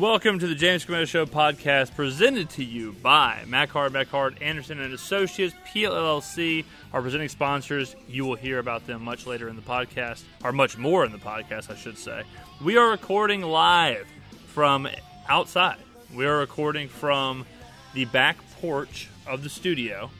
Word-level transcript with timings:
Welcome 0.00 0.38
to 0.38 0.46
the 0.46 0.54
James 0.54 0.86
Commander 0.86 1.06
Show 1.06 1.26
podcast, 1.26 1.94
presented 1.94 2.48
to 2.50 2.64
you 2.64 2.92
by 3.02 3.44
McHard, 3.46 3.90
McHard, 3.90 4.40
Anderson 4.40 4.80
and 4.80 4.94
Associates, 4.94 5.54
PLLC, 5.68 6.64
our 6.94 7.02
presenting 7.02 7.28
sponsors. 7.28 7.94
You 8.08 8.24
will 8.24 8.34
hear 8.34 8.60
about 8.60 8.86
them 8.86 9.04
much 9.04 9.26
later 9.26 9.50
in 9.50 9.56
the 9.56 9.62
podcast, 9.62 10.22
or 10.42 10.52
much 10.52 10.78
more 10.78 11.04
in 11.04 11.12
the 11.12 11.18
podcast, 11.18 11.70
I 11.70 11.74
should 11.74 11.98
say. 11.98 12.22
We 12.64 12.78
are 12.78 12.88
recording 12.88 13.42
live 13.42 14.08
from 14.46 14.88
outside. 15.28 15.76
We 16.14 16.24
are 16.24 16.38
recording 16.38 16.88
from 16.88 17.44
the 17.92 18.06
back 18.06 18.38
porch 18.62 19.10
of 19.26 19.42
the 19.42 19.50
studio. 19.50 20.10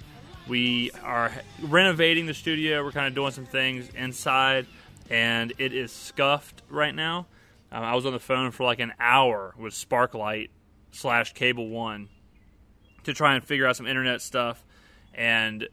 We 0.46 0.90
are 1.02 1.32
renovating 1.62 2.26
the 2.26 2.34
studio. 2.34 2.84
We're 2.84 2.92
kind 2.92 3.06
of 3.06 3.14
doing 3.14 3.32
some 3.32 3.46
things 3.46 3.88
inside, 3.94 4.66
and 5.08 5.54
it 5.56 5.72
is 5.72 5.90
scuffed 5.90 6.60
right 6.68 6.94
now. 6.94 7.24
Um, 7.72 7.84
I 7.84 7.94
was 7.94 8.06
on 8.06 8.12
the 8.12 8.20
phone 8.20 8.50
for 8.50 8.64
like 8.64 8.80
an 8.80 8.92
hour 8.98 9.54
with 9.58 9.74
Sparklight 9.74 10.48
slash 10.92 11.32
Cable 11.32 11.68
One 11.68 12.08
to 13.04 13.14
try 13.14 13.34
and 13.34 13.44
figure 13.44 13.66
out 13.66 13.76
some 13.76 13.86
internet 13.86 14.20
stuff. 14.22 14.64
And 15.14 15.68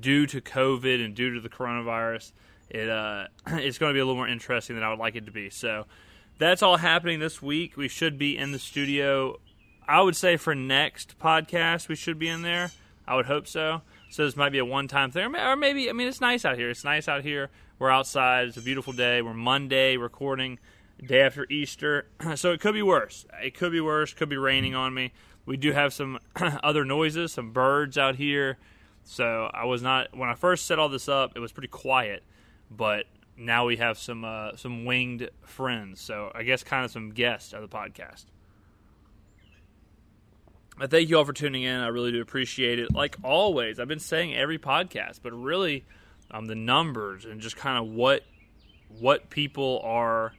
due 0.00 0.26
to 0.26 0.40
COVID 0.40 1.04
and 1.04 1.14
due 1.14 1.34
to 1.34 1.40
the 1.40 1.48
coronavirus, 1.48 2.32
it 2.70 2.88
uh, 2.88 3.26
it's 3.46 3.78
going 3.78 3.90
to 3.90 3.94
be 3.94 4.00
a 4.00 4.04
little 4.04 4.16
more 4.16 4.28
interesting 4.28 4.76
than 4.76 4.84
I 4.84 4.90
would 4.90 4.98
like 4.98 5.16
it 5.16 5.26
to 5.26 5.32
be. 5.32 5.50
So 5.50 5.86
that's 6.38 6.62
all 6.62 6.76
happening 6.76 7.18
this 7.18 7.40
week. 7.42 7.76
We 7.76 7.88
should 7.88 8.18
be 8.18 8.36
in 8.36 8.52
the 8.52 8.58
studio. 8.58 9.40
I 9.86 10.02
would 10.02 10.16
say 10.16 10.36
for 10.36 10.54
next 10.54 11.18
podcast 11.18 11.88
we 11.88 11.94
should 11.94 12.18
be 12.18 12.28
in 12.28 12.42
there. 12.42 12.70
I 13.06 13.16
would 13.16 13.26
hope 13.26 13.46
so. 13.46 13.80
So 14.10 14.24
this 14.24 14.36
might 14.36 14.52
be 14.52 14.58
a 14.58 14.64
one-time 14.64 15.10
thing, 15.10 15.34
or 15.34 15.56
maybe 15.56 15.88
I 15.88 15.92
mean 15.92 16.08
it's 16.08 16.20
nice 16.20 16.44
out 16.44 16.56
here. 16.56 16.68
It's 16.70 16.84
nice 16.84 17.08
out 17.08 17.22
here. 17.22 17.50
We're 17.78 17.90
outside. 17.90 18.48
It's 18.48 18.56
a 18.56 18.62
beautiful 18.62 18.92
day. 18.92 19.22
We're 19.22 19.34
Monday 19.34 19.96
recording 19.96 20.58
day 21.04 21.20
after 21.20 21.46
Easter, 21.50 22.08
so 22.34 22.52
it 22.52 22.60
could 22.60 22.74
be 22.74 22.82
worse. 22.82 23.26
It 23.42 23.54
could 23.54 23.72
be 23.72 23.80
worse. 23.80 24.12
Could 24.12 24.28
be 24.28 24.36
raining 24.36 24.74
on 24.74 24.94
me. 24.94 25.12
We 25.46 25.56
do 25.56 25.72
have 25.72 25.92
some 25.92 26.18
other 26.36 26.84
noises, 26.84 27.32
some 27.32 27.52
birds 27.52 27.96
out 27.96 28.16
here. 28.16 28.58
So 29.04 29.50
I 29.52 29.64
was 29.64 29.82
not 29.82 30.16
when 30.16 30.28
I 30.28 30.34
first 30.34 30.66
set 30.66 30.78
all 30.78 30.88
this 30.88 31.08
up. 31.08 31.32
It 31.34 31.40
was 31.40 31.52
pretty 31.52 31.68
quiet, 31.68 32.22
but 32.70 33.06
now 33.36 33.64
we 33.64 33.76
have 33.76 33.96
some 33.96 34.24
uh, 34.24 34.56
some 34.56 34.84
winged 34.84 35.30
friends. 35.42 36.00
So 36.00 36.30
I 36.34 36.42
guess 36.42 36.62
kind 36.62 36.84
of 36.84 36.90
some 36.90 37.10
guests 37.10 37.52
of 37.52 37.62
the 37.62 37.68
podcast. 37.68 38.26
I 40.80 40.86
thank 40.86 41.08
you 41.08 41.18
all 41.18 41.24
for 41.24 41.32
tuning 41.32 41.62
in. 41.62 41.80
I 41.80 41.88
really 41.88 42.12
do 42.12 42.20
appreciate 42.20 42.78
it. 42.78 42.94
Like 42.94 43.16
always, 43.22 43.80
I've 43.80 43.88
been 43.88 43.98
saying 43.98 44.36
every 44.36 44.58
podcast, 44.58 45.20
but 45.22 45.32
really, 45.32 45.84
um, 46.30 46.46
the 46.46 46.54
numbers 46.54 47.24
and 47.24 47.40
just 47.40 47.56
kind 47.56 47.78
of 47.78 47.92
what 47.92 48.22
what 49.00 49.30
people 49.30 49.80
are 49.84 50.34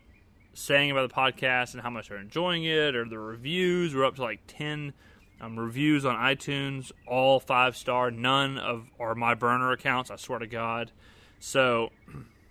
saying 0.54 0.92
about 0.92 1.10
the 1.10 1.16
podcast 1.16 1.74
and 1.74 1.82
how 1.82 1.90
much 1.90 2.10
they're 2.10 2.18
enjoying 2.18 2.64
it, 2.64 2.96
or 2.96 3.06
the 3.06 3.20
reviews. 3.20 3.96
We're 3.96 4.06
up 4.06 4.16
to 4.16 4.24
like 4.24 4.42
ten 4.48 4.94
um, 5.42 5.58
reviews 5.58 6.06
on 6.06 6.16
iTunes, 6.16 6.92
all 7.08 7.40
five 7.40 7.76
star. 7.76 8.12
None 8.12 8.58
of 8.58 8.90
are 9.00 9.16
my 9.16 9.34
burner 9.34 9.72
accounts. 9.72 10.12
I 10.12 10.16
swear 10.16 10.40
to 10.40 10.48
God. 10.48 10.92
So 11.40 11.92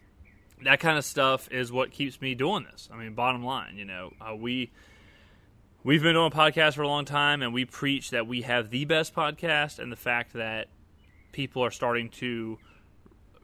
that 0.65 0.81
kind 0.81 0.99
of 0.99 1.05
stuff 1.05 1.49
is 1.51 1.71
what 1.71 1.91
keeps 1.91 2.21
me 2.21 2.35
doing 2.35 2.65
this. 2.71 2.89
I 2.93 2.97
mean, 2.97 3.15
bottom 3.15 3.45
line, 3.45 3.77
you 3.77 3.85
know, 3.85 4.13
uh, 4.21 4.35
we 4.35 4.71
we've 5.85 6.03
been 6.03 6.15
doing 6.15 6.31
podcasts 6.31 6.75
for 6.75 6.83
a 6.83 6.89
long 6.89 7.05
time, 7.05 7.43
and 7.43 7.53
we 7.53 7.65
preach 7.65 8.11
that 8.11 8.27
we 8.27 8.43
have 8.43 8.71
the 8.71 8.85
best 8.85 9.15
podcast, 9.15 9.79
and 9.79 9.93
the 9.93 9.97
fact 9.97 10.33
that 10.35 10.69
people 11.33 11.65
are 11.65 11.71
starting 11.71 12.09
to 12.09 12.59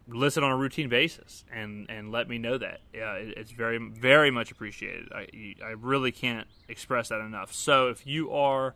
listen 0.06 0.44
on 0.44 0.50
a 0.50 0.56
routine 0.56 0.88
basis 0.88 1.44
and 1.52 1.86
and 1.88 2.12
let 2.12 2.28
me 2.28 2.38
know 2.38 2.58
that. 2.58 2.80
Yeah, 2.92 3.14
it, 3.14 3.34
it's 3.36 3.50
very 3.50 3.78
very 3.78 4.30
much 4.30 4.50
appreciated. 4.50 5.08
I 5.12 5.54
I 5.64 5.70
really 5.70 6.12
can't 6.12 6.46
express 6.68 7.08
that 7.08 7.20
enough. 7.20 7.52
So 7.52 7.88
if 7.88 8.06
you 8.06 8.32
are 8.32 8.74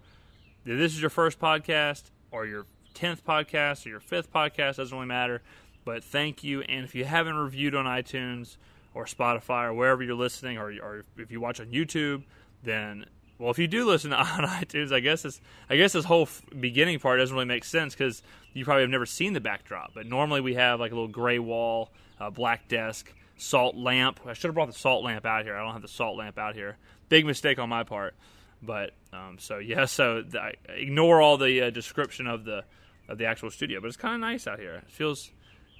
this 0.64 0.94
is 0.94 1.00
your 1.00 1.10
first 1.10 1.38
podcast 1.38 2.10
or 2.30 2.46
your 2.46 2.66
tenth 2.94 3.24
podcast 3.24 3.86
or 3.86 3.90
your 3.90 4.00
fifth 4.00 4.32
podcast 4.32 4.76
doesn't 4.76 4.96
really 4.96 5.06
matter. 5.06 5.42
But 5.84 6.04
thank 6.04 6.44
you, 6.44 6.60
and 6.62 6.84
if 6.84 6.94
you 6.94 7.04
haven't 7.06 7.36
reviewed 7.36 7.74
on 7.74 7.86
iTunes 7.86 8.58
or 8.92 9.06
Spotify 9.06 9.64
or 9.64 9.72
wherever 9.72 10.02
you're 10.02 10.14
listening, 10.14 10.58
or, 10.58 10.70
or 10.82 11.04
if 11.16 11.30
you 11.30 11.40
watch 11.40 11.60
on 11.60 11.68
YouTube, 11.68 12.24
then 12.62 13.06
well, 13.38 13.50
if 13.50 13.58
you 13.58 13.68
do 13.68 13.86
listen 13.86 14.12
on 14.14 14.26
iTunes, 14.26 14.92
I 14.92 15.00
guess 15.00 15.22
this 15.22 15.40
I 15.70 15.76
guess 15.76 15.92
this 15.92 16.04
whole 16.04 16.22
f- 16.22 16.42
beginning 16.58 16.98
part 16.98 17.18
doesn't 17.20 17.34
really 17.34 17.46
make 17.46 17.64
sense 17.64 17.94
because 17.94 18.22
you 18.52 18.64
probably 18.64 18.82
have 18.82 18.90
never 18.90 19.06
seen 19.06 19.32
the 19.32 19.40
backdrop. 19.40 19.94
But 19.94 20.06
normally 20.06 20.40
we 20.40 20.54
have 20.54 20.80
like 20.80 20.92
a 20.92 20.94
little 20.94 21.08
gray 21.08 21.38
wall, 21.38 21.90
uh, 22.20 22.30
black 22.30 22.68
desk, 22.68 23.12
salt 23.36 23.76
lamp. 23.76 24.20
I 24.26 24.32
should 24.32 24.48
have 24.48 24.54
brought 24.54 24.66
the 24.66 24.78
salt 24.78 25.04
lamp 25.04 25.24
out 25.24 25.44
here. 25.44 25.56
I 25.56 25.62
don't 25.62 25.72
have 25.72 25.82
the 25.82 25.88
salt 25.88 26.16
lamp 26.16 26.38
out 26.38 26.54
here. 26.54 26.76
Big 27.08 27.24
mistake 27.24 27.58
on 27.58 27.68
my 27.68 27.84
part. 27.84 28.14
But 28.62 28.92
um, 29.12 29.38
so 29.38 29.58
yeah, 29.58 29.84
so 29.84 30.22
the, 30.22 30.52
ignore 30.68 31.20
all 31.20 31.38
the 31.38 31.62
uh, 31.62 31.70
description 31.70 32.26
of 32.26 32.44
the 32.44 32.64
of 33.08 33.18
the 33.18 33.26
actual 33.26 33.50
studio. 33.50 33.80
But 33.80 33.88
it's 33.88 33.96
kind 33.96 34.14
of 34.14 34.20
nice 34.20 34.46
out 34.46 34.58
here. 34.58 34.74
It 34.74 34.90
feels 34.90 35.30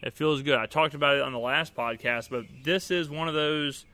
it 0.01 0.15
feels 0.15 0.43
good. 0.43 0.59
I 0.59 0.67
talked 0.67 0.95
about 0.95 1.17
it 1.17 1.23
on 1.23 1.33
the 1.33 1.39
last 1.39 1.75
podcast, 1.75 2.31
but 2.31 2.45
this 2.63 2.91
is 2.91 3.11
one 3.11 3.27
of 3.27 3.35
those 3.35 3.85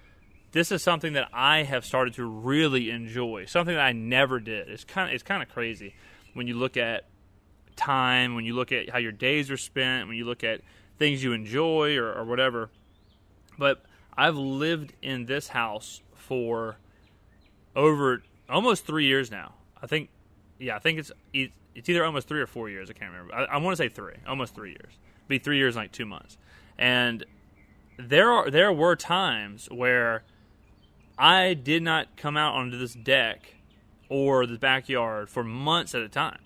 this 0.55 0.71
is 0.71 0.85
something 0.85 1.15
that 1.15 1.29
I 1.33 1.65
have 1.65 1.85
started 1.85 2.15
to 2.15 2.25
really 2.25 2.89
enjoy. 2.89 3.47
Something 3.47 3.75
that 3.75 3.85
I 3.85 3.91
never 3.91 4.39
did. 4.39 4.69
It's 4.69 4.85
kind 4.85 5.09
of 5.09 5.15
it's 5.15 5.25
kind 5.25 5.43
of 5.43 5.49
crazy 5.49 5.97
when 6.33 6.47
you 6.47 6.55
look 6.55 6.77
at 6.77 7.07
time, 7.75 8.37
when 8.37 8.45
you 8.45 8.55
look 8.55 8.71
at 8.71 8.89
how 8.89 8.99
your 8.99 9.11
days 9.11 9.51
are 9.51 9.57
spent, 9.57 10.07
when 10.07 10.17
you 10.17 10.25
look 10.25 10.45
at 10.45 10.61
things 10.97 11.25
you 11.25 11.33
enjoy 11.33 11.97
or, 11.97 12.13
or 12.13 12.25
whatever. 12.25 12.71
But 13.59 13.83
I've 14.17 14.37
lived 14.37 14.93
in 15.03 15.27
this 15.27 15.49
house 15.49 16.03
for 16.15 16.77
over 17.75 18.23
almost 18.49 18.87
three 18.87 19.07
years 19.07 19.33
now. 19.33 19.55
I 19.83 19.89
think, 19.89 20.09
yeah, 20.61 20.77
I 20.77 20.79
think 20.79 21.01
it's 21.01 21.11
it's 21.33 21.89
either 21.89 22.05
almost 22.05 22.29
three 22.29 22.41
or 22.41 22.47
four 22.47 22.71
years. 22.71 22.91
I 22.91 22.93
can't 22.93 23.11
remember. 23.11 23.35
I, 23.35 23.45
I 23.45 23.57
want 23.57 23.77
to 23.77 23.83
say 23.83 23.89
three, 23.89 24.15
almost 24.25 24.55
three 24.55 24.71
years. 24.71 24.93
Be 25.27 25.41
three 25.41 25.57
years 25.57 25.75
and 25.75 25.83
like 25.83 25.91
two 25.91 26.07
months. 26.07 26.39
And 26.79 27.25
there 27.99 28.31
are 28.31 28.49
there 28.53 28.73
were 28.73 28.95
times 28.95 29.69
where 29.69 30.23
I 31.19 31.55
did 31.55 31.83
not 31.83 32.17
come 32.17 32.37
out 32.37 32.55
onto 32.55 32.79
this 32.79 32.95
deck 32.95 33.55
or 34.09 34.47
the 34.47 34.59
backyard 34.59 35.29
for 35.29 35.45
months 35.45 35.95
at 35.95 36.03
a 36.03 36.09
time 36.09 36.41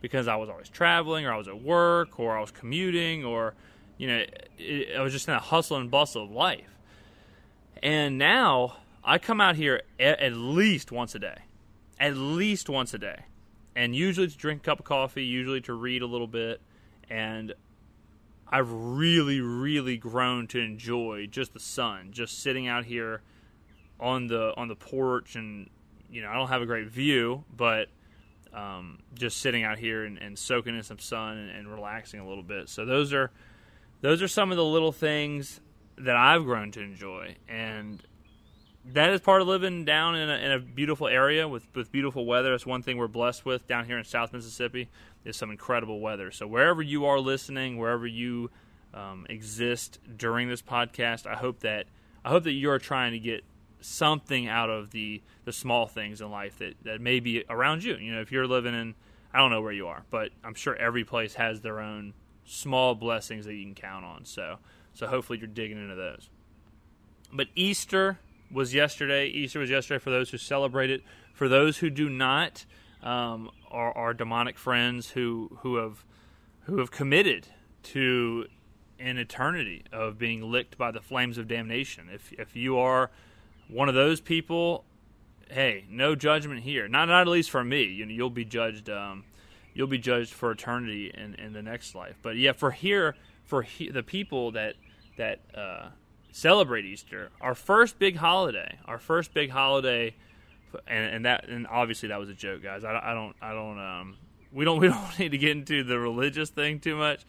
because 0.00 0.28
I 0.28 0.36
was 0.36 0.48
always 0.48 0.68
traveling 0.68 1.26
or 1.26 1.32
I 1.32 1.36
was 1.36 1.48
at 1.48 1.62
work 1.62 2.18
or 2.18 2.36
I 2.36 2.40
was 2.40 2.50
commuting 2.50 3.24
or 3.24 3.54
you 3.98 4.06
know 4.06 4.24
it, 4.58 4.96
I 4.96 5.02
was 5.02 5.12
just 5.12 5.28
in 5.28 5.34
a 5.34 5.40
hustle 5.40 5.76
and 5.76 5.90
bustle 5.90 6.24
of 6.24 6.30
life. 6.30 6.78
And 7.82 8.16
now 8.18 8.78
I 9.04 9.18
come 9.18 9.40
out 9.40 9.56
here 9.56 9.82
at 10.00 10.32
least 10.32 10.90
once 10.90 11.14
a 11.14 11.18
day, 11.18 11.38
at 12.00 12.16
least 12.16 12.68
once 12.68 12.94
a 12.94 12.98
day, 12.98 13.24
and 13.74 13.94
usually 13.94 14.28
to 14.28 14.36
drink 14.36 14.62
a 14.62 14.64
cup 14.64 14.80
of 14.80 14.86
coffee, 14.86 15.24
usually 15.24 15.60
to 15.62 15.74
read 15.74 16.02
a 16.02 16.06
little 16.06 16.26
bit, 16.26 16.60
and 17.08 17.52
I've 18.48 18.70
really, 18.70 19.40
really 19.40 19.96
grown 19.96 20.46
to 20.48 20.58
enjoy 20.58 21.26
just 21.26 21.52
the 21.52 21.60
sun, 21.60 22.08
just 22.12 22.42
sitting 22.42 22.66
out 22.66 22.86
here 22.86 23.20
on 24.00 24.26
the 24.26 24.54
on 24.56 24.68
the 24.68 24.76
porch, 24.76 25.36
and 25.36 25.68
you 26.10 26.22
know 26.22 26.28
I 26.28 26.34
don't 26.34 26.48
have 26.48 26.62
a 26.62 26.66
great 26.66 26.88
view, 26.88 27.44
but 27.54 27.88
um, 28.52 29.00
just 29.14 29.38
sitting 29.38 29.64
out 29.64 29.78
here 29.78 30.04
and, 30.04 30.18
and 30.18 30.38
soaking 30.38 30.76
in 30.76 30.82
some 30.82 30.98
sun 30.98 31.36
and, 31.36 31.50
and, 31.50 31.68
relaxing 31.68 32.20
a 32.20 32.26
little 32.26 32.42
bit. 32.42 32.70
So 32.70 32.86
those 32.86 33.12
are 33.12 33.30
those 34.00 34.22
are 34.22 34.28
some 34.28 34.50
of 34.50 34.56
the 34.56 34.64
little 34.64 34.92
things 34.92 35.60
that 35.98 36.16
I've 36.16 36.44
grown 36.44 36.70
to 36.72 36.80
enjoy, 36.80 37.36
and 37.48 38.02
that 38.92 39.10
is 39.10 39.20
part 39.20 39.42
of 39.42 39.48
living 39.48 39.84
down 39.84 40.14
in 40.14 40.30
a, 40.30 40.34
in 40.34 40.52
a 40.52 40.58
beautiful 40.58 41.08
area 41.08 41.48
with, 41.48 41.66
with 41.74 41.90
beautiful 41.90 42.24
weather. 42.24 42.54
It's 42.54 42.66
one 42.66 42.82
thing 42.82 42.98
we're 42.98 43.08
blessed 43.08 43.44
with 43.44 43.66
down 43.66 43.84
here 43.86 43.98
in 43.98 44.04
South 44.04 44.32
Mississippi 44.32 44.88
is 45.24 45.36
some 45.36 45.50
incredible 45.50 46.00
weather. 46.00 46.30
So 46.30 46.46
wherever 46.46 46.82
you 46.82 47.06
are 47.06 47.18
listening, 47.18 47.78
wherever 47.78 48.06
you 48.06 48.50
um, 48.94 49.26
exist 49.28 49.98
during 50.16 50.48
this 50.48 50.62
podcast, 50.62 51.26
I 51.26 51.34
hope 51.34 51.60
that 51.60 51.86
I 52.24 52.30
hope 52.30 52.44
that 52.44 52.52
you 52.52 52.70
are 52.70 52.78
trying 52.78 53.12
to 53.12 53.18
get 53.18 53.44
something 53.80 54.48
out 54.48 54.70
of 54.70 54.90
the 54.90 55.22
the 55.44 55.52
small 55.52 55.86
things 55.86 56.20
in 56.20 56.30
life 56.30 56.58
that 56.58 56.74
that 56.82 57.00
may 57.00 57.20
be 57.20 57.44
around 57.48 57.84
you. 57.84 57.96
You 57.96 58.14
know, 58.14 58.20
if 58.20 58.32
you're 58.32 58.46
living 58.46 58.74
in 58.74 58.94
I 59.32 59.38
don't 59.38 59.50
know 59.50 59.60
where 59.60 59.72
you 59.72 59.88
are, 59.88 60.04
but 60.10 60.30
I'm 60.44 60.54
sure 60.54 60.74
every 60.76 61.04
place 61.04 61.34
has 61.34 61.60
their 61.60 61.80
own 61.80 62.14
small 62.44 62.94
blessings 62.94 63.44
that 63.46 63.54
you 63.54 63.64
can 63.64 63.74
count 63.74 64.04
on. 64.04 64.24
So 64.24 64.58
so 64.92 65.06
hopefully 65.06 65.38
you're 65.38 65.48
digging 65.48 65.78
into 65.78 65.94
those. 65.94 66.28
But 67.32 67.48
Easter 67.54 68.18
was 68.50 68.72
yesterday. 68.72 69.26
Easter 69.26 69.58
was 69.58 69.70
yesterday 69.70 69.98
for 69.98 70.10
those 70.10 70.30
who 70.30 70.38
celebrate 70.38 70.90
it. 70.90 71.02
For 71.34 71.48
those 71.48 71.78
who 71.78 71.90
do 71.90 72.08
not, 72.08 72.64
um, 73.02 73.50
are 73.70 73.96
our 73.96 74.14
demonic 74.14 74.58
friends 74.58 75.10
who 75.10 75.58
who 75.60 75.76
have 75.76 76.04
who 76.62 76.78
have 76.78 76.90
committed 76.90 77.46
to 77.82 78.46
an 78.98 79.18
eternity 79.18 79.84
of 79.92 80.18
being 80.18 80.50
licked 80.50 80.78
by 80.78 80.90
the 80.90 81.00
flames 81.00 81.38
of 81.38 81.46
damnation. 81.46 82.08
If 82.12 82.32
if 82.32 82.56
you 82.56 82.78
are 82.78 83.10
one 83.68 83.88
of 83.88 83.94
those 83.94 84.20
people, 84.20 84.84
hey, 85.50 85.84
no 85.88 86.14
judgment 86.14 86.60
here. 86.60 86.88
Not 86.88 87.06
not 87.06 87.22
at 87.22 87.28
least 87.28 87.50
for 87.50 87.64
me. 87.64 87.84
You 87.84 88.06
know, 88.06 88.12
you'll 88.12 88.30
be 88.30 88.44
judged. 88.44 88.90
Um, 88.90 89.24
you'll 89.74 89.86
be 89.86 89.98
judged 89.98 90.32
for 90.32 90.50
eternity 90.50 91.12
in, 91.12 91.34
in 91.34 91.52
the 91.52 91.62
next 91.62 91.94
life. 91.94 92.16
But 92.22 92.36
yeah, 92.36 92.52
for 92.52 92.70
here, 92.70 93.14
for 93.44 93.62
he, 93.62 93.90
the 93.90 94.02
people 94.02 94.52
that 94.52 94.74
that 95.16 95.40
uh, 95.54 95.88
celebrate 96.32 96.84
Easter, 96.84 97.30
our 97.40 97.54
first 97.54 97.98
big 97.98 98.16
holiday, 98.16 98.78
our 98.86 98.98
first 98.98 99.34
big 99.34 99.50
holiday 99.50 100.14
and, 100.86 101.14
and 101.14 101.24
that 101.24 101.48
and 101.48 101.66
obviously 101.66 102.08
that 102.08 102.18
was 102.18 102.28
a 102.28 102.34
joke, 102.34 102.62
guys. 102.62 102.84
I, 102.84 102.98
I 103.02 103.14
don't 103.14 103.36
I 103.40 103.52
don't 103.52 103.78
um 103.78 104.16
we 104.52 104.64
don't 104.64 104.78
we 104.80 104.88
don't 104.88 105.18
need 105.18 105.30
to 105.30 105.38
get 105.38 105.50
into 105.50 105.84
the 105.84 105.98
religious 105.98 106.50
thing 106.50 106.80
too 106.80 106.96
much 106.96 107.24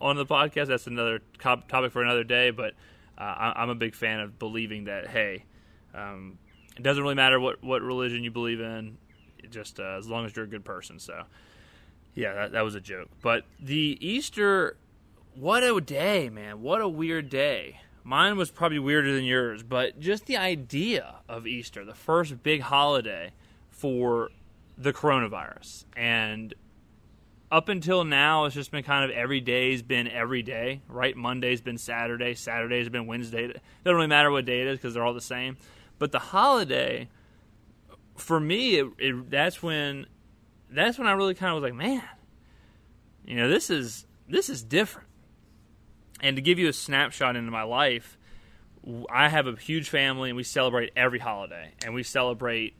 on 0.00 0.16
the 0.16 0.26
podcast. 0.26 0.68
That's 0.68 0.86
another 0.86 1.20
topic 1.38 1.92
for 1.92 2.02
another 2.02 2.24
day. 2.24 2.50
But 2.50 2.74
uh, 3.18 3.52
I, 3.56 3.62
am 3.62 3.70
a 3.70 3.74
big 3.74 3.94
fan 3.94 4.20
of 4.20 4.38
believing 4.38 4.84
that 4.84 5.08
hey, 5.08 5.44
um, 5.94 6.38
it 6.76 6.82
doesn't 6.82 7.02
really 7.02 7.14
matter 7.14 7.38
what 7.38 7.62
what 7.62 7.82
religion 7.82 8.24
you 8.24 8.30
believe 8.30 8.60
in, 8.60 8.96
just 9.50 9.80
uh, 9.80 9.96
as 9.98 10.08
long 10.08 10.24
as 10.24 10.34
you're 10.34 10.44
a 10.44 10.48
good 10.48 10.64
person. 10.64 10.98
So 10.98 11.24
yeah, 12.14 12.34
that, 12.34 12.52
that 12.52 12.62
was 12.62 12.74
a 12.74 12.80
joke. 12.80 13.08
But 13.22 13.44
the 13.60 13.98
Easter, 14.00 14.76
what 15.34 15.62
a 15.62 15.80
day, 15.80 16.28
man! 16.28 16.62
What 16.62 16.80
a 16.80 16.88
weird 16.88 17.28
day. 17.28 17.80
Mine 18.04 18.36
was 18.36 18.50
probably 18.50 18.80
weirder 18.80 19.14
than 19.14 19.24
yours, 19.24 19.62
but 19.62 20.00
just 20.00 20.26
the 20.26 20.36
idea 20.36 21.16
of 21.28 21.46
Easter, 21.46 21.84
the 21.84 21.94
first 21.94 22.42
big 22.42 22.60
holiday 22.62 23.30
for 23.70 24.30
the 24.76 24.92
coronavirus. 24.92 25.84
And 25.96 26.52
up 27.52 27.68
until 27.68 28.02
now, 28.02 28.46
it's 28.46 28.54
just 28.54 28.70
been 28.72 28.82
kind 28.82 29.04
of 29.04 29.16
every 29.16 29.40
day's 29.40 29.82
been 29.82 30.08
every 30.08 30.42
day, 30.42 30.80
right? 30.88 31.16
Monday's 31.16 31.60
been 31.60 31.78
Saturday, 31.78 32.34
Saturday's 32.34 32.88
been 32.88 33.06
Wednesday. 33.06 33.44
It 33.44 33.60
doesn't 33.84 33.94
really 33.96 34.08
matter 34.08 34.30
what 34.30 34.46
day 34.46 34.62
it 34.62 34.68
is 34.68 34.78
because 34.78 34.94
they're 34.94 35.04
all 35.04 35.14
the 35.14 35.20
same. 35.20 35.56
But 36.02 36.10
the 36.10 36.18
holiday, 36.18 37.08
for 38.16 38.40
me, 38.40 38.74
it, 38.74 38.86
it, 38.98 39.30
that's 39.30 39.62
when 39.62 40.06
that's 40.68 40.98
when 40.98 41.06
I 41.06 41.12
really 41.12 41.34
kind 41.34 41.50
of 41.54 41.62
was 41.62 41.70
like, 41.70 41.78
man, 41.78 42.02
you 43.24 43.36
know, 43.36 43.48
this 43.48 43.70
is 43.70 44.04
this 44.28 44.48
is 44.48 44.64
different. 44.64 45.06
And 46.20 46.34
to 46.34 46.42
give 46.42 46.58
you 46.58 46.66
a 46.66 46.72
snapshot 46.72 47.36
into 47.36 47.52
my 47.52 47.62
life, 47.62 48.18
I 49.08 49.28
have 49.28 49.46
a 49.46 49.54
huge 49.54 49.90
family, 49.90 50.28
and 50.28 50.36
we 50.36 50.42
celebrate 50.42 50.90
every 50.96 51.20
holiday, 51.20 51.70
and 51.84 51.94
we 51.94 52.02
celebrate 52.02 52.74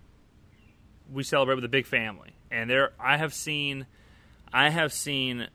we 1.09 1.23
celebrate 1.23 1.55
with 1.55 1.65
a 1.65 1.69
big 1.69 1.87
family, 1.87 2.35
and 2.51 2.69
there 2.69 2.91
I 2.99 3.19
have 3.19 3.33
seen, 3.33 3.87
I 4.53 4.71
have 4.71 4.93
seen 4.93 5.47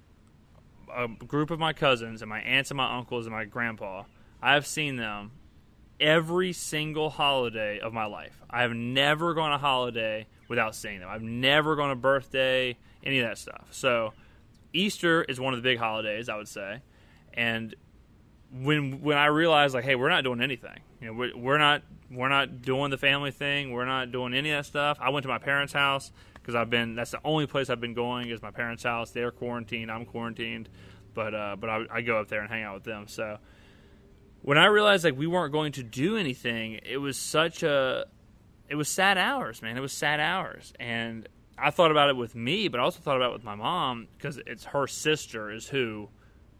a 0.89 1.09
group 1.09 1.51
of 1.51 1.59
my 1.59 1.73
cousins 1.73 2.21
and 2.21 2.29
my 2.29 2.39
aunts 2.39 2.71
and 2.71 2.77
my 2.77 2.97
uncles 2.97 3.25
and 3.25 3.35
my 3.35 3.43
grandpa. 3.43 4.03
I 4.41 4.53
have 4.53 4.65
seen 4.65 4.95
them 4.95 5.31
every 5.99 6.53
single 6.53 7.09
holiday 7.09 7.79
of 7.79 7.93
my 7.93 8.05
life. 8.05 8.41
I 8.49 8.61
have 8.61 8.73
never 8.73 9.33
gone 9.33 9.51
a 9.51 9.57
holiday 9.57 10.27
without 10.47 10.75
seeing 10.75 10.99
them. 10.99 11.09
I've 11.09 11.21
never 11.21 11.75
gone 11.75 11.91
a 11.91 11.95
birthday, 11.95 12.77
any 13.03 13.19
of 13.19 13.27
that 13.27 13.37
stuff. 13.37 13.67
So 13.71 14.13
Easter 14.73 15.23
is 15.23 15.39
one 15.39 15.53
of 15.53 15.61
the 15.61 15.63
big 15.63 15.79
holidays, 15.79 16.29
I 16.29 16.35
would 16.35 16.47
say, 16.47 16.81
and 17.33 17.75
when 18.51 19.01
when 19.01 19.17
I 19.17 19.25
realized 19.25 19.73
like, 19.73 19.83
hey, 19.83 19.95
we're 19.95 20.09
not 20.09 20.23
doing 20.23 20.41
anything. 20.41 20.79
You 21.01 21.07
know, 21.07 21.13
we're, 21.13 21.35
we're 21.35 21.57
not 21.57 21.83
we're 22.09 22.29
not 22.29 22.61
doing 22.61 22.91
the 22.91 22.97
family 22.97 23.31
thing. 23.31 23.71
We're 23.71 23.85
not 23.85 24.11
doing 24.11 24.33
any 24.33 24.51
of 24.51 24.59
that 24.59 24.65
stuff. 24.65 24.97
I 25.01 25.09
went 25.09 25.23
to 25.23 25.29
my 25.29 25.37
parents' 25.37 25.73
house 25.73 26.11
because 26.35 26.55
I've 26.55 26.69
been. 26.69 26.95
That's 26.95 27.11
the 27.11 27.19
only 27.23 27.47
place 27.47 27.69
I've 27.69 27.81
been 27.81 27.93
going 27.93 28.29
is 28.29 28.41
my 28.41 28.51
parents' 28.51 28.83
house. 28.83 29.11
They're 29.11 29.31
quarantined. 29.31 29.91
I'm 29.91 30.05
quarantined, 30.05 30.69
but 31.13 31.33
uh, 31.33 31.55
but 31.59 31.69
I, 31.69 31.85
I 31.91 32.01
go 32.01 32.19
up 32.19 32.29
there 32.29 32.41
and 32.41 32.49
hang 32.49 32.63
out 32.63 32.75
with 32.75 32.83
them. 32.83 33.07
So 33.07 33.37
when 34.47 34.57
I 34.57 34.67
realized 34.67 35.03
like 35.03 35.17
we 35.17 35.27
weren't 35.27 35.51
going 35.51 35.73
to 35.73 35.83
do 35.83 36.15
anything, 36.15 36.79
it 36.85 36.99
was 36.99 37.17
such 37.17 37.63
a 37.63 38.05
it 38.69 38.75
was 38.75 38.87
sad 38.87 39.17
hours, 39.17 39.61
man. 39.61 39.75
It 39.75 39.81
was 39.81 39.91
sad 39.91 40.21
hours, 40.21 40.71
and 40.79 41.27
I 41.57 41.69
thought 41.69 41.91
about 41.91 42.09
it 42.09 42.15
with 42.15 42.33
me, 42.33 42.69
but 42.69 42.79
I 42.79 42.83
also 42.83 43.01
thought 43.01 43.17
about 43.17 43.31
it 43.31 43.33
with 43.33 43.43
my 43.43 43.55
mom 43.55 44.07
because 44.15 44.39
it's 44.47 44.63
her 44.63 44.87
sister 44.87 45.51
is 45.51 45.67
who, 45.67 46.07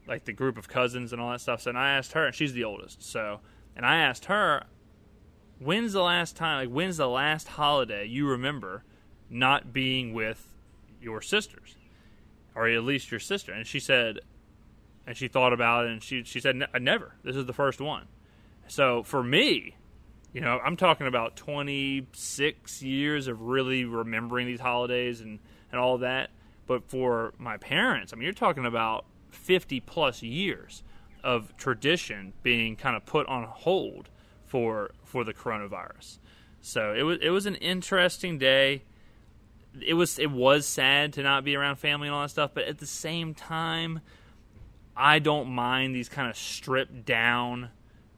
like 0.06 0.26
the 0.26 0.34
group 0.34 0.58
of 0.58 0.68
cousins 0.68 1.14
and 1.14 1.22
all 1.22 1.32
that 1.32 1.40
stuff. 1.40 1.62
So 1.62 1.70
and 1.70 1.80
I 1.80 1.92
asked 1.92 2.12
her, 2.12 2.26
and 2.26 2.36
she's 2.36 2.52
the 2.52 2.66
oldest. 2.66 3.04
So 3.04 3.40
and 3.74 3.86
I 3.86 4.00
asked 4.00 4.26
her, 4.26 4.66
when's 5.58 5.94
the 5.94 6.04
last 6.04 6.36
time, 6.36 6.68
like, 6.68 6.76
when's 6.76 6.98
the 6.98 7.08
last 7.08 7.48
holiday 7.48 8.06
you 8.06 8.28
remember 8.28 8.84
not 9.30 9.72
being 9.72 10.12
with 10.12 10.46
your 11.02 11.22
sisters, 11.22 11.78
or 12.54 12.68
at 12.68 12.84
least 12.84 13.12
your 13.12 13.22
sister? 13.22 13.54
And 13.54 13.66
she 13.66 13.80
said, 13.80 14.20
and 15.08 15.16
she 15.16 15.30
thought 15.30 15.54
about 15.54 15.86
it, 15.86 15.92
and 15.92 16.04
she 16.04 16.24
she 16.24 16.40
said, 16.40 16.62
uh, 16.62 16.78
never. 16.80 17.16
This 17.24 17.36
is 17.36 17.46
the 17.46 17.54
first 17.54 17.80
one. 17.80 18.08
So 18.68 19.02
for 19.04 19.24
me, 19.24 19.76
you 20.34 20.42
know, 20.42 20.60
I'm 20.64 20.76
talking 20.76 21.08
about 21.08 21.38
26 21.38 22.84
years 22.84 23.28
of 23.28 23.42
really 23.42 23.86
remembering 23.86 24.46
these 24.46 24.60
holidays 24.60 25.22
and 25.22 25.40
and 25.72 25.80
all 25.80 25.98
that. 26.00 26.30
But 26.68 26.90
for 26.90 27.34
my 27.38 27.56
parents, 27.58 28.12
I 28.12 28.18
mean, 28.18 28.26
you're 28.26 28.34
talking 28.34 28.66
about 28.66 29.06
50 29.32 29.80
plus 29.80 30.22
years 30.22 30.84
of 31.24 31.56
tradition 31.56 32.34
being 32.44 32.76
kind 32.76 32.96
of 32.96 33.06
put 33.06 33.26
on 33.28 33.46
hold 33.46 34.10
for 34.46 34.92
for 35.06 35.24
the 35.24 35.34
coronavirus. 35.34 36.20
So 36.60 36.94
it 36.94 37.04
was 37.04 37.20
it 37.22 37.30
was 37.30 37.46
an 37.46 37.56
interesting 37.56 38.38
day. 38.38 38.84
It 39.86 39.94
was 39.94 40.20
it 40.20 40.32
was 40.32 40.66
sad 40.66 41.14
to 41.14 41.24
not 41.24 41.46
be 41.46 41.56
around 41.56 41.78
family 41.78 42.10
and 42.10 42.16
all 42.16 42.24
that 42.24 42.30
stuff, 42.30 42.52
but 42.54 42.66
at 42.66 42.80
the 42.80 42.86
same 42.86 43.34
time, 43.34 44.02
I 44.98 45.20
don't 45.20 45.50
mind 45.50 45.96
these 45.96 46.10
kind 46.10 46.30
of 46.30 46.36
stripped 46.36 47.06
down 47.06 47.70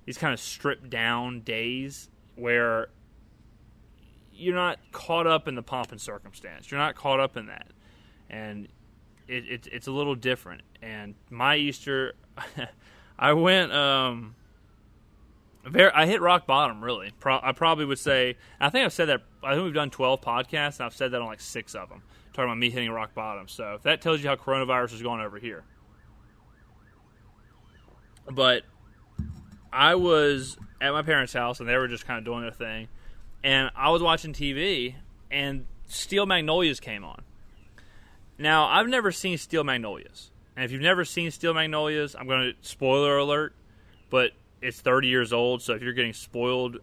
these 0.10 0.18
kind 0.18 0.34
of 0.34 0.40
stripped 0.40 0.90
down 0.90 1.42
days 1.42 2.10
where 2.36 2.88
you're 4.34 4.56
not 4.56 4.80
caught 4.92 5.28
up 5.28 5.48
in 5.48 5.54
the 5.54 5.62
pomp 5.62 5.92
and 5.92 6.02
circumstance. 6.02 6.72
You're 6.72 6.80
not 6.80 6.96
caught 6.96 7.20
up 7.20 7.38
in 7.38 7.46
that, 7.46 7.68
and 8.28 8.68
it, 9.28 9.48
it, 9.48 9.68
it's 9.72 9.86
a 9.86 9.92
little 9.92 10.16
different. 10.16 10.64
And 10.82 11.14
my 11.30 11.58
Easter, 11.58 12.16
I 13.20 13.34
went. 13.34 13.72
Um, 13.72 14.34
very, 15.64 15.92
I 15.92 16.08
hit 16.08 16.22
rock 16.22 16.48
bottom, 16.48 16.84
really. 16.84 17.12
Pro, 17.20 17.40
I 17.44 17.52
probably 17.52 17.86
would 17.86 18.00
say. 18.00 18.36
I 18.60 18.72
think 18.72 18.86
I've 18.86 18.94
said 18.94 19.10
that. 19.10 19.22
I 19.44 19.54
think 19.54 19.66
we've 19.66 19.74
done 19.76 19.92
twelve 19.92 20.22
podcasts, 20.22 20.78
and 20.78 20.88
I've 20.88 20.96
said 20.96 21.12
that 21.12 21.22
on 21.22 21.28
like 21.28 21.40
six 21.40 21.76
of 21.76 21.90
them, 21.90 22.02
talking 22.34 22.46
about 22.46 22.58
me 22.58 22.72
hitting 22.72 22.90
rock 22.90 23.14
bottom. 23.14 23.48
So 23.48 23.76
if 23.76 23.84
that 23.84 24.02
tells 24.02 24.24
you 24.24 24.30
how 24.30 24.38
coronavirus 24.38 24.94
is 24.94 25.04
going 25.04 25.22
over 25.22 25.38
here. 25.38 25.66
But 28.30 28.64
I 29.72 29.96
was 29.96 30.58
at 30.82 30.92
my 30.92 31.02
parents' 31.02 31.34
house, 31.34 31.60
and 31.60 31.68
they 31.68 31.78
were 31.78 31.88
just 31.88 32.06
kind 32.06 32.20
of 32.20 32.26
doing 32.26 32.42
their 32.42 32.52
thing, 32.52 32.88
and 33.44 33.72
I 33.76 33.90
was 33.90 34.02
watching 34.02 34.34
TV, 34.34 34.96
and 35.32 35.66
Steel 35.88 36.26
Magnolias 36.26 36.80
came 36.80 37.04
on. 37.04 37.22
Now 38.38 38.66
I've 38.66 38.88
never 38.88 39.12
seen 39.12 39.38
Steel 39.38 39.64
Magnolias, 39.64 40.32
and 40.56 40.66
if 40.66 40.72
you've 40.72 40.82
never 40.82 41.06
seen 41.06 41.32
Steel 41.32 41.54
Magnolias, 41.54 42.16
I'm 42.18 42.28
going 42.28 42.54
to 42.54 42.68
spoiler 42.68 43.18
alert, 43.18 43.54
but 44.10 44.32
it's 44.62 44.80
30 44.82 45.08
years 45.08 45.34
old, 45.34 45.62
so 45.62 45.74
if 45.74 45.82
you're 45.82 45.94
getting 45.94 46.14
spoiled 46.14 46.78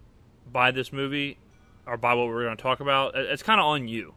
by 0.51 0.71
this 0.71 0.93
movie 0.93 1.39
or 1.87 1.97
by 1.97 2.15
what 2.15 2.27
we're 2.27 2.45
going 2.45 2.57
to 2.57 2.63
talk 2.63 2.81
about, 2.81 3.15
it's 3.17 3.43
kind 3.43 3.61
of 3.61 3.67
on 3.67 3.89
you. 3.89 4.15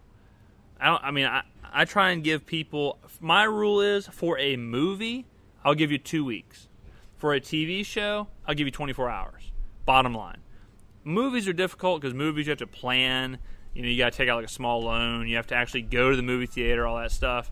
I 0.79 0.85
don't. 0.85 1.03
I 1.03 1.11
mean, 1.11 1.25
I 1.25 1.43
I 1.71 1.85
try 1.85 2.11
and 2.11 2.23
give 2.23 2.45
people. 2.45 2.97
My 3.19 3.43
rule 3.43 3.81
is 3.81 4.07
for 4.07 4.37
a 4.39 4.55
movie, 4.55 5.25
I'll 5.63 5.75
give 5.75 5.91
you 5.91 5.97
two 5.97 6.23
weeks. 6.23 6.68
For 7.19 7.33
a 7.33 7.41
TV 7.41 7.85
show, 7.85 8.27
I'll 8.47 8.55
give 8.55 8.65
you 8.65 8.71
24 8.71 9.09
hours. 9.09 9.51
Bottom 9.85 10.15
line, 10.15 10.39
movies 11.03 11.47
are 11.49 11.53
difficult 11.53 12.01
because 12.01 12.13
movies 12.13 12.47
you 12.47 12.51
have 12.51 12.59
to 12.59 12.67
plan. 12.67 13.39
You 13.73 13.81
know, 13.81 13.89
you 13.89 13.97
got 13.97 14.13
to 14.13 14.17
take 14.17 14.29
out 14.29 14.37
like 14.37 14.45
a 14.45 14.51
small 14.51 14.83
loan. 14.83 15.27
You 15.27 15.35
have 15.35 15.47
to 15.47 15.55
actually 15.55 15.81
go 15.81 16.11
to 16.11 16.15
the 16.15 16.23
movie 16.23 16.45
theater, 16.45 16.87
all 16.87 16.97
that 16.97 17.11
stuff. 17.11 17.51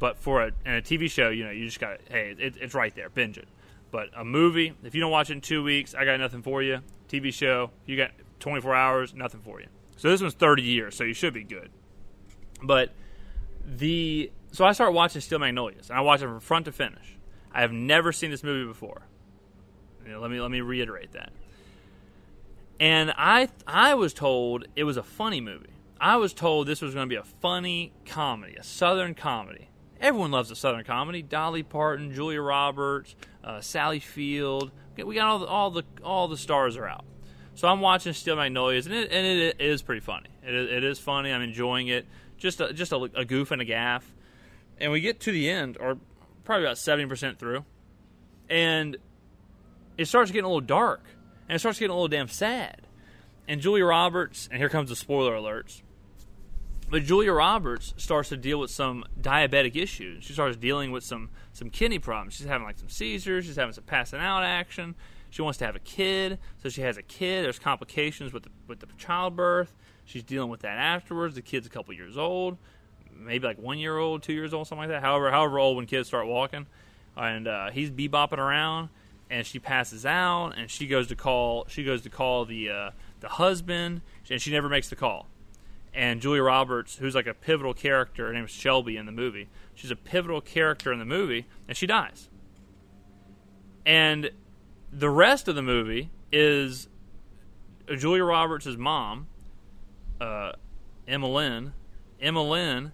But 0.00 0.18
for 0.18 0.42
a, 0.42 0.48
a 0.66 0.82
TV 0.82 1.08
show, 1.08 1.30
you 1.30 1.44
know, 1.44 1.50
you 1.50 1.64
just 1.64 1.78
got 1.78 2.00
hey, 2.10 2.34
it, 2.36 2.56
it's 2.60 2.74
right 2.74 2.92
there, 2.94 3.08
binge 3.08 3.38
it. 3.38 3.46
But 3.92 4.08
a 4.16 4.24
movie, 4.24 4.74
if 4.82 4.96
you 4.96 5.00
don't 5.00 5.12
watch 5.12 5.30
it 5.30 5.34
in 5.34 5.40
two 5.40 5.62
weeks, 5.62 5.94
I 5.94 6.04
got 6.04 6.18
nothing 6.18 6.42
for 6.42 6.60
you. 6.60 6.80
TV 7.08 7.32
show, 7.32 7.70
you 7.86 7.96
got 7.96 8.10
24 8.40 8.74
hours, 8.74 9.14
nothing 9.14 9.40
for 9.40 9.60
you. 9.60 9.68
So 9.96 10.10
this 10.10 10.20
one's 10.20 10.34
30 10.34 10.62
years, 10.62 10.96
so 10.96 11.04
you 11.04 11.14
should 11.14 11.32
be 11.32 11.44
good. 11.44 11.70
But 12.62 12.90
the 13.64 14.32
so 14.50 14.64
I 14.64 14.72
start 14.72 14.92
watching 14.92 15.20
Steel 15.20 15.38
Magnolias, 15.38 15.88
and 15.88 15.98
I 15.98 16.00
watch 16.00 16.20
it 16.20 16.26
from 16.26 16.40
front 16.40 16.64
to 16.64 16.72
finish. 16.72 17.13
I 17.54 17.60
have 17.60 17.72
never 17.72 18.12
seen 18.12 18.30
this 18.30 18.42
movie 18.42 18.66
before. 18.66 19.02
You 20.04 20.12
know, 20.12 20.20
let 20.20 20.30
me 20.30 20.40
let 20.40 20.50
me 20.50 20.60
reiterate 20.60 21.12
that. 21.12 21.32
And 22.80 23.14
I 23.16 23.48
I 23.66 23.94
was 23.94 24.12
told 24.12 24.66
it 24.74 24.84
was 24.84 24.96
a 24.96 25.02
funny 25.02 25.40
movie. 25.40 25.70
I 26.00 26.16
was 26.16 26.34
told 26.34 26.66
this 26.66 26.82
was 26.82 26.92
going 26.92 27.08
to 27.08 27.12
be 27.12 27.18
a 27.18 27.24
funny 27.24 27.92
comedy, 28.04 28.56
a 28.56 28.64
southern 28.64 29.14
comedy. 29.14 29.68
Everyone 30.00 30.32
loves 30.32 30.50
a 30.50 30.56
southern 30.56 30.84
comedy. 30.84 31.22
Dolly 31.22 31.62
Parton, 31.62 32.12
Julia 32.12 32.42
Roberts, 32.42 33.14
uh, 33.42 33.60
Sally 33.60 34.00
Field. 34.00 34.72
We 34.96 35.14
got 35.14 35.28
all 35.28 35.38
the, 35.38 35.46
all 35.46 35.70
the 35.70 35.84
all 36.02 36.28
the 36.28 36.36
stars 36.36 36.76
are 36.76 36.86
out. 36.86 37.04
So 37.54 37.68
I'm 37.68 37.80
watching 37.80 38.12
Steel 38.12 38.34
Magnolias, 38.34 38.86
and 38.86 38.94
it, 38.94 39.12
and 39.12 39.26
it, 39.26 39.60
is 39.60 39.80
pretty 39.80 40.00
funny. 40.00 40.28
It 40.42 40.54
is, 40.54 40.70
it 40.70 40.84
is 40.84 40.98
funny. 40.98 41.32
I'm 41.32 41.42
enjoying 41.42 41.86
it. 41.86 42.04
Just 42.36 42.60
a, 42.60 42.72
just 42.72 42.90
a, 42.90 42.96
a 43.14 43.24
goof 43.24 43.52
and 43.52 43.62
a 43.62 43.64
gaff. 43.64 44.12
And 44.78 44.90
we 44.90 45.00
get 45.00 45.20
to 45.20 45.32
the 45.32 45.48
end, 45.48 45.76
or 45.78 45.98
probably 46.44 46.64
about 46.64 46.76
70% 46.76 47.38
through, 47.38 47.64
and 48.48 48.96
it 49.96 50.06
starts 50.06 50.30
getting 50.30 50.44
a 50.44 50.48
little 50.48 50.60
dark, 50.60 51.02
and 51.48 51.56
it 51.56 51.58
starts 51.58 51.78
getting 51.78 51.92
a 51.92 51.94
little 51.94 52.08
damn 52.08 52.28
sad. 52.28 52.82
And 53.46 53.60
Julia 53.60 53.84
Roberts, 53.84 54.48
and 54.50 54.58
here 54.58 54.68
comes 54.68 54.88
the 54.88 54.96
spoiler 54.96 55.34
alerts. 55.34 55.82
But 56.90 57.04
Julia 57.04 57.32
Roberts 57.32 57.94
starts 57.96 58.28
to 58.28 58.36
deal 58.36 58.58
with 58.60 58.70
some 58.70 59.04
diabetic 59.20 59.74
issues. 59.74 60.24
She 60.24 60.32
starts 60.32 60.56
dealing 60.56 60.92
with 60.92 61.02
some 61.02 61.30
some 61.52 61.70
kidney 61.70 61.98
problems. 61.98 62.34
She's 62.34 62.46
having 62.46 62.66
like 62.66 62.78
some 62.78 62.88
seizures. 62.88 63.46
She's 63.46 63.56
having 63.56 63.72
some 63.72 63.84
passing 63.84 64.20
out 64.20 64.44
action. 64.44 64.94
She 65.30 65.42
wants 65.42 65.58
to 65.58 65.66
have 65.66 65.74
a 65.74 65.80
kid, 65.80 66.38
so 66.62 66.68
she 66.68 66.82
has 66.82 66.96
a 66.96 67.02
kid. 67.02 67.44
There's 67.44 67.58
complications 67.58 68.32
with 68.32 68.44
the, 68.44 68.50
with 68.68 68.78
the 68.78 68.86
childbirth. 68.96 69.74
She's 70.04 70.22
dealing 70.22 70.48
with 70.48 70.60
that 70.60 70.78
afterwards. 70.78 71.34
The 71.34 71.42
kid's 71.42 71.66
a 71.66 71.70
couple 71.70 71.92
years 71.94 72.16
old, 72.16 72.56
maybe 73.16 73.46
like 73.46 73.58
one 73.58 73.78
year 73.78 73.96
old, 73.96 74.22
two 74.22 74.32
years 74.32 74.54
old, 74.54 74.66
something 74.66 74.88
like 74.88 74.90
that. 74.90 75.02
However, 75.02 75.30
however 75.30 75.58
old 75.58 75.76
when 75.76 75.86
kids 75.86 76.08
start 76.08 76.26
walking, 76.26 76.66
and 77.16 77.46
uh, 77.46 77.70
he's 77.70 77.90
bebopping 77.90 78.38
around, 78.38 78.88
and 79.30 79.46
she 79.46 79.58
passes 79.58 80.04
out, 80.04 80.50
and 80.56 80.70
she 80.70 80.86
goes 80.86 81.08
to 81.08 81.16
call. 81.16 81.66
She 81.68 81.84
goes 81.84 82.02
to 82.02 82.10
call 82.10 82.44
the 82.44 82.70
uh, 82.70 82.90
the 83.20 83.28
husband, 83.28 84.02
and 84.30 84.40
she 84.40 84.50
never 84.50 84.68
makes 84.68 84.88
the 84.88 84.96
call. 84.96 85.28
And 85.92 86.20
Julia 86.20 86.42
Roberts, 86.42 86.96
who's 86.96 87.14
like 87.14 87.28
a 87.28 87.34
pivotal 87.34 87.72
character, 87.72 88.26
her 88.26 88.32
name 88.32 88.44
is 88.44 88.50
Shelby 88.50 88.96
in 88.96 89.06
the 89.06 89.12
movie. 89.12 89.48
She's 89.74 89.92
a 89.92 89.96
pivotal 89.96 90.40
character 90.40 90.92
in 90.92 90.98
the 90.98 91.04
movie, 91.04 91.46
and 91.68 91.76
she 91.76 91.86
dies. 91.86 92.28
And 93.86 94.30
the 94.92 95.10
rest 95.10 95.46
of 95.46 95.54
the 95.54 95.62
movie 95.62 96.10
is 96.32 96.88
Julia 97.96 98.24
Roberts' 98.24 98.76
mom, 98.76 99.28
uh, 100.20 100.52
M'Lynn. 101.06 101.72
Emma 102.20 102.42
Lynn 102.42 102.92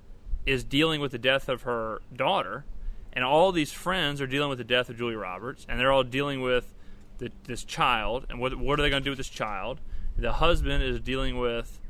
is 0.51 0.65
dealing 0.65 1.01
with 1.01 1.13
the 1.13 1.19
death 1.19 1.49
of 1.49 1.63
her 1.63 2.03
daughter, 2.15 2.65
and 3.13 3.25
all 3.25 3.53
these 3.53 3.73
friends 3.73 4.21
are 4.21 4.27
dealing 4.27 4.49
with 4.49 4.59
the 4.59 4.65
death 4.65 4.91
of 4.91 4.99
Julia 4.99 5.17
Roberts, 5.17 5.65
and 5.69 5.79
they're 5.79 5.93
all 5.93 6.03
dealing 6.03 6.41
with 6.41 6.75
the, 7.19 7.31
this 7.45 7.63
child, 7.63 8.27
and 8.29 8.41
what, 8.41 8.57
what 8.57 8.79
are 8.79 8.83
they 8.83 8.91
going 8.91 9.03
to 9.03 9.05
do 9.05 9.13
with 9.13 9.19
this 9.19 9.29
child? 9.29 9.81
The 10.17 10.33
husband 10.35 10.83
is 10.83 11.01
dealing 11.01 11.39
with 11.39 11.81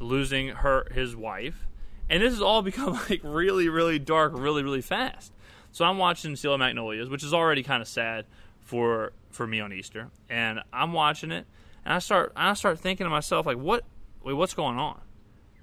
losing 0.00 0.48
her 0.48 0.88
his 0.92 1.14
wife, 1.14 1.68
and 2.08 2.20
this 2.20 2.32
has 2.32 2.42
all 2.42 2.62
become 2.70 2.94
like 3.08 3.20
really, 3.22 3.68
really 3.68 4.00
dark, 4.00 4.32
really, 4.34 4.64
really 4.64 4.82
fast. 4.82 5.32
So 5.70 5.84
I'm 5.84 5.98
watching 5.98 6.34
Steel 6.34 6.58
Magnolias, 6.58 7.08
which 7.08 7.22
is 7.22 7.32
already 7.32 7.62
kind 7.62 7.80
of 7.80 7.86
sad 7.86 8.26
for 8.58 9.12
for 9.30 9.46
me 9.46 9.60
on 9.60 9.72
Easter, 9.72 10.08
and 10.28 10.60
I'm 10.72 10.92
watching 10.92 11.30
it, 11.30 11.46
and 11.84 11.94
I 11.94 12.00
start 12.00 12.32
I 12.34 12.54
start 12.54 12.80
thinking 12.80 13.04
to 13.04 13.10
myself 13.10 13.46
like, 13.46 13.58
what 13.58 13.84
wait, 14.24 14.32
what's 14.32 14.54
going 14.54 14.78
on? 14.78 15.00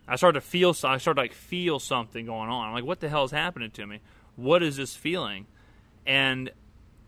I 0.07 0.15
start 0.15 0.35
to 0.35 0.41
feel 0.41 0.69
I 0.83 0.97
start 0.97 1.17
to 1.17 1.21
like 1.21 1.33
feel 1.33 1.79
something 1.79 2.25
going 2.25 2.49
on. 2.49 2.67
I'm 2.67 2.73
like, 2.73 2.85
what 2.85 2.99
the 2.99 3.09
hell 3.09 3.25
is 3.25 3.31
happening 3.31 3.71
to 3.71 3.85
me? 3.85 3.99
What 4.35 4.63
is 4.63 4.77
this 4.77 4.95
feeling? 4.95 5.47
And 6.05 6.49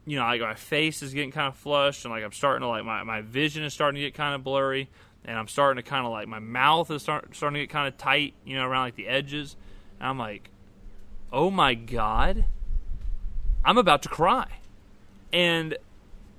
you 0.06 0.18
know, 0.18 0.24
like 0.24 0.42
my 0.42 0.56
face 0.56 1.02
is 1.02 1.14
getting 1.14 1.32
kind 1.32 1.48
of 1.48 1.56
flushed, 1.56 2.04
and 2.04 2.14
like 2.14 2.24
I'm 2.24 2.32
starting 2.32 2.62
to 2.62 2.68
like 2.68 2.84
my 2.84 3.04
my 3.04 3.22
vision 3.22 3.64
is 3.64 3.74
starting 3.74 4.02
to 4.02 4.06
get 4.06 4.14
kind 4.14 4.36
of 4.36 4.44
blurry, 4.44 4.90
and 5.24 5.38
I'm 5.38 5.48
starting 5.48 5.82
to 5.82 5.90
kind 5.90 6.06
of 6.06 6.12
like 6.12 6.28
my 6.28 6.40
mouth 6.40 6.92
is 6.92 7.02
start, 7.02 7.36
starting 7.36 7.56
to 7.56 7.60
get 7.62 7.70
kind 7.70 7.88
of 7.88 7.98
tight, 7.98 8.34
you 8.46 8.56
know, 8.56 8.66
around 8.66 8.86
like 8.86 8.96
the 8.96 9.08
edges. 9.08 9.56
And 10.00 10.10
I'm 10.10 10.18
like, 10.18 10.50
oh 11.32 11.50
my 11.50 11.76
god, 11.76 12.46
I'm 13.64 13.78
about 13.78 14.04
to 14.04 14.10
cry, 14.10 14.48
and 15.32 15.78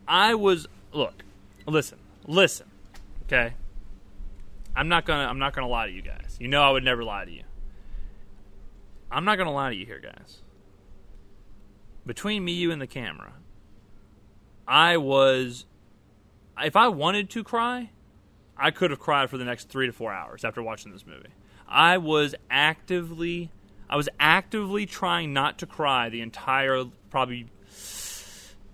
I 0.07 0.35
was 0.35 0.67
look, 0.93 1.23
listen, 1.67 1.99
listen, 2.27 2.67
okay. 3.27 3.55
I'm 4.77 4.89
not 4.89 5.05
gonna 5.05 5.27
I'm 5.27 5.39
not 5.39 5.55
gonna 5.55 5.69
lie 5.69 5.87
to 5.87 5.93
you 5.93 6.03
guys. 6.03 6.30
You 6.41 6.49
know 6.49 6.63
I 6.63 6.71
would 6.71 6.83
never 6.83 7.05
lie 7.05 7.27
to 7.27 7.31
you. 7.31 7.43
I'm 9.13 9.25
not 9.25 9.37
gonna 9.37 9.53
lie 9.53 9.69
to 9.71 9.77
you 9.77 9.85
here, 9.85 10.01
guys. 10.01 10.41
Between 12.07 12.45
me, 12.45 12.53
you, 12.53 12.73
and 12.73 12.81
the 12.81 12.87
camera, 12.87 13.35
I 14.67 14.97
was. 14.97 15.67
If 16.59 16.77
I 16.77 16.89
wanted 16.89 17.31
to 17.31 17.45
cry, 17.45 17.91
I 18.57 18.71
could 18.71 18.91
have 18.91 19.01
cried 19.01 19.29
for 19.31 19.37
the 19.37 19.45
next 19.45 19.69
three 19.69 19.87
to 19.87 19.93
four 19.93 20.13
hours 20.13 20.45
after 20.45 20.63
watching 20.63 20.93
this 20.93 21.07
movie. 21.07 21.29
I 21.69 21.99
was 21.99 22.35
actively, 22.51 23.51
I 23.89 23.97
was 23.97 24.09
actively 24.19 24.87
trying 24.87 25.33
not 25.33 25.59
to 25.59 25.67
cry 25.67 26.09
the 26.09 26.23
entire 26.23 26.85
probably 27.11 27.49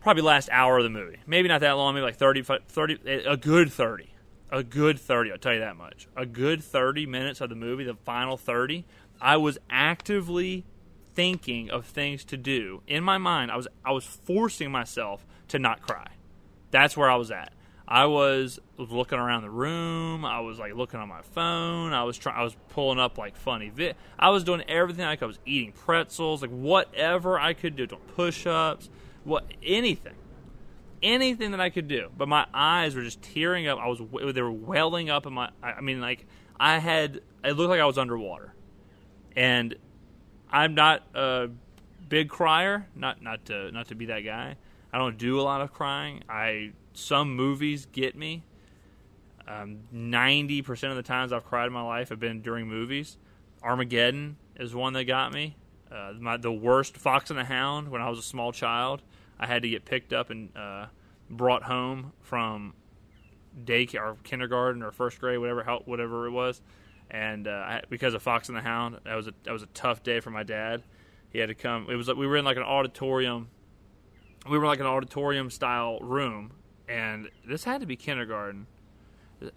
probably 0.01 0.23
last 0.23 0.49
hour 0.53 0.79
of 0.79 0.85
the 0.85 0.91
movie. 0.91 1.19
Maybe 1.27 1.49
not 1.49 1.63
that 1.63 1.73
long, 1.73 1.95
maybe 1.95 2.05
like 2.05 2.17
30, 2.17 2.43
30 2.43 2.99
a 3.27 3.37
good 3.37 3.73
30. 3.73 4.09
A 4.51 4.63
good 4.63 4.99
30, 4.99 5.33
I'll 5.33 5.39
tell 5.39 5.55
you 5.55 5.61
that 5.61 5.77
much. 5.77 6.07
A 6.17 6.25
good 6.25 6.63
30 6.63 7.07
minutes 7.07 7.41
of 7.41 7.49
the 7.51 7.57
movie, 7.57 7.85
the 7.85 7.95
final 7.95 8.37
30, 8.37 8.85
I 9.21 9.37
was 9.37 9.59
actively 9.69 10.65
thinking 11.15 11.71
of 11.71 11.87
things 11.87 12.25
to 12.27 12.37
do. 12.37 12.83
In 12.87 13.03
my 13.03 13.19
mind, 13.19 13.51
I 13.51 13.57
was 13.57 13.67
I 13.85 13.93
was 13.93 14.05
forcing 14.05 14.71
myself 14.71 15.27
to 15.49 15.59
not 15.59 15.81
cry. 15.81 16.09
That's 16.71 16.97
where 16.97 17.11
I 17.11 17.17
was 17.17 17.31
at. 17.31 17.53
I 17.89 18.07
was 18.07 18.59
looking 18.77 19.19
around 19.19 19.43
the 19.43 19.51
room. 19.51 20.25
I 20.25 20.41
was 20.41 20.59
like 20.59 20.75
looking 20.75 21.01
on 21.01 21.09
my 21.09 21.23
phone. 21.23 21.93
I 21.93 22.03
was 22.03 22.19
trying. 22.19 22.37
I 22.37 22.43
was 22.43 22.57
pulling 22.69 22.99
up 22.99 23.17
like 23.17 23.37
funny 23.37 23.71
vid. 23.71 23.97
I 24.19 24.31
was 24.31 24.45
doing 24.45 24.63
everything 24.69 25.05
like 25.05 25.23
I 25.23 25.27
was 25.27 25.39
eating 25.47 25.73
pretzels, 25.73 26.43
like 26.43 26.51
whatever 26.51 27.39
I 27.39 27.53
could 27.55 27.77
do, 27.77 27.87
doing 27.87 28.01
push-ups, 28.15 28.91
what 29.25 29.47
anything, 29.63 30.15
anything 31.03 31.53
that 31.53 31.61
I 31.61 31.71
could 31.71 31.89
do. 31.89 32.11
But 32.17 32.29
my 32.29 32.47
eyes 32.53 32.95
were 32.95 33.03
just 33.03 33.23
tearing 33.23 33.67
up. 33.69 33.79
I 33.79 33.87
was 33.89 34.01
they 34.35 34.43
were 34.43 34.53
welling 34.53 35.11
up 35.11 35.27
in 35.27 35.33
my. 35.33 35.51
I 35.63 35.81
mean, 35.81 36.01
like 36.01 36.27
I 36.59 36.79
had. 36.79 37.21
It 37.45 37.53
looked 37.53 37.71
like 37.71 37.81
I 37.81 37.87
was 37.87 37.99
underwater, 37.99 38.55
and 39.37 39.75
I'm 40.51 40.75
not 40.75 41.07
a 41.15 41.49
big 42.09 42.29
crier. 42.29 42.87
Not 42.95 43.23
not 43.23 43.47
to 43.47 43.71
not 43.73 43.89
to 43.89 43.95
be 43.95 44.07
that 44.07 44.21
guy. 44.21 44.57
I 44.93 44.99
don't 44.99 45.19
do 45.19 45.41
a 45.41 45.43
lot 45.43 45.61
of 45.61 45.73
crying. 45.73 46.23
I 46.29 46.73
some 46.93 47.35
movies 47.35 47.87
get 47.87 48.17
me. 48.17 48.45
Um, 49.49 49.81
ninety 49.93 50.61
um, 50.61 50.65
percent 50.65 50.91
of 50.91 50.97
the 50.97 51.03
times 51.03 51.33
I've 51.33 51.45
cried 51.45 51.67
in 51.67 51.73
my 51.73 51.83
life 51.83 52.09
have 52.09 52.21
been 52.21 52.43
during 52.43 52.67
movies. 52.67 53.17
Armageddon 53.63 54.37
is 54.57 54.75
one 54.75 54.93
that 54.95 55.05
got 55.05 55.33
me. 55.33 55.57
Uh, 55.91 56.13
my, 56.19 56.37
the 56.37 56.53
worst 56.53 56.97
Fox 56.97 57.31
and 57.31 57.39
the 57.39 57.45
Hound 57.45 57.89
when 57.89 58.03
I 58.03 58.11
was 58.11 58.19
a 58.19 58.23
small 58.23 58.53
child. 58.53 59.03
I 59.39 59.47
had 59.47 59.63
to 59.63 59.69
get 59.69 59.85
picked 59.85 60.13
up 60.13 60.31
and 60.31 60.57
uh, 60.57 60.87
brought 61.29 61.65
home 61.65 62.13
from 62.23 62.75
daycare 63.65 64.03
or 64.03 64.17
kindergarten 64.23 64.83
or 64.83 64.91
first 64.91 65.21
grade, 65.21 65.39
whatever 65.39 65.65
whatever 65.85 66.27
it 66.27 66.31
was, 66.31 66.61
and 67.11 67.47
uh, 67.47 67.81
because 67.89 68.15
of 68.15 68.23
Fox 68.23 68.49
and 68.49 68.57
the 68.57 68.63
Hound, 68.63 68.99
that 69.05 69.15
was 69.15 69.29
a 69.29 69.35
that 69.45 69.53
was 69.53 69.63
a 69.63 69.67
tough 69.67 70.03
day 70.03 70.21
for 70.21 70.31
my 70.31 70.43
dad. 70.43 70.83
He 71.31 71.39
had 71.39 71.49
to 71.49 71.55
come. 71.55 71.87
It 71.91 71.97
was 71.97 72.09
like 72.09 72.17
we 72.17 72.27
were 72.27 72.37
in 72.37 72.45
like 72.45 72.57
an 72.57 72.63
auditorium. 72.63 73.49
We 74.49 74.59
were 74.59 74.67
like 74.67 74.81
an 74.81 74.87
auditorium 74.87 75.51
style 75.51 75.99
room, 76.01 76.53
and 76.89 77.29
this 77.47 77.65
had 77.65 77.81
to 77.81 77.87
be 77.87 77.97
kindergarten. 77.97 78.67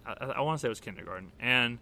I, 0.04 0.26
I 0.36 0.40
want 0.40 0.58
to 0.58 0.62
say 0.62 0.68
it 0.68 0.70
was 0.70 0.80
kindergarten, 0.80 1.32
and 1.40 1.78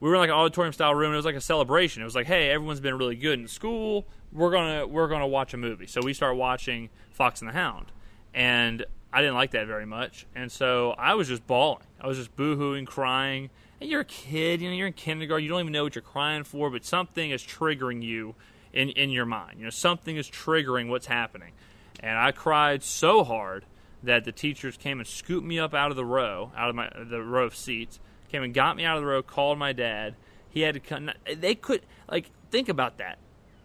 we 0.00 0.08
were 0.08 0.14
in 0.14 0.20
like 0.20 0.30
an 0.30 0.36
auditorium 0.36 0.72
style 0.72 0.94
room. 0.94 1.06
And 1.06 1.14
it 1.14 1.16
was 1.16 1.26
like 1.26 1.36
a 1.36 1.40
celebration. 1.40 2.02
It 2.02 2.06
was 2.06 2.14
like, 2.14 2.26
hey, 2.26 2.50
everyone's 2.50 2.80
been 2.80 2.98
really 2.98 3.16
good 3.16 3.38
in 3.38 3.46
school. 3.48 4.06
We're 4.32 4.50
gonna 4.50 4.86
we're 4.86 5.08
gonna 5.08 5.26
watch 5.26 5.54
a 5.54 5.56
movie. 5.56 5.86
So 5.86 6.00
we 6.02 6.14
start 6.14 6.36
watching 6.36 6.88
Fox 7.10 7.40
and 7.40 7.48
the 7.48 7.52
Hound, 7.52 7.86
and 8.32 8.84
I 9.12 9.20
didn't 9.20 9.34
like 9.34 9.50
that 9.52 9.66
very 9.66 9.86
much, 9.86 10.26
and 10.34 10.50
so 10.52 10.92
I 10.92 11.14
was 11.14 11.26
just 11.28 11.46
bawling. 11.46 11.82
I 12.00 12.06
was 12.06 12.16
just 12.16 12.36
boohooing, 12.36 12.86
crying. 12.86 13.50
And 13.80 13.88
you're 13.88 14.02
a 14.02 14.04
kid, 14.04 14.60
you 14.60 14.68
know, 14.68 14.76
you're 14.76 14.86
in 14.86 14.92
kindergarten. 14.92 15.42
You 15.42 15.50
don't 15.50 15.60
even 15.60 15.72
know 15.72 15.84
what 15.84 15.94
you're 15.94 16.02
crying 16.02 16.44
for, 16.44 16.70
but 16.70 16.84
something 16.84 17.30
is 17.30 17.42
triggering 17.42 18.02
you 18.02 18.34
in 18.72 18.90
in 18.90 19.10
your 19.10 19.26
mind. 19.26 19.58
You 19.58 19.64
know, 19.64 19.70
something 19.70 20.16
is 20.16 20.30
triggering 20.30 20.88
what's 20.88 21.06
happening. 21.06 21.52
And 21.98 22.16
I 22.16 22.30
cried 22.30 22.82
so 22.82 23.24
hard 23.24 23.64
that 24.02 24.24
the 24.24 24.32
teachers 24.32 24.76
came 24.76 25.00
and 25.00 25.06
scooped 25.06 25.46
me 25.46 25.58
up 25.58 25.74
out 25.74 25.90
of 25.90 25.96
the 25.96 26.04
row, 26.04 26.52
out 26.56 26.70
of 26.70 26.76
my 26.76 26.90
the 26.94 27.22
row 27.22 27.44
of 27.44 27.56
seats, 27.56 27.98
came 28.30 28.42
and 28.42 28.54
got 28.54 28.76
me 28.76 28.84
out 28.84 28.96
of 28.96 29.02
the 29.02 29.08
row, 29.08 29.22
called 29.22 29.58
my 29.58 29.72
dad. 29.72 30.14
He 30.48 30.60
had 30.60 30.74
to 30.74 30.80
come. 30.80 31.10
They 31.36 31.54
could 31.54 31.82
like 32.08 32.30
think 32.50 32.68
about 32.68 32.98
that. 32.98 33.18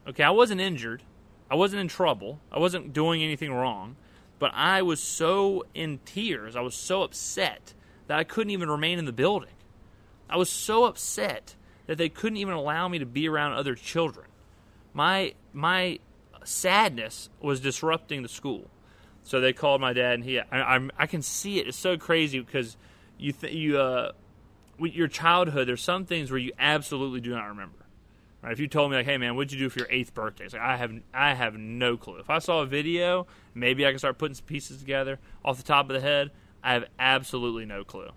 Okay, 0.07 0.23
I 0.23 0.31
wasn't 0.31 0.61
injured. 0.61 1.03
I 1.49 1.55
wasn't 1.55 1.81
in 1.81 1.87
trouble. 1.87 2.39
I 2.51 2.59
wasn't 2.59 2.93
doing 2.93 3.21
anything 3.21 3.53
wrong. 3.53 3.95
But 4.39 4.51
I 4.53 4.81
was 4.81 5.01
so 5.01 5.63
in 5.73 5.99
tears. 6.05 6.55
I 6.55 6.61
was 6.61 6.75
so 6.75 7.03
upset 7.03 7.73
that 8.07 8.19
I 8.19 8.23
couldn't 8.23 8.51
even 8.51 8.69
remain 8.69 8.99
in 8.99 9.05
the 9.05 9.13
building. 9.13 9.49
I 10.29 10.37
was 10.37 10.49
so 10.49 10.85
upset 10.85 11.55
that 11.87 11.97
they 11.97 12.09
couldn't 12.09 12.37
even 12.37 12.53
allow 12.53 12.87
me 12.87 12.99
to 12.99 13.05
be 13.05 13.29
around 13.29 13.53
other 13.53 13.75
children. 13.75 14.27
My 14.93 15.33
my 15.53 15.99
sadness 16.43 17.29
was 17.41 17.59
disrupting 17.59 18.21
the 18.21 18.29
school. 18.29 18.69
So 19.23 19.39
they 19.39 19.53
called 19.53 19.81
my 19.81 19.93
dad, 19.93 20.15
and 20.15 20.23
he 20.23 20.39
I, 20.39 20.77
I, 20.77 20.89
I 20.97 21.07
can 21.07 21.21
see 21.21 21.59
it. 21.59 21.67
It's 21.67 21.77
so 21.77 21.97
crazy 21.97 22.39
because 22.39 22.77
you 23.17 23.31
th- 23.31 23.53
you 23.53 23.79
uh, 23.79 24.11
your 24.79 25.07
childhood, 25.07 25.67
there's 25.67 25.83
some 25.83 26.05
things 26.05 26.31
where 26.31 26.39
you 26.39 26.51
absolutely 26.59 27.21
do 27.21 27.31
not 27.31 27.47
remember. 27.47 27.85
Right? 28.41 28.51
If 28.51 28.59
you 28.59 28.67
told 28.67 28.91
me 28.91 28.97
like, 28.97 29.05
"Hey 29.05 29.17
man, 29.17 29.35
what'd 29.35 29.51
you 29.51 29.57
do 29.57 29.69
for 29.69 29.79
your 29.79 29.87
eighth 29.89 30.13
birthday?" 30.13 30.45
It's 30.45 30.53
like 30.53 30.61
I 30.61 30.77
have 30.77 30.91
I 31.13 31.33
have 31.33 31.55
no 31.55 31.97
clue. 31.97 32.17
If 32.17 32.29
I 32.29 32.39
saw 32.39 32.61
a 32.61 32.65
video, 32.65 33.27
maybe 33.53 33.85
I 33.85 33.89
can 33.89 33.97
start 33.97 34.17
putting 34.17 34.35
some 34.35 34.45
pieces 34.45 34.77
together 34.77 35.19
off 35.43 35.57
the 35.57 35.63
top 35.63 35.89
of 35.89 35.95
the 35.95 36.01
head. 36.01 36.31
I 36.63 36.73
have 36.73 36.85
absolutely 36.99 37.65
no 37.65 37.83
clue. 37.83 38.09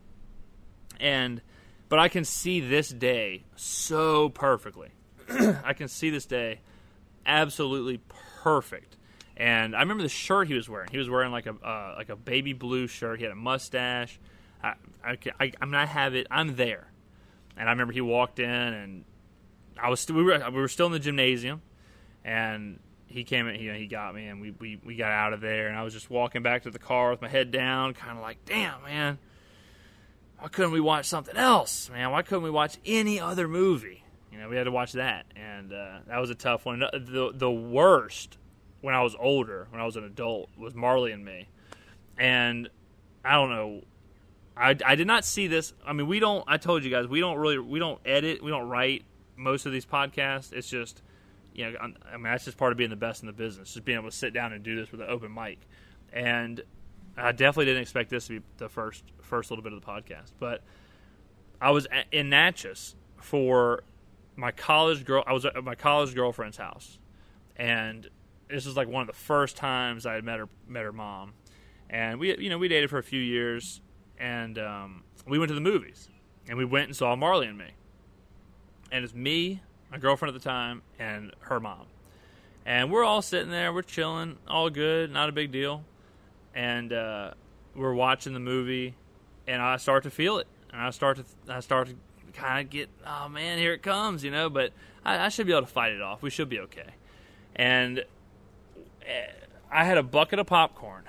And 1.00 1.40
but 1.88 1.98
I 1.98 2.08
can 2.08 2.24
see 2.24 2.60
this 2.60 2.90
day 2.90 3.44
so 3.56 4.28
perfectly. 4.28 4.90
I 5.30 5.72
can 5.72 5.88
see 5.88 6.10
this 6.10 6.26
day 6.26 6.60
absolutely 7.24 8.00
perfect. 8.42 8.96
And 9.36 9.76
I 9.76 9.80
remember 9.80 10.02
the 10.02 10.08
shirt 10.08 10.48
he 10.48 10.54
was 10.54 10.68
wearing. 10.68 10.88
He 10.90 10.98
was 10.98 11.08
wearing 11.08 11.30
like 11.30 11.46
a 11.46 11.54
uh, 11.54 11.94
like 11.96 12.08
a 12.08 12.16
baby 12.16 12.52
blue 12.52 12.86
shirt. 12.88 13.18
He 13.18 13.24
had 13.24 13.32
a 13.32 13.36
mustache. 13.36 14.18
I, 15.08 15.18
I, 15.40 15.52
I, 15.60 15.64
mean, 15.64 15.74
I 15.74 15.86
have 15.86 16.14
it. 16.14 16.26
I'm 16.30 16.56
there. 16.56 16.90
And 17.56 17.68
I 17.68 17.72
remember 17.72 17.92
he 17.92 18.00
walked 18.00 18.38
in, 18.38 18.48
and 18.50 19.04
I 19.80 19.88
was 19.90 20.00
st- 20.00 20.16
we 20.16 20.22
were 20.22 20.38
we 20.50 20.60
were 20.60 20.68
still 20.68 20.86
in 20.86 20.92
the 20.92 20.98
gymnasium, 20.98 21.62
and 22.24 22.78
he 23.06 23.24
came 23.24 23.48
in. 23.48 23.60
You 23.60 23.72
know, 23.72 23.78
he 23.78 23.86
got 23.86 24.14
me, 24.14 24.26
and 24.26 24.40
we, 24.40 24.52
we 24.52 24.80
we 24.84 24.94
got 24.96 25.10
out 25.10 25.32
of 25.32 25.40
there. 25.40 25.68
And 25.68 25.76
I 25.76 25.82
was 25.82 25.92
just 25.92 26.08
walking 26.08 26.42
back 26.42 26.62
to 26.64 26.70
the 26.70 26.78
car 26.78 27.10
with 27.10 27.20
my 27.20 27.28
head 27.28 27.50
down, 27.50 27.94
kind 27.94 28.16
of 28.16 28.22
like, 28.22 28.44
damn, 28.44 28.82
man. 28.84 29.18
why 30.38 30.48
couldn't 30.48 30.72
we 30.72 30.80
watch 30.80 31.06
something 31.06 31.36
else, 31.36 31.90
man? 31.90 32.10
Why 32.12 32.22
couldn't 32.22 32.44
we 32.44 32.50
watch 32.50 32.78
any 32.86 33.18
other 33.18 33.48
movie? 33.48 34.04
You 34.30 34.38
know, 34.38 34.48
we 34.48 34.56
had 34.56 34.64
to 34.64 34.70
watch 34.70 34.92
that, 34.92 35.26
and 35.34 35.72
uh, 35.72 35.98
that 36.06 36.18
was 36.18 36.30
a 36.30 36.34
tough 36.34 36.64
one. 36.64 36.78
The 36.78 37.32
the 37.34 37.50
worst 37.50 38.38
when 38.82 38.94
I 38.94 39.02
was 39.02 39.16
older, 39.18 39.66
when 39.70 39.80
I 39.80 39.84
was 39.84 39.96
an 39.96 40.04
adult, 40.04 40.50
was 40.56 40.74
Marley 40.74 41.10
and 41.12 41.24
Me, 41.24 41.48
and 42.16 42.68
I 43.24 43.32
don't 43.32 43.50
know. 43.50 43.82
I, 44.58 44.76
I 44.84 44.94
did 44.96 45.06
not 45.06 45.24
see 45.24 45.46
this. 45.46 45.72
I 45.86 45.92
mean, 45.92 46.06
we 46.06 46.20
don't. 46.20 46.44
I 46.46 46.56
told 46.56 46.84
you 46.84 46.90
guys 46.90 47.06
we 47.06 47.20
don't 47.20 47.38
really 47.38 47.58
we 47.58 47.78
don't 47.78 48.00
edit, 48.04 48.42
we 48.42 48.50
don't 48.50 48.68
write 48.68 49.04
most 49.36 49.66
of 49.66 49.72
these 49.72 49.86
podcasts. 49.86 50.52
It's 50.52 50.68
just 50.68 51.02
you 51.54 51.70
know, 51.70 51.78
I 51.80 52.12
mean, 52.12 52.24
that's 52.24 52.44
just 52.44 52.56
part 52.56 52.72
of 52.72 52.78
being 52.78 52.90
the 52.90 52.96
best 52.96 53.22
in 53.22 53.26
the 53.26 53.32
business, 53.32 53.74
just 53.74 53.84
being 53.84 53.98
able 53.98 54.10
to 54.10 54.16
sit 54.16 54.32
down 54.32 54.52
and 54.52 54.62
do 54.62 54.76
this 54.76 54.92
with 54.92 55.00
an 55.00 55.08
open 55.08 55.34
mic. 55.34 55.58
And 56.12 56.62
I 57.16 57.32
definitely 57.32 57.64
didn't 57.64 57.82
expect 57.82 58.10
this 58.10 58.28
to 58.28 58.40
be 58.40 58.46
the 58.58 58.68
first 58.68 59.02
first 59.22 59.50
little 59.50 59.62
bit 59.62 59.72
of 59.72 59.80
the 59.80 59.86
podcast, 59.86 60.32
but 60.38 60.62
I 61.60 61.70
was 61.70 61.86
in 62.12 62.30
Natchez 62.30 62.94
for 63.16 63.82
my 64.36 64.52
college 64.52 65.04
girl. 65.04 65.24
I 65.26 65.32
was 65.32 65.44
at 65.44 65.62
my 65.64 65.74
college 65.74 66.14
girlfriend's 66.14 66.56
house, 66.56 66.98
and 67.56 68.08
this 68.48 68.64
was 68.64 68.76
like 68.76 68.88
one 68.88 69.02
of 69.02 69.08
the 69.08 69.20
first 69.20 69.56
times 69.56 70.06
I 70.06 70.14
had 70.14 70.24
met 70.24 70.38
her 70.38 70.48
met 70.68 70.84
her 70.84 70.92
mom, 70.92 71.32
and 71.90 72.20
we 72.20 72.38
you 72.38 72.50
know 72.50 72.58
we 72.58 72.68
dated 72.68 72.88
for 72.88 72.98
a 72.98 73.02
few 73.02 73.20
years, 73.20 73.80
and 74.18 74.58
um, 74.58 75.02
we 75.26 75.38
went 75.38 75.48
to 75.48 75.54
the 75.54 75.60
movies, 75.60 76.08
and 76.48 76.58
we 76.58 76.64
went 76.64 76.86
and 76.86 76.96
saw 76.96 77.14
Marley 77.16 77.46
and 77.46 77.58
Me, 77.58 77.70
and 78.90 79.04
it's 79.04 79.14
me, 79.14 79.62
my 79.90 79.98
girlfriend 79.98 80.34
at 80.34 80.42
the 80.42 80.48
time, 80.48 80.82
and 80.98 81.32
her 81.40 81.60
mom, 81.60 81.86
and 82.66 82.90
we're 82.90 83.04
all 83.04 83.22
sitting 83.22 83.50
there, 83.50 83.72
we're 83.72 83.82
chilling, 83.82 84.36
all 84.46 84.70
good, 84.70 85.10
not 85.10 85.28
a 85.28 85.32
big 85.32 85.52
deal, 85.52 85.84
and 86.54 86.92
uh, 86.92 87.32
we're 87.74 87.94
watching 87.94 88.34
the 88.34 88.40
movie, 88.40 88.94
and 89.46 89.62
I 89.62 89.76
start 89.76 90.02
to 90.04 90.10
feel 90.10 90.38
it, 90.38 90.46
and 90.72 90.80
I 90.80 90.90
start 90.90 91.18
to 91.18 91.24
I 91.52 91.60
start 91.60 91.88
to 91.88 91.94
kind 92.34 92.64
of 92.64 92.70
get 92.70 92.88
oh 93.04 93.28
man 93.28 93.58
here 93.58 93.72
it 93.72 93.82
comes 93.82 94.22
you 94.22 94.30
know 94.30 94.48
but 94.48 94.72
I, 95.08 95.26
I 95.26 95.28
should 95.28 95.46
be 95.46 95.52
able 95.52 95.62
to 95.62 95.72
fight 95.72 95.92
it 95.92 96.02
off. 96.02 96.22
We 96.22 96.30
should 96.30 96.48
be 96.48 96.60
okay. 96.60 96.90
And 97.56 98.04
I 99.70 99.84
had 99.84 99.98
a 99.98 100.02
bucket 100.02 100.38
of 100.38 100.46
popcorn, 100.46 101.04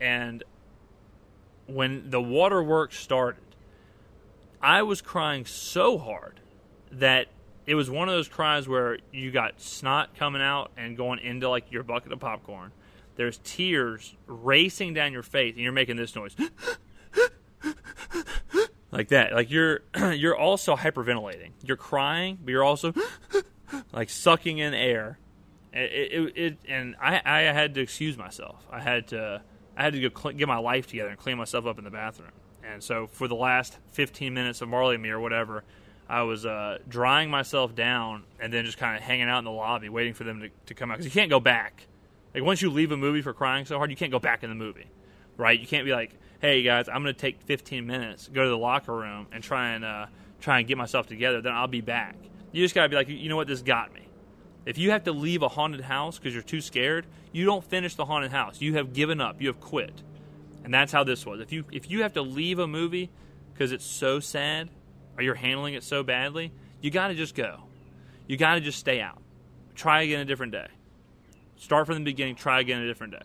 and 0.00 0.42
when 1.66 2.10
the 2.10 2.20
waterworks 2.20 2.98
started, 2.98 3.42
I 4.60 4.82
was 4.82 5.00
crying 5.00 5.44
so 5.44 5.98
hard 5.98 6.40
that 6.92 7.28
it 7.66 7.74
was 7.74 7.90
one 7.90 8.08
of 8.08 8.14
those 8.14 8.28
cries 8.28 8.68
where 8.68 8.98
you 9.12 9.30
got 9.30 9.60
snot 9.60 10.16
coming 10.16 10.42
out 10.42 10.70
and 10.76 10.96
going 10.96 11.18
into 11.18 11.48
like 11.48 11.70
your 11.72 11.82
bucket 11.82 12.12
of 12.12 12.20
popcorn. 12.20 12.72
There's 13.16 13.38
tears 13.42 14.14
racing 14.26 14.94
down 14.94 15.12
your 15.12 15.22
face, 15.22 15.54
and 15.54 15.62
you're 15.62 15.72
making 15.72 15.96
this 15.96 16.14
noise. 16.14 16.36
like 18.92 19.08
that. 19.08 19.32
Like 19.32 19.50
you're 19.50 19.80
you're 20.12 20.36
also 20.36 20.76
hyperventilating. 20.76 21.52
You're 21.62 21.76
crying, 21.76 22.38
but 22.42 22.50
you're 22.50 22.64
also 22.64 22.92
like 23.92 24.10
sucking 24.10 24.58
in 24.58 24.74
air 24.74 25.18
it, 25.76 26.12
it, 26.12 26.32
it 26.36 26.58
and 26.68 26.96
I, 27.00 27.20
I 27.24 27.40
had 27.52 27.74
to 27.74 27.80
excuse 27.80 28.16
myself. 28.16 28.66
I 28.70 28.80
had 28.80 29.08
to 29.08 29.42
I 29.76 29.82
had 29.82 29.92
to 29.92 30.08
go 30.08 30.20
cl- 30.20 30.34
get 30.34 30.48
my 30.48 30.58
life 30.58 30.86
together 30.86 31.10
and 31.10 31.18
clean 31.18 31.36
myself 31.36 31.66
up 31.66 31.78
in 31.78 31.84
the 31.84 31.90
bathroom. 31.90 32.32
And 32.64 32.82
so 32.82 33.06
for 33.06 33.28
the 33.28 33.34
last 33.34 33.78
15 33.92 34.34
minutes 34.34 34.60
of 34.60 34.68
Marley 34.68 34.94
and 34.94 35.02
Me 35.02 35.10
or 35.10 35.20
whatever, 35.20 35.64
I 36.08 36.22
was 36.22 36.46
uh, 36.46 36.78
drying 36.88 37.30
myself 37.30 37.74
down 37.74 38.24
and 38.40 38.52
then 38.52 38.64
just 38.64 38.78
kind 38.78 38.96
of 38.96 39.02
hanging 39.02 39.28
out 39.28 39.38
in 39.38 39.44
the 39.44 39.50
lobby 39.50 39.88
waiting 39.88 40.14
for 40.14 40.24
them 40.24 40.40
to, 40.40 40.48
to 40.66 40.74
come 40.74 40.90
out 40.90 40.98
because 40.98 41.06
you 41.06 41.18
can't 41.18 41.30
go 41.30 41.40
back. 41.40 41.86
Like 42.34 42.44
once 42.44 42.62
you 42.62 42.70
leave 42.70 42.92
a 42.92 42.96
movie 42.96 43.22
for 43.22 43.32
crying 43.32 43.64
so 43.64 43.76
hard, 43.76 43.90
you 43.90 43.96
can't 43.96 44.12
go 44.12 44.18
back 44.18 44.42
in 44.44 44.50
the 44.50 44.56
movie, 44.56 44.86
right? 45.36 45.58
You 45.58 45.66
can't 45.66 45.84
be 45.84 45.92
like, 45.92 46.14
"Hey 46.40 46.62
guys, 46.62 46.88
I'm 46.88 47.02
going 47.02 47.14
to 47.14 47.20
take 47.20 47.42
15 47.42 47.86
minutes, 47.86 48.28
go 48.28 48.44
to 48.44 48.50
the 48.50 48.58
locker 48.58 48.94
room, 48.94 49.26
and 49.32 49.42
try 49.42 49.70
and 49.70 49.84
uh, 49.84 50.06
try 50.40 50.58
and 50.58 50.68
get 50.68 50.76
myself 50.76 51.06
together. 51.06 51.40
Then 51.40 51.52
I'll 51.52 51.66
be 51.66 51.80
back." 51.80 52.14
You 52.52 52.62
just 52.62 52.74
got 52.74 52.82
to 52.82 52.88
be 52.88 52.96
like, 52.96 53.08
"You 53.08 53.28
know 53.28 53.36
what? 53.36 53.48
This 53.48 53.62
got 53.62 53.92
me." 53.94 54.05
If 54.66 54.78
you 54.78 54.90
have 54.90 55.04
to 55.04 55.12
leave 55.12 55.42
a 55.42 55.48
haunted 55.48 55.80
house 55.80 56.18
because 56.18 56.34
you're 56.34 56.42
too 56.42 56.60
scared, 56.60 57.06
you 57.32 57.46
don't 57.46 57.64
finish 57.64 57.94
the 57.94 58.04
haunted 58.04 58.32
house. 58.32 58.60
You 58.60 58.74
have 58.74 58.92
given 58.92 59.20
up. 59.20 59.40
You 59.40 59.46
have 59.46 59.60
quit. 59.60 60.02
And 60.64 60.74
that's 60.74 60.92
how 60.92 61.04
this 61.04 61.24
was. 61.24 61.40
If 61.40 61.52
you 61.52 61.64
if 61.70 61.88
you 61.88 62.02
have 62.02 62.14
to 62.14 62.22
leave 62.22 62.58
a 62.58 62.66
movie 62.66 63.08
because 63.52 63.70
it's 63.70 63.84
so 63.84 64.18
sad 64.18 64.68
or 65.16 65.22
you're 65.22 65.36
handling 65.36 65.74
it 65.74 65.84
so 65.84 66.02
badly, 66.02 66.52
you 66.80 66.90
got 66.90 67.08
to 67.08 67.14
just 67.14 67.36
go. 67.36 67.60
You 68.26 68.36
got 68.36 68.56
to 68.56 68.60
just 68.60 68.80
stay 68.80 69.00
out. 69.00 69.22
Try 69.76 70.02
again 70.02 70.20
a 70.20 70.24
different 70.24 70.50
day. 70.50 70.66
Start 71.54 71.86
from 71.86 71.94
the 71.94 72.04
beginning. 72.04 72.34
Try 72.34 72.60
again 72.60 72.82
a 72.82 72.86
different 72.88 73.12
day. 73.12 73.22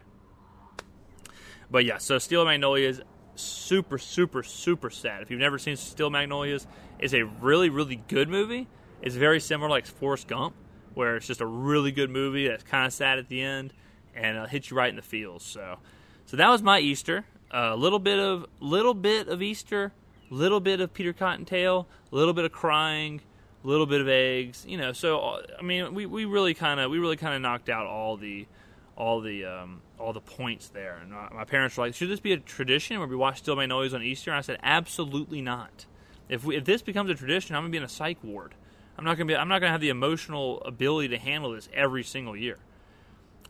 But 1.72 1.86
yeah, 1.86 1.98
so 1.98 2.20
Steel 2.20 2.46
Magnolias, 2.46 3.02
super, 3.34 3.98
super, 3.98 4.44
super 4.44 4.92
sad. 4.92 5.24
If 5.24 5.32
you've 5.32 5.40
never 5.40 5.58
seen 5.58 5.76
Steel 5.76 6.12
Magnolias, 6.12 6.68
it's 7.00 7.14
a 7.14 7.24
really, 7.24 7.70
really 7.70 7.96
good 7.96 8.30
movie. 8.30 8.68
It's 9.02 9.16
very 9.16 9.40
similar 9.40 9.70
like 9.70 9.88
Forrest 9.88 10.28
Gump 10.28 10.54
where 10.94 11.16
it's 11.16 11.28
just 11.28 11.42
a 11.42 11.46
really 11.46 11.92
good 11.92 12.10
movie 12.10 12.48
that's 12.48 12.64
kind 12.64 12.86
of 12.86 12.94
sad 12.94 13.20
at 13.20 13.28
the 13.28 13.42
end 13.42 13.74
and 14.16 14.38
uh, 14.38 14.46
hits 14.48 14.70
you 14.70 14.78
right 14.78 14.90
in 14.90 14.96
the 14.96 15.02
feels. 15.02 15.44
So, 15.44 15.78
so 16.26 16.38
that 16.38 16.50
was 16.50 16.62
my 16.62 16.80
Easter. 16.80 17.26
A 17.52 17.72
uh, 17.72 17.76
little 17.76 18.00
bit 18.00 18.20
of 18.20 18.46
little 18.60 18.94
bit 18.94 19.28
of 19.28 19.42
Easter, 19.42 19.92
little 20.30 20.60
bit 20.60 20.80
of 20.80 20.94
Peter 20.94 21.12
Cottontail, 21.12 21.88
a 22.12 22.16
little 22.16 22.34
bit 22.34 22.46
of 22.46 22.52
crying, 22.52 23.22
a 23.64 23.68
little 23.68 23.86
bit 23.86 24.00
of 24.00 24.08
eggs. 24.08 24.66
You 24.68 24.78
know, 24.78 24.94
so 24.94 25.20
uh, 25.20 25.42
I 25.60 25.62
mean, 25.62 25.94
we, 25.94 26.06
we 26.06 26.26
really 26.26 26.54
kind 26.54 26.80
of 26.80 26.90
we 26.90 26.98
really 26.98 27.18
kind 27.18 27.36
of 27.36 27.42
knocked 27.42 27.70
out 27.70 27.88
all 27.88 28.16
the 28.16 28.48
all 28.96 29.20
the 29.20 29.46
um, 29.46 29.82
all 30.00 30.14
the 30.14 30.22
points 30.22 30.70
there. 30.70 30.98
And 31.02 31.12
my, 31.12 31.30
my, 31.34 31.44
parents 31.44 31.76
were 31.76 31.86
like, 31.86 31.96
"Should 31.96 32.10
this 32.10 32.20
be 32.20 32.34
a 32.34 32.38
tradition 32.38 33.00
where 33.00 33.08
we 33.08 33.16
watch 33.16 33.40
Steel 33.40 33.56
Magnolias 33.56 33.94
on 33.94 34.02
Easter?" 34.02 34.32
And 34.32 34.38
I 34.38 34.42
said, 34.42 34.60
"Absolutely 34.64 35.42
not. 35.42 35.86
If 36.30 36.46
we, 36.46 36.56
if 36.56 36.66
this 36.66 36.82
becomes 36.82 37.10
a 37.10 37.16
tradition, 37.16 37.56
I'm 37.56 37.64
gonna 37.64 37.72
be 37.72 37.78
in 37.78 37.84
a 37.84 37.90
psych 37.90 38.24
ward." 38.24 38.56
I'm 38.98 39.06
not 39.06 39.18
gonna 39.18 39.26
be. 39.26 39.36
I'm 39.36 39.48
not 39.48 39.60
gonna 39.60 39.72
have 39.72 39.82
the 39.82 39.90
emotional 39.90 40.62
ability 40.62 41.10
to 41.10 41.18
handle 41.18 41.52
this 41.52 41.70
every 41.74 42.04
single 42.04 42.36
year. 42.36 42.58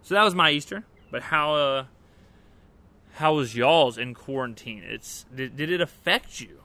So 0.03 0.15
that 0.15 0.23
was 0.23 0.35
my 0.35 0.51
Easter. 0.51 0.83
But 1.11 1.23
how 1.23 1.55
uh, 1.55 1.85
how 3.13 3.35
was 3.35 3.55
y'all's 3.55 3.97
in 3.97 4.13
quarantine? 4.13 4.83
It's 4.85 5.25
did, 5.35 5.57
did 5.57 5.69
it 5.69 5.81
affect 5.81 6.39
you? 6.39 6.59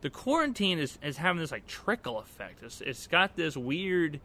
The 0.00 0.10
quarantine 0.10 0.78
is, 0.78 0.98
is 1.02 1.16
having 1.16 1.40
this 1.40 1.50
like 1.50 1.66
trickle 1.66 2.20
effect. 2.20 2.62
It's, 2.62 2.80
it's 2.80 3.06
got 3.08 3.34
this 3.36 3.56
weird. 3.56 4.20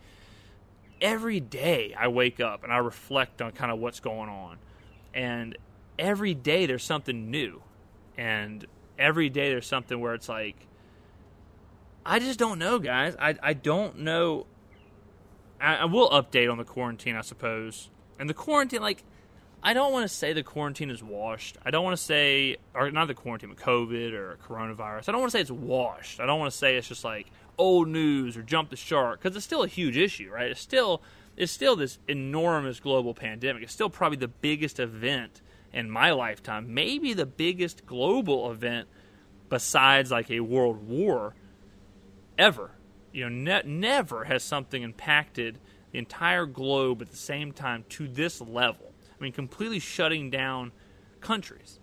Every 1.01 1.39
day 1.39 1.95
I 1.97 2.07
wake 2.07 2.39
up 2.39 2.63
and 2.63 2.71
I 2.71 2.77
reflect 2.77 3.41
on 3.41 3.51
kind 3.51 3.71
of 3.71 3.79
what's 3.79 3.99
going 3.99 4.29
on, 4.29 4.57
and 5.13 5.57
every 5.97 6.33
day 6.33 6.65
there's 6.65 6.83
something 6.83 7.31
new, 7.31 7.61
and 8.15 8.65
every 8.97 9.29
day 9.29 9.49
there's 9.49 9.67
something 9.67 9.99
where 9.99 10.13
it's 10.13 10.29
like 10.29 10.55
I 12.05 12.19
just 12.19 12.39
don't 12.39 12.59
know, 12.59 12.79
guys. 12.79 13.15
I 13.19 13.35
I 13.41 13.53
don't 13.53 13.99
know. 13.99 14.45
I, 15.59 15.77
I 15.77 15.85
will 15.85 16.09
update 16.09 16.51
on 16.51 16.57
the 16.57 16.65
quarantine, 16.65 17.15
I 17.15 17.21
suppose. 17.21 17.89
And 18.19 18.29
the 18.29 18.33
quarantine, 18.33 18.81
like, 18.81 19.03
I 19.65 19.73
don't 19.73 19.93
want 19.93 20.03
to 20.03 20.13
say 20.13 20.33
the 20.33 20.43
quarantine 20.43 20.89
is 20.89 21.01
washed. 21.01 21.57
I 21.65 21.71
don't 21.71 21.85
want 21.85 21.97
to 21.97 22.03
say, 22.03 22.57
or 22.73 22.91
not 22.91 23.07
the 23.07 23.13
quarantine, 23.13 23.49
but 23.49 23.57
COVID 23.57 24.11
or 24.13 24.37
coronavirus. 24.45 25.07
I 25.07 25.13
don't 25.13 25.21
want 25.21 25.31
to 25.31 25.37
say 25.37 25.41
it's 25.41 25.51
washed. 25.51 26.19
I 26.19 26.25
don't 26.25 26.37
want 26.37 26.51
to 26.51 26.57
say 26.57 26.75
it's 26.75 26.89
just 26.89 27.05
like 27.05 27.31
old 27.57 27.87
news 27.87 28.35
or 28.35 28.41
jump 28.41 28.69
the 28.71 28.75
shark 28.75 29.21
because 29.21 29.35
it's 29.37 29.45
still 29.45 29.63
a 29.63 29.67
huge 29.67 29.95
issue, 29.95 30.29
right? 30.29 30.51
It's 30.51 30.59
still 30.59 31.01
it's 31.37 31.51
still 31.51 31.77
this 31.77 31.97
enormous 32.07 32.81
global 32.81 33.13
pandemic. 33.13 33.63
It's 33.63 33.73
still 33.73 33.89
probably 33.89 34.17
the 34.17 34.27
biggest 34.27 34.79
event 34.79 35.41
in 35.71 35.89
my 35.89 36.11
lifetime, 36.11 36.73
maybe 36.73 37.13
the 37.13 37.25
biggest 37.25 37.85
global 37.85 38.51
event 38.51 38.87
besides 39.49 40.11
like 40.11 40.29
a 40.29 40.41
world 40.41 40.87
war 40.87 41.35
ever. 42.43 42.71
You 43.12 43.29
know, 43.29 43.62
ne- 43.62 43.69
never 43.69 44.25
has 44.25 44.43
something 44.43 44.84
impacted 44.84 45.60
the 45.91 45.99
entire 45.99 46.45
globe 46.45 47.01
at 47.01 47.10
the 47.10 47.17
same 47.17 47.51
time 47.51 47.86
to 47.89 48.08
this 48.08 48.41
level. 48.41 48.91
I 49.10 49.23
mean, 49.23 49.32
completely 49.32 49.79
shutting 49.79 50.29
down 50.29 50.71
countries. 51.21 51.79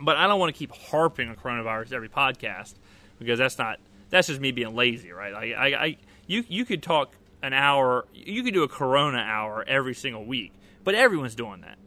But 0.00 0.16
I 0.16 0.28
don't 0.28 0.38
want 0.38 0.54
to 0.54 0.58
keep 0.58 0.72
harping 0.72 1.28
on 1.28 1.36
coronavirus 1.36 1.92
every 1.92 2.08
podcast 2.08 2.74
because 3.18 3.38
that's 3.38 3.58
not 3.58 3.80
that's 4.10 4.28
just 4.28 4.40
me 4.40 4.52
being 4.52 4.76
lazy, 4.76 5.10
right? 5.10 5.34
I, 5.34 5.52
I, 5.52 5.84
I 5.84 5.96
you 6.26 6.44
you 6.48 6.64
could 6.64 6.82
talk 6.82 7.16
an 7.42 7.52
hour, 7.52 8.06
you 8.14 8.42
could 8.42 8.54
do 8.54 8.62
a 8.62 8.68
Corona 8.68 9.18
hour 9.18 9.64
every 9.66 9.94
single 9.94 10.24
week, 10.24 10.52
but 10.84 10.94
everyone's 10.94 11.34
doing 11.34 11.62
that, 11.62 11.78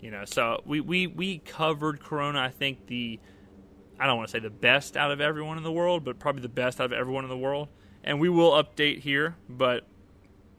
you 0.00 0.10
know. 0.10 0.24
So 0.24 0.62
we 0.64 0.80
we 0.80 1.06
we 1.06 1.38
covered 1.38 2.00
Corona. 2.00 2.40
I 2.40 2.48
think 2.48 2.86
the 2.86 3.20
I 4.00 4.06
don't 4.06 4.16
want 4.16 4.28
to 4.28 4.32
say 4.32 4.40
the 4.40 4.50
best 4.50 4.96
out 4.96 5.10
of 5.10 5.20
everyone 5.20 5.58
in 5.58 5.62
the 5.62 5.72
world, 5.72 6.04
but 6.04 6.18
probably 6.18 6.42
the 6.42 6.48
best 6.48 6.80
out 6.80 6.86
of 6.86 6.92
everyone 6.92 7.24
in 7.24 7.30
the 7.30 7.36
world. 7.36 7.68
And 8.02 8.18
we 8.18 8.28
will 8.28 8.52
update 8.52 9.00
here, 9.00 9.36
but 9.48 9.86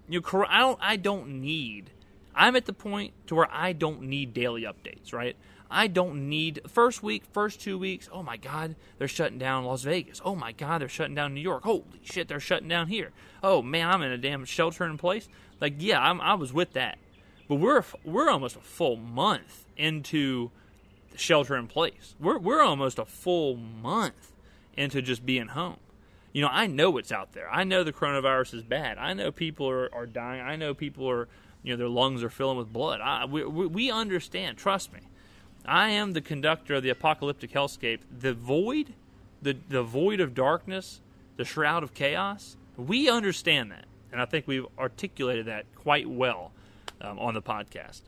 you 0.08 0.21
know, 0.21 0.45
I 0.47 0.60
don't 0.60 0.80
I 0.82 0.95
don't 0.95 1.41
need 1.41 1.91
I'm 2.36 2.56
at 2.56 2.65
the 2.65 2.73
point 2.73 3.13
to 3.27 3.36
where 3.36 3.47
I 3.51 3.73
don't 3.73 4.04
need 4.04 4.34
daily 4.34 4.63
updates, 4.63 5.13
right? 5.13 5.36
I 5.69 5.88
don't 5.88 6.27
need 6.27 6.62
first 6.67 7.01
week, 7.01 7.23
first 7.32 7.62
two 7.62 7.77
weeks. 7.77 8.10
Oh 8.12 8.23
my 8.23 8.36
God, 8.36 8.75
they're 8.97 9.08
shutting 9.08 9.38
down 9.38 9.63
Las 9.63 9.84
Vegas. 9.84 10.21
Oh 10.23 10.36
my 10.36 10.51
God, 10.51 10.82
they're 10.82 10.89
shutting 10.89 11.15
down 11.15 11.34
New 11.34 11.41
York. 11.41 11.63
Holy 11.63 11.84
shit, 12.04 12.27
they're 12.27 12.39
shutting 12.39 12.67
down 12.67 12.88
here. 12.88 13.12
Oh 13.41 13.62
man, 13.62 13.89
I'm 13.89 14.01
in 14.01 14.12
a 14.12 14.17
damn 14.17 14.43
shelter 14.45 14.86
in 14.86 14.97
place. 14.97 15.30
Like, 15.60 15.75
yeah, 15.77 16.01
I'm, 16.01 16.19
I 16.19 16.34
was 16.34 16.51
with 16.51 16.73
that, 16.73 16.97
but 17.47 17.56
we're 17.56 17.84
we're 18.04 18.30
almost 18.30 18.58
a 18.58 18.62
full 18.62 18.97
month 18.97 19.65
into 19.77 20.51
shelter 21.15 21.56
in 21.56 21.67
place. 21.67 22.15
We're 22.19 22.38
we're 22.38 22.62
almost 22.62 23.00
a 23.00 23.06
full 23.06 23.56
month 23.56 24.32
into 24.76 25.02
just 25.02 25.26
being 25.26 25.47
home. 25.50 25.78
You 26.34 26.41
know, 26.41 26.50
I 26.50 26.67
know 26.67 26.89
what's 26.89 27.12
out 27.12 27.34
there. 27.34 27.52
I 27.52 27.63
know 27.63 27.84
the 27.84 27.91
coronavirus 27.91 28.54
is 28.54 28.63
bad. 28.63 28.97
I 28.97 29.13
know 29.13 29.32
people 29.32 29.69
are, 29.69 29.93
are 29.93 30.06
dying. 30.06 30.41
I 30.41 30.56
know 30.56 30.74
people 30.74 31.10
are, 31.10 31.28
you 31.62 31.74
know, 31.74 31.78
their 31.78 31.89
lungs 31.89 32.24
are 32.24 32.30
filling 32.30 32.58
with 32.58 32.71
blood. 32.71 33.02
I, 33.02 33.26
we, 33.26 33.43
we 33.43 33.91
understand. 33.91 34.58
Trust 34.58 34.93
me. 34.93 35.02
I 35.65 35.89
am 35.89 36.13
the 36.13 36.21
conductor 36.21 36.76
of 36.76 36.84
the 36.84 36.89
apocalyptic 36.89 37.52
hellscape. 37.52 38.00
The 38.17 38.34
void, 38.34 38.93
the, 39.41 39.58
the 39.67 39.84
void 39.84 40.21
of 40.21 40.34
darkness, 40.34 41.02
the 41.36 41.43
shroud 41.43 41.84
of 41.84 41.93
chaos, 41.93 42.56
we 42.78 43.10
understand 43.10 43.71
that. 43.71 43.86
And 44.12 44.21
I 44.21 44.26
think 44.26 44.47
we've 44.47 44.65
articulated 44.80 45.47
that 45.47 45.65
quite 45.76 46.10
well 46.10 46.52
um, 47.02 47.19
on 47.19 47.34
the 47.34 47.41
podcast. 47.41 48.02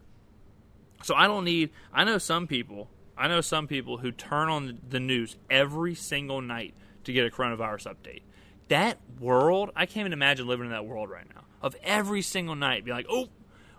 So 1.03 1.15
I 1.15 1.27
don't 1.27 1.43
need, 1.43 1.69
I 1.93 2.03
know 2.03 2.17
some 2.17 2.47
people, 2.47 2.89
I 3.17 3.27
know 3.27 3.41
some 3.41 3.67
people 3.67 3.97
who 3.97 4.11
turn 4.11 4.49
on 4.49 4.79
the 4.89 4.99
news 4.99 5.35
every 5.49 5.95
single 5.95 6.41
night 6.41 6.73
to 7.03 7.13
get 7.13 7.25
a 7.25 7.29
coronavirus 7.29 7.93
update. 7.93 8.21
That 8.69 8.99
world, 9.19 9.71
I 9.75 9.85
can't 9.85 10.01
even 10.01 10.13
imagine 10.13 10.47
living 10.47 10.65
in 10.65 10.71
that 10.71 10.85
world 10.85 11.09
right 11.09 11.27
now. 11.33 11.43
Of 11.61 11.75
every 11.83 12.21
single 12.21 12.55
night, 12.55 12.85
be 12.85 12.91
like, 12.91 13.05
oh, 13.09 13.27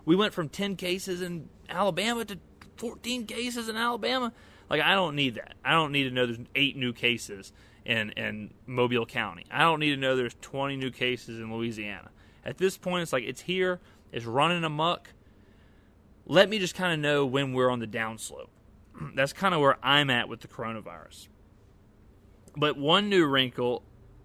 we 0.05 0.15
went 0.15 0.33
from 0.33 0.49
10 0.49 0.75
cases 0.75 1.21
in 1.21 1.49
Alabama 1.69 2.25
to 2.25 2.39
14 2.77 3.25
cases 3.25 3.69
in 3.69 3.75
Alabama. 3.75 4.31
Like, 4.69 4.81
I 4.81 4.93
don't 4.93 5.15
need 5.15 5.35
that. 5.35 5.55
I 5.63 5.71
don't 5.71 5.91
need 5.91 6.03
to 6.03 6.11
know 6.11 6.25
there's 6.25 6.39
eight 6.55 6.77
new 6.77 6.93
cases 6.93 7.51
in, 7.85 8.11
in 8.11 8.53
Mobile 8.65 9.05
County. 9.05 9.45
I 9.51 9.61
don't 9.61 9.79
need 9.79 9.91
to 9.91 9.97
know 9.97 10.15
there's 10.15 10.35
20 10.41 10.75
new 10.75 10.91
cases 10.91 11.39
in 11.39 11.53
Louisiana. 11.53 12.09
At 12.43 12.57
this 12.57 12.77
point, 12.77 13.03
it's 13.03 13.13
like 13.13 13.23
it's 13.23 13.41
here, 13.41 13.79
it's 14.11 14.25
running 14.25 14.63
amok. 14.63 15.09
Let 16.25 16.49
me 16.49 16.59
just 16.59 16.75
kind 16.75 16.93
of 16.93 16.99
know 16.99 17.25
when 17.25 17.53
we're 17.53 17.69
on 17.69 17.79
the 17.79 17.87
downslope. 17.87 18.49
That's 19.15 19.33
kind 19.33 19.53
of 19.53 19.61
where 19.61 19.77
I'm 19.83 20.09
at 20.09 20.27
with 20.27 20.41
the 20.41 20.47
coronavirus. 20.47 21.27
But 22.57 22.77
one 22.77 23.09
new 23.09 23.25
wrinkle, 23.25 23.83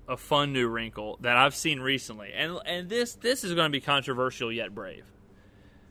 a 0.08 0.16
fun 0.16 0.52
new 0.52 0.68
wrinkle 0.68 1.18
that 1.20 1.36
I've 1.36 1.54
seen 1.54 1.80
recently, 1.80 2.32
and 2.32 2.58
and 2.64 2.88
this 2.88 3.14
this 3.14 3.44
is 3.44 3.54
going 3.54 3.66
to 3.66 3.72
be 3.72 3.80
controversial 3.80 4.52
yet 4.52 4.74
brave, 4.74 5.04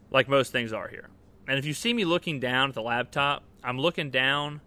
like 0.09 0.29
most 0.29 0.51
things 0.51 0.71
are 0.73 0.87
here. 0.87 1.09
And 1.47 1.59
if 1.59 1.65
you 1.65 1.73
see 1.73 1.93
me 1.93 2.05
looking 2.05 2.39
down 2.39 2.69
at 2.69 2.75
the 2.75 2.81
laptop, 2.81 3.43
I'm 3.63 3.77
looking 3.77 4.09
down 4.09 4.61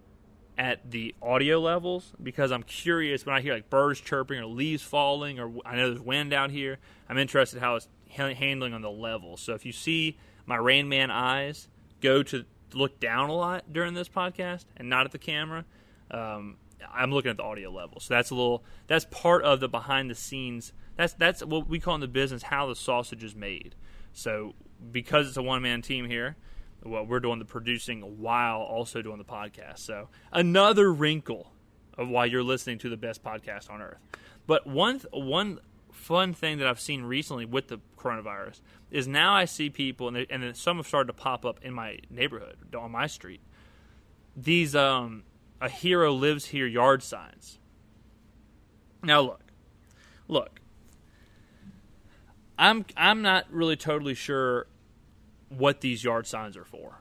at 0.58 0.90
the 0.90 1.14
audio 1.22 1.58
levels 1.58 2.12
because 2.22 2.52
I'm 2.52 2.62
curious 2.62 3.24
when 3.24 3.34
I 3.34 3.40
hear 3.40 3.54
like 3.54 3.70
birds 3.70 4.00
chirping 4.00 4.38
or 4.38 4.46
leaves 4.46 4.82
falling 4.82 5.40
or 5.40 5.50
I 5.64 5.76
know 5.76 5.88
there's 5.88 6.00
wind 6.00 6.32
out 6.32 6.50
here. 6.50 6.78
I'm 7.08 7.18
interested 7.18 7.60
how 7.60 7.76
it's 7.76 7.88
handling 8.08 8.74
on 8.74 8.82
the 8.82 8.90
level. 8.90 9.36
So 9.36 9.54
if 9.54 9.64
you 9.64 9.72
see 9.72 10.18
my 10.46 10.56
Rain 10.56 10.88
Man 10.88 11.10
eyes 11.10 11.68
go 12.00 12.22
to 12.24 12.44
look 12.74 13.00
down 13.00 13.30
a 13.30 13.34
lot 13.34 13.72
during 13.72 13.94
this 13.94 14.08
podcast 14.08 14.64
and 14.76 14.88
not 14.88 15.04
at 15.06 15.12
the 15.12 15.18
camera, 15.18 15.64
um, 16.10 16.56
I'm 16.92 17.12
looking 17.12 17.30
at 17.30 17.36
the 17.36 17.42
audio 17.42 17.70
level. 17.70 18.00
So 18.00 18.14
that's 18.14 18.30
a 18.30 18.34
little 18.34 18.64
that's 18.86 19.06
part 19.10 19.44
of 19.44 19.60
the 19.60 19.68
behind 19.68 20.10
the 20.10 20.14
scenes. 20.14 20.72
That's 20.96 21.14
that's 21.14 21.44
what 21.44 21.68
we 21.68 21.78
call 21.80 21.94
in 21.94 22.00
the 22.00 22.08
business 22.08 22.44
how 22.44 22.66
the 22.66 22.76
sausage 22.76 23.24
is 23.24 23.34
made. 23.34 23.74
So 24.12 24.54
because 24.90 25.28
it's 25.28 25.36
a 25.36 25.42
one 25.42 25.62
man 25.62 25.82
team 25.82 26.08
here, 26.08 26.36
well, 26.84 27.06
we're 27.06 27.20
doing 27.20 27.38
the 27.38 27.44
producing 27.44 28.20
while 28.20 28.60
also 28.60 29.02
doing 29.02 29.18
the 29.18 29.24
podcast. 29.24 29.78
So 29.78 30.08
another 30.32 30.92
wrinkle 30.92 31.52
of 31.96 32.08
why 32.08 32.24
you're 32.24 32.42
listening 32.42 32.78
to 32.78 32.88
the 32.88 32.96
best 32.96 33.22
podcast 33.22 33.70
on 33.70 33.80
earth. 33.80 33.98
But 34.46 34.66
one 34.66 35.00
one 35.12 35.60
fun 36.02 36.34
thing 36.34 36.58
that 36.58 36.66
I've 36.66 36.80
seen 36.80 37.04
recently 37.04 37.44
with 37.44 37.68
the 37.68 37.78
coronavirus 37.96 38.60
is 38.90 39.06
now 39.06 39.34
I 39.34 39.44
see 39.44 39.70
people, 39.70 40.08
and, 40.08 40.26
and 40.28 40.56
some 40.56 40.78
have 40.78 40.86
started 40.86 41.06
to 41.06 41.12
pop 41.12 41.46
up 41.46 41.60
in 41.62 41.72
my 41.72 41.98
neighborhood 42.10 42.56
on 42.76 42.90
my 42.90 43.06
street. 43.06 43.40
These 44.36 44.74
um, 44.74 45.22
a 45.60 45.68
hero 45.68 46.12
lives 46.12 46.46
here 46.46 46.66
yard 46.66 47.02
signs. 47.02 47.58
Now 49.02 49.20
look, 49.20 49.42
look. 50.26 50.60
I'm 52.58 52.84
I'm 52.96 53.22
not 53.22 53.46
really 53.50 53.76
totally 53.76 54.14
sure 54.14 54.66
what 55.48 55.80
these 55.80 56.02
yard 56.02 56.26
signs 56.26 56.56
are 56.56 56.64
for. 56.64 56.98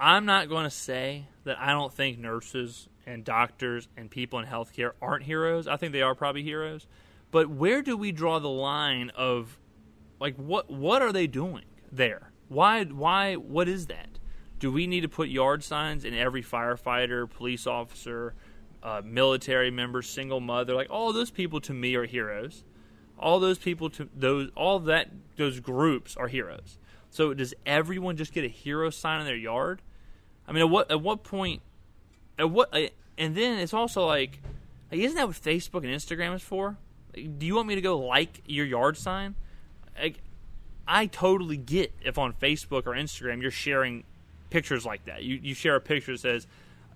I'm 0.00 0.24
not 0.24 0.48
going 0.48 0.64
to 0.64 0.70
say 0.70 1.26
that 1.44 1.58
I 1.58 1.70
don't 1.70 1.92
think 1.92 2.18
nurses 2.18 2.88
and 3.06 3.24
doctors 3.24 3.88
and 3.96 4.10
people 4.10 4.38
in 4.38 4.46
healthcare 4.46 4.92
aren't 5.00 5.24
heroes. 5.24 5.68
I 5.68 5.76
think 5.76 5.92
they 5.92 6.02
are 6.02 6.14
probably 6.14 6.42
heroes. 6.42 6.86
But 7.32 7.48
where 7.48 7.82
do 7.82 7.96
we 7.96 8.12
draw 8.12 8.38
the 8.38 8.48
line 8.48 9.10
of 9.16 9.58
like 10.20 10.36
what 10.36 10.70
what 10.70 11.02
are 11.02 11.12
they 11.12 11.26
doing 11.26 11.64
there? 11.90 12.30
Why 12.48 12.84
why 12.84 13.34
what 13.34 13.68
is 13.68 13.86
that? 13.86 14.20
Do 14.60 14.70
we 14.70 14.86
need 14.86 15.00
to 15.00 15.08
put 15.08 15.28
yard 15.28 15.64
signs 15.64 16.04
in 16.04 16.14
every 16.14 16.42
firefighter, 16.42 17.28
police 17.28 17.66
officer, 17.66 18.34
uh, 18.82 19.02
military 19.04 19.70
member, 19.70 20.02
single 20.02 20.40
mother? 20.40 20.74
Like 20.74 20.90
all 20.90 21.12
those 21.12 21.30
people 21.30 21.60
to 21.62 21.72
me 21.72 21.96
are 21.96 22.04
heroes. 22.04 22.64
All 23.18 23.40
those 23.40 23.58
people 23.58 23.88
to 23.90 24.08
those 24.14 24.50
all 24.54 24.78
that 24.80 25.08
those 25.36 25.58
groups 25.58 26.16
are 26.16 26.28
heroes. 26.28 26.78
So 27.08 27.32
does 27.32 27.54
everyone 27.64 28.16
just 28.16 28.32
get 28.34 28.44
a 28.44 28.48
hero 28.48 28.90
sign 28.90 29.20
in 29.20 29.26
their 29.26 29.36
yard? 29.36 29.80
I 30.46 30.52
mean, 30.52 30.62
at 30.62 30.70
what 30.70 30.90
at 30.90 31.00
what 31.00 31.24
point? 31.24 31.62
At 32.38 32.50
what? 32.50 32.74
And 33.16 33.34
then 33.34 33.58
it's 33.58 33.72
also 33.72 34.06
like, 34.06 34.40
like 34.90 35.00
isn't 35.00 35.16
that 35.16 35.28
what 35.28 35.36
Facebook 35.36 35.84
and 35.84 35.86
Instagram 35.86 36.34
is 36.34 36.42
for? 36.42 36.76
Do 37.14 37.46
you 37.46 37.54
want 37.54 37.68
me 37.68 37.74
to 37.74 37.80
go 37.80 37.98
like 37.98 38.42
your 38.46 38.66
yard 38.66 38.96
sign? 38.96 39.34
Like, 40.00 40.18
I 40.86 41.06
totally 41.06 41.56
get 41.56 41.92
if 42.02 42.18
on 42.18 42.32
Facebook 42.32 42.86
or 42.86 42.92
Instagram 42.92 43.42
you're 43.42 43.50
sharing 43.50 44.04
pictures 44.50 44.84
like 44.84 45.04
that. 45.06 45.22
You 45.22 45.38
you 45.42 45.54
share 45.54 45.76
a 45.76 45.80
picture 45.80 46.12
that 46.12 46.20
says, 46.20 46.46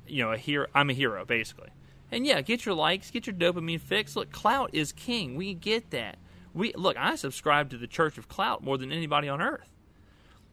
you 0.06 0.22
know, 0.22 0.32
a 0.32 0.36
hero. 0.36 0.66
I'm 0.74 0.90
a 0.90 0.92
hero, 0.92 1.24
basically. 1.24 1.70
And 2.10 2.26
yeah, 2.26 2.40
get 2.40 2.64
your 2.64 2.74
likes, 2.74 3.10
get 3.10 3.26
your 3.26 3.34
dopamine 3.34 3.80
fix. 3.80 4.14
Look, 4.14 4.30
clout 4.30 4.70
is 4.72 4.92
king. 4.92 5.34
We 5.36 5.54
get 5.54 5.90
that. 5.90 6.18
We 6.54 6.72
look. 6.74 6.96
I 6.96 7.16
subscribe 7.16 7.70
to 7.70 7.76
the 7.76 7.86
Church 7.86 8.16
of 8.16 8.28
Clout 8.28 8.62
more 8.62 8.78
than 8.78 8.92
anybody 8.92 9.28
on 9.28 9.42
earth. 9.42 9.70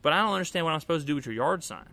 But 0.01 0.13
I 0.13 0.21
don't 0.21 0.33
understand 0.33 0.65
what 0.65 0.73
I'm 0.73 0.79
supposed 0.79 1.05
to 1.05 1.07
do 1.07 1.15
with 1.15 1.25
your 1.25 1.35
yard 1.35 1.63
sign. 1.63 1.89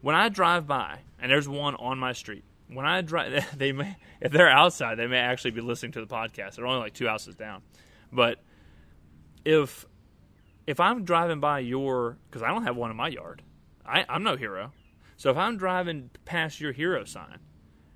When 0.00 0.14
I 0.14 0.28
drive 0.28 0.66
by, 0.66 1.00
and 1.20 1.30
there's 1.30 1.48
one 1.48 1.74
on 1.76 1.98
my 1.98 2.12
street, 2.12 2.44
when 2.68 2.86
I 2.86 3.00
drive, 3.00 3.46
they 3.56 3.72
may, 3.72 3.96
if 4.20 4.32
they're 4.32 4.50
outside, 4.50 4.96
they 4.96 5.06
may 5.06 5.18
actually 5.18 5.52
be 5.52 5.60
listening 5.60 5.92
to 5.92 6.00
the 6.00 6.06
podcast. 6.06 6.56
They're 6.56 6.66
only 6.66 6.80
like 6.80 6.94
two 6.94 7.06
houses 7.06 7.34
down. 7.34 7.62
But 8.12 8.38
if 9.44 9.86
if 10.66 10.78
I'm 10.78 11.04
driving 11.04 11.40
by 11.40 11.60
your, 11.60 12.18
because 12.30 12.42
I 12.42 12.48
don't 12.48 12.62
have 12.64 12.76
one 12.76 12.90
in 12.90 12.96
my 12.96 13.08
yard, 13.08 13.42
I, 13.84 14.04
I'm 14.08 14.22
no 14.22 14.36
hero. 14.36 14.72
So 15.16 15.30
if 15.30 15.36
I'm 15.36 15.56
driving 15.56 16.10
past 16.24 16.60
your 16.60 16.72
hero 16.72 17.04
sign, 17.04 17.38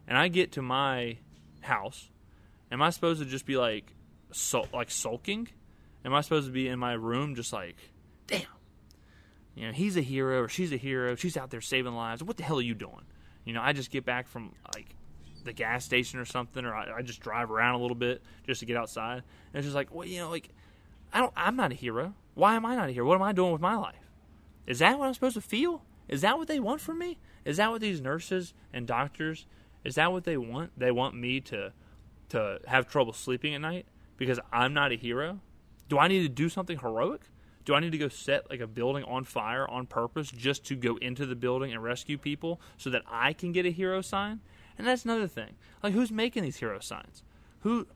and 0.08 0.18
I 0.18 0.28
get 0.28 0.52
to 0.52 0.62
my 0.62 1.18
house, 1.60 2.08
am 2.70 2.82
I 2.82 2.90
supposed 2.90 3.20
to 3.20 3.26
just 3.26 3.46
be 3.46 3.56
like, 3.56 3.94
sul- 4.32 4.68
like 4.72 4.90
sulking? 4.90 5.48
Am 6.04 6.14
I 6.14 6.20
supposed 6.20 6.46
to 6.46 6.52
be 6.52 6.68
in 6.68 6.78
my 6.78 6.92
room 6.92 7.34
just 7.34 7.52
like, 7.52 7.76
damn, 8.26 8.42
you 9.54 9.66
know, 9.66 9.72
he's 9.72 9.96
a 9.96 10.02
hero 10.02 10.42
or 10.42 10.48
she's 10.48 10.72
a 10.72 10.76
hero. 10.76 11.16
She's 11.16 11.36
out 11.36 11.50
there 11.50 11.60
saving 11.60 11.94
lives. 11.94 12.22
What 12.22 12.36
the 12.36 12.42
hell 12.42 12.58
are 12.58 12.62
you 12.62 12.74
doing? 12.74 13.06
You 13.46 13.54
know, 13.54 13.62
I 13.62 13.72
just 13.72 13.90
get 13.90 14.04
back 14.04 14.28
from 14.28 14.52
like 14.74 14.94
the 15.44 15.54
gas 15.54 15.84
station 15.84 16.18
or 16.18 16.26
something, 16.26 16.66
or 16.66 16.74
I, 16.74 16.98
I 16.98 17.02
just 17.02 17.20
drive 17.20 17.50
around 17.50 17.76
a 17.76 17.78
little 17.78 17.94
bit 17.94 18.22
just 18.46 18.60
to 18.60 18.66
get 18.66 18.76
outside. 18.76 19.18
And 19.18 19.54
it's 19.54 19.64
just 19.64 19.74
like, 19.74 19.94
well, 19.94 20.06
you 20.06 20.18
know, 20.18 20.28
like 20.28 20.50
I 21.12 21.20
don't. 21.20 21.32
I'm 21.34 21.56
not 21.56 21.72
a 21.72 21.74
hero. 21.74 22.14
Why 22.34 22.56
am 22.56 22.66
I 22.66 22.76
not 22.76 22.90
a 22.90 22.92
hero? 22.92 23.06
What 23.06 23.14
am 23.14 23.22
I 23.22 23.32
doing 23.32 23.52
with 23.52 23.62
my 23.62 23.76
life? 23.76 24.10
Is 24.66 24.80
that 24.80 24.98
what 24.98 25.06
I'm 25.06 25.14
supposed 25.14 25.34
to 25.34 25.40
feel? 25.40 25.82
Is 26.08 26.20
that 26.20 26.36
what 26.36 26.48
they 26.48 26.60
want 26.60 26.80
from 26.80 26.98
me? 26.98 27.18
Is 27.44 27.56
that 27.56 27.70
what 27.70 27.80
these 27.80 28.00
nurses 28.00 28.52
and 28.72 28.86
doctors? 28.86 29.46
Is 29.84 29.94
that 29.94 30.12
what 30.12 30.24
they 30.24 30.36
want? 30.36 30.72
They 30.76 30.90
want 30.90 31.14
me 31.14 31.40
to 31.42 31.72
to 32.30 32.58
have 32.66 32.88
trouble 32.88 33.12
sleeping 33.12 33.54
at 33.54 33.60
night 33.60 33.86
because 34.16 34.40
I'm 34.52 34.74
not 34.74 34.90
a 34.90 34.96
hero. 34.96 35.40
Do 35.88 35.98
I 35.98 36.08
need 36.08 36.22
to 36.22 36.28
do 36.28 36.48
something 36.48 36.78
heroic? 36.78 37.22
Do 37.66 37.74
I 37.74 37.80
need 37.80 37.90
to 37.92 37.98
go 37.98 38.08
set 38.08 38.48
like 38.48 38.60
a 38.60 38.66
building 38.66 39.02
on 39.04 39.24
fire 39.24 39.68
on 39.68 39.86
purpose 39.86 40.30
just 40.30 40.64
to 40.66 40.76
go 40.76 40.96
into 40.96 41.26
the 41.26 41.34
building 41.34 41.72
and 41.72 41.82
rescue 41.82 42.16
people 42.16 42.60
so 42.78 42.90
that 42.90 43.02
I 43.10 43.32
can 43.32 43.50
get 43.50 43.66
a 43.66 43.70
hero 43.70 44.00
sign? 44.00 44.40
And 44.78 44.86
that's 44.86 45.04
another 45.04 45.26
thing. 45.26 45.56
Like 45.82 45.92
who's 45.92 46.12
making 46.12 46.44
these 46.44 46.56
hero 46.56 46.78
signs? 46.78 47.24
Who 47.60 47.88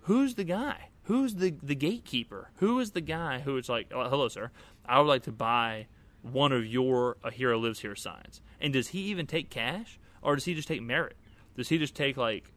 who's 0.00 0.34
the 0.34 0.44
guy? 0.44 0.88
Who's 1.04 1.34
the 1.34 1.54
the 1.62 1.74
gatekeeper? 1.74 2.50
Who 2.56 2.80
is 2.80 2.92
the 2.92 3.02
guy 3.02 3.40
who 3.40 3.58
is 3.58 3.68
like, 3.68 3.92
oh, 3.94 4.08
"Hello, 4.08 4.28
sir. 4.28 4.50
I 4.86 4.98
would 4.98 5.08
like 5.08 5.24
to 5.24 5.32
buy 5.32 5.88
one 6.22 6.50
of 6.50 6.64
your 6.66 7.18
a 7.22 7.30
hero 7.30 7.58
lives 7.58 7.80
here 7.80 7.96
signs." 7.96 8.40
And 8.62 8.72
does 8.72 8.88
he 8.88 9.00
even 9.02 9.26
take 9.26 9.50
cash 9.50 9.98
or 10.22 10.36
does 10.36 10.46
he 10.46 10.54
just 10.54 10.68
take 10.68 10.80
merit? 10.82 11.16
Does 11.54 11.68
he 11.68 11.76
just 11.76 11.94
take 11.94 12.16
like, 12.16 12.50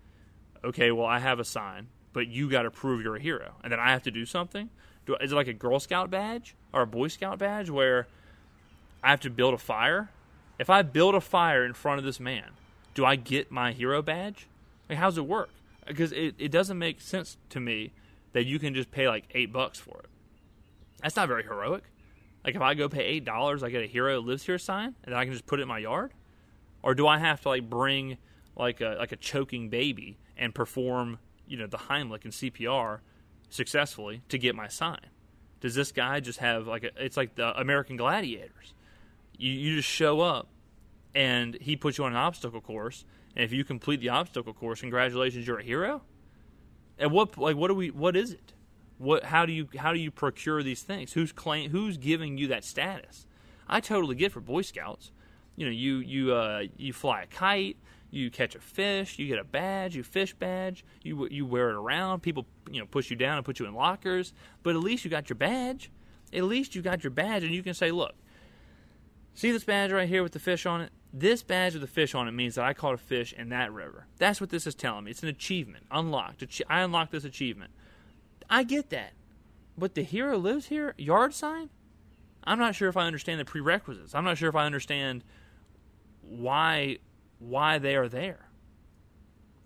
"Okay, 0.63 0.91
well, 0.91 1.05
I 1.05 1.19
have 1.19 1.39
a 1.39 1.45
sign, 1.45 1.89
but 2.13 2.27
you 2.27 2.49
got 2.49 2.61
to 2.61 2.71
prove 2.71 3.01
you're 3.01 3.17
a 3.17 3.21
hero." 3.21 3.55
And 3.61 3.73
then 3.73 3.79
I 3.81 3.91
have 3.91 4.03
to 4.03 4.11
do 4.11 4.25
something? 4.25 4.69
Do, 5.05 5.15
is 5.15 5.31
it 5.31 5.35
like 5.35 5.47
a 5.47 5.53
Girl 5.53 5.79
Scout 5.79 6.09
badge 6.09 6.55
or 6.73 6.81
a 6.83 6.87
Boy 6.87 7.07
Scout 7.07 7.39
badge 7.39 7.69
where 7.69 8.07
I 9.03 9.09
have 9.09 9.21
to 9.21 9.29
build 9.29 9.53
a 9.53 9.57
fire? 9.57 10.09
If 10.59 10.69
I 10.69 10.81
build 10.83 11.15
a 11.15 11.21
fire 11.21 11.65
in 11.65 11.73
front 11.73 11.99
of 11.99 12.05
this 12.05 12.19
man, 12.19 12.51
do 12.93 13.05
I 13.05 13.15
get 13.15 13.51
my 13.51 13.71
hero 13.71 14.01
badge? 14.01 14.47
Like, 14.89 14.99
how's 14.99 15.17
it 15.17 15.25
work? 15.25 15.49
Because 15.87 16.11
it, 16.11 16.35
it 16.37 16.51
doesn't 16.51 16.77
make 16.77 17.01
sense 17.01 17.37
to 17.49 17.59
me 17.59 17.91
that 18.33 18.45
you 18.45 18.59
can 18.59 18.73
just 18.73 18.91
pay 18.91 19.07
like 19.07 19.25
eight 19.31 19.51
bucks 19.51 19.79
for 19.79 19.99
it. 19.99 20.09
That's 21.01 21.15
not 21.15 21.27
very 21.27 21.43
heroic. 21.43 21.83
Like 22.45 22.55
if 22.55 22.61
I 22.61 22.73
go 22.73 22.89
pay 22.89 23.03
eight 23.03 23.25
dollars, 23.25 23.63
I 23.63 23.69
get 23.69 23.83
a 23.83 23.87
hero 23.87 24.19
lives 24.19 24.43
here 24.43 24.57
sign, 24.57 24.95
and 25.03 25.15
I 25.15 25.25
can 25.25 25.33
just 25.33 25.45
put 25.45 25.59
it 25.59 25.63
in 25.63 25.67
my 25.67 25.79
yard. 25.79 26.11
Or 26.83 26.95
do 26.95 27.07
I 27.07 27.19
have 27.19 27.41
to 27.41 27.49
like 27.49 27.69
bring 27.69 28.17
like 28.55 28.81
a 28.81 28.95
like 28.99 29.11
a 29.11 29.15
choking 29.15 29.69
baby 29.69 30.17
and 30.37 30.53
perform 30.53 31.19
you 31.47 31.57
know 31.57 31.67
the 31.67 31.77
Heimlich 31.77 32.23
and 32.23 32.33
CPR 32.33 32.99
successfully 33.51 34.23
to 34.29 34.39
get 34.39 34.55
my 34.55 34.67
sign? 34.67 35.05
Does 35.59 35.75
this 35.75 35.91
guy 35.91 36.19
just 36.19 36.39
have 36.39 36.65
like 36.65 36.83
a, 36.83 36.89
it's 36.97 37.15
like 37.15 37.35
the 37.35 37.57
American 37.59 37.95
Gladiators? 37.95 38.73
You 39.37 39.51
you 39.51 39.75
just 39.75 39.87
show 39.87 40.21
up 40.21 40.47
and 41.13 41.55
he 41.61 41.75
puts 41.75 41.97
you 41.97 42.05
on 42.05 42.11
an 42.11 42.17
obstacle 42.17 42.61
course, 42.61 43.05
and 43.35 43.45
if 43.45 43.53
you 43.53 43.63
complete 43.63 43.99
the 43.99 44.09
obstacle 44.09 44.53
course, 44.53 44.81
congratulations, 44.81 45.45
you're 45.45 45.59
a 45.59 45.63
hero. 45.63 46.01
And 46.97 47.11
what 47.11 47.37
like 47.37 47.55
what 47.55 47.67
do 47.67 47.75
we 47.75 47.91
what 47.91 48.15
is 48.15 48.31
it? 48.33 48.53
What 48.97 49.25
how 49.25 49.45
do 49.45 49.53
you 49.53 49.67
how 49.77 49.93
do 49.93 49.99
you 49.99 50.09
procure 50.09 50.63
these 50.63 50.81
things? 50.81 51.13
Who's 51.13 51.31
claim 51.31 51.69
who's 51.69 51.97
giving 51.97 52.37
you 52.37 52.47
that 52.47 52.63
status? 52.63 53.27
I 53.67 53.79
totally 53.79 54.15
get 54.15 54.31
for 54.31 54.41
Boy 54.41 54.63
Scouts. 54.63 55.11
You 55.55 55.65
know, 55.65 55.71
you 55.71 55.97
you 55.97 56.33
uh, 56.33 56.63
you 56.77 56.93
fly 56.93 57.23
a 57.23 57.27
kite, 57.27 57.77
you 58.11 58.29
catch 58.29 58.55
a 58.55 58.59
fish, 58.59 59.17
you 59.17 59.27
get 59.27 59.39
a 59.39 59.43
badge, 59.43 59.95
you 59.95 60.03
fish 60.03 60.33
badge, 60.33 60.85
you 61.01 61.27
you 61.31 61.45
wear 61.45 61.69
it 61.69 61.75
around. 61.75 62.21
People 62.21 62.45
you 62.69 62.79
know 62.79 62.85
push 62.85 63.09
you 63.09 63.15
down 63.15 63.37
and 63.37 63.45
put 63.45 63.59
you 63.59 63.65
in 63.65 63.73
lockers, 63.73 64.33
but 64.63 64.75
at 64.75 64.81
least 64.81 65.03
you 65.03 65.09
got 65.09 65.29
your 65.29 65.37
badge. 65.37 65.89
At 66.33 66.43
least 66.43 66.75
you 66.75 66.81
got 66.81 67.03
your 67.03 67.11
badge, 67.11 67.43
and 67.43 67.53
you 67.53 67.63
can 67.63 67.73
say, 67.73 67.91
"Look, 67.91 68.13
see 69.33 69.51
this 69.51 69.63
badge 69.63 69.91
right 69.91 70.07
here 70.07 70.23
with 70.23 70.33
the 70.33 70.39
fish 70.39 70.65
on 70.65 70.81
it. 70.81 70.91
This 71.13 71.43
badge 71.43 71.73
with 71.73 71.81
the 71.81 71.87
fish 71.87 72.13
on 72.15 72.27
it 72.27 72.31
means 72.31 72.55
that 72.55 72.65
I 72.65 72.73
caught 72.73 72.93
a 72.93 72.97
fish 72.97 73.33
in 73.33 73.49
that 73.49 73.73
river. 73.73 74.07
That's 74.17 74.39
what 74.39 74.49
this 74.49 74.65
is 74.65 74.75
telling 74.75 75.05
me. 75.05 75.11
It's 75.11 75.23
an 75.23 75.29
achievement, 75.29 75.85
unlocked. 75.91 76.43
I 76.69 76.81
unlocked 76.81 77.11
this 77.11 77.25
achievement. 77.25 77.71
I 78.49 78.63
get 78.63 78.89
that, 78.91 79.13
but 79.77 79.95
the 79.95 80.03
hero 80.03 80.37
lives 80.37 80.67
here. 80.67 80.93
Yard 80.97 81.33
sign. 81.33 81.69
I'm 82.43 82.59
not 82.59 82.75
sure 82.75 82.89
if 82.89 82.97
I 82.97 83.05
understand 83.05 83.39
the 83.39 83.45
prerequisites. 83.45 84.15
I'm 84.15 84.23
not 84.23 84.37
sure 84.37 84.49
if 84.49 84.55
I 84.55 84.65
understand 84.65 85.23
why 86.21 86.97
why 87.41 87.79
they 87.79 87.95
are 87.95 88.07
there. 88.07 88.47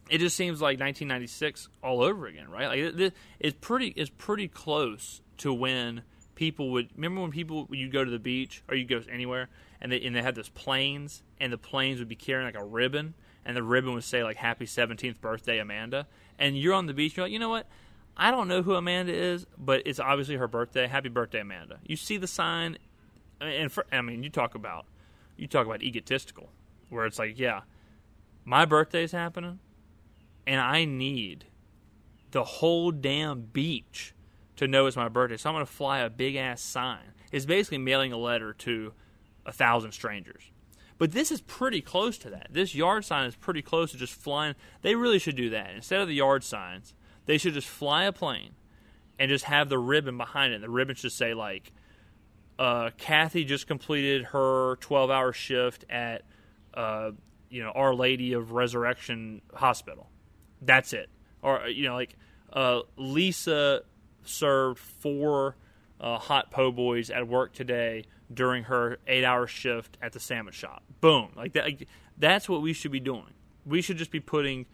It 0.10 0.20
just 0.20 0.36
seems 0.36 0.62
like 0.62 0.80
1996 0.80 1.68
all 1.84 2.02
over 2.02 2.28
again, 2.28 2.50
right? 2.50 2.68
Like 2.68 3.14
it's 3.40 3.58
pretty 3.60 3.88
it's 3.88 4.12
pretty 4.12 4.48
close 4.48 5.22
to 5.38 5.54
when 5.54 6.04
people 6.36 6.72
would 6.72 6.90
remember 6.96 7.22
when 7.22 7.32
people 7.32 7.68
you 7.72 7.90
go 7.90 8.04
to 8.04 8.12
the 8.12 8.20
beach 8.20 8.64
or 8.70 8.76
you 8.76 8.86
go 8.86 9.02
anywhere 9.10 9.50
and 9.82 9.92
they 9.92 10.02
and 10.02 10.16
they 10.16 10.22
had 10.22 10.36
those 10.36 10.50
planes 10.50 11.24
and 11.40 11.52
the 11.52 11.58
planes 11.58 12.00
would 12.00 12.08
be 12.08 12.16
carrying 12.16 12.46
like 12.46 12.62
a 12.62 12.64
ribbon 12.64 13.14
and 13.46 13.58
the 13.58 13.64
ribbon 13.64 13.94
would 13.94 14.04
say 14.04 14.24
like 14.24 14.38
happy 14.38 14.66
17th 14.66 15.20
birthday 15.20 15.60
Amanda. 15.60 16.08
And 16.38 16.58
you're 16.58 16.74
on 16.74 16.86
the 16.86 16.94
beach 16.94 17.18
you're 17.18 17.26
like 17.26 17.34
you 17.34 17.40
know 17.40 17.50
what? 17.50 17.68
I 18.16 18.32
don't 18.32 18.48
know 18.48 18.62
who 18.62 18.76
Amanda 18.76 19.14
is 19.14 19.48
but 19.58 19.82
it's 19.86 20.00
obviously 20.00 20.36
her 20.36 20.48
birthday. 20.48 20.88
Happy 20.88 21.10
birthday 21.10 21.40
Amanda. 21.40 21.80
You 21.84 21.96
see 21.96 22.18
the 22.18 22.28
sign 22.28 22.78
and 23.42 23.72
for, 23.72 23.88
I 23.92 24.02
mean 24.02 24.22
you 24.22 24.30
talk 24.30 24.54
about 24.54 24.86
you 25.36 25.48
talk 25.48 25.66
about 25.66 25.82
egotistical 25.82 26.50
where 26.96 27.06
it's 27.06 27.20
like 27.20 27.38
yeah 27.38 27.62
my 28.44 28.66
birthday's 28.66 29.12
happening 29.12 29.60
and 30.48 30.60
I 30.60 30.86
need 30.86 31.46
the 32.32 32.44
whole 32.44 32.92
damn 32.92 33.42
beach 33.42 34.14
to 34.56 34.68
know 34.68 34.86
it's 34.86 34.96
my 34.96 35.10
birthday 35.10 35.38
so 35.38 35.50
I'm 35.50 35.56
going 35.56 35.66
to 35.66 35.72
fly 35.72 36.00
a 36.00 36.10
big 36.10 36.36
ass 36.36 36.62
sign 36.62 37.14
it's 37.32 37.46
basically 37.46 37.80
mailing 37.80 38.14
a 38.14 38.18
letter 38.18 38.54
to 38.54 38.94
a 39.46 39.52
thousand 39.52 39.92
strangers. 39.92 40.52
But 40.98 41.12
this 41.12 41.32
is 41.32 41.42
pretty 41.42 41.82
close 41.82 42.18
to 42.20 42.30
that. 42.30 42.48
This 42.50 42.74
yard 42.74 43.04
sign 43.04 43.28
is 43.28 43.36
pretty 43.36 43.62
close 43.62 43.92
to 43.92 43.98
just 43.98 44.14
flying. 44.14 44.56
They 44.82 44.96
really 44.96 45.20
should 45.20 45.36
do 45.36 45.50
that. 45.50 45.72
Instead 45.76 46.00
of 46.00 46.08
the 46.08 46.16
yard 46.16 46.44
signs, 46.44 46.94
they 47.26 47.38
should 47.38 47.54
just 47.54 47.68
fly 47.68 48.06
a 48.06 48.14
plane 48.14 48.52
and 49.20 49.30
just 49.30 49.46
have 49.46 49.68
the 49.68 49.78
ribbon 49.78 50.18
behind 50.18 50.54
it. 50.54 50.62
The 50.62 50.70
ribbon 50.70 50.96
should 50.96 51.12
say, 51.12 51.34
like, 51.34 51.74
uh, 52.58 52.92
Kathy 52.98 53.44
just 53.44 53.68
completed 53.68 54.28
her 54.28 54.78
12 54.78 55.10
hour 55.10 55.34
shift 55.34 55.84
at, 55.90 56.22
uh, 56.76 57.12
you 57.50 57.64
know, 57.64 57.72
Our 57.72 57.94
Lady 57.94 58.34
of 58.34 58.52
Resurrection 58.52 59.42
Hospital. 59.54 60.10
That's 60.62 60.94
it. 60.94 61.10
Or, 61.42 61.68
you 61.68 61.88
know, 61.88 61.94
like, 61.94 62.16
uh, 62.52 62.82
Lisa 62.98 63.82
served 64.24 64.80
four 64.80 65.56
uh, 66.00 66.18
hot 66.18 66.52
po' 66.52 66.72
boys 66.72 67.10
at 67.10 67.28
work 67.28 67.54
today 67.54 68.06
during 68.34 68.64
her 68.64 68.98
eight 69.08 69.24
hour 69.24 69.48
shift 69.48 69.98
at 70.02 70.14
the 70.14 70.20
sandwich 70.20 70.56
shop. 70.56 70.84
Boom. 71.02 71.30
Like 71.36 71.54
that. 71.54 71.66
Like, 71.66 71.88
that's 72.18 72.50
what 72.50 72.62
we 72.62 72.74
should 72.74 72.92
be 72.92 73.00
doing. 73.00 73.34
We 73.66 73.82
should 73.82 73.98
just 73.98 74.12
be 74.12 74.20
putting 74.20 74.66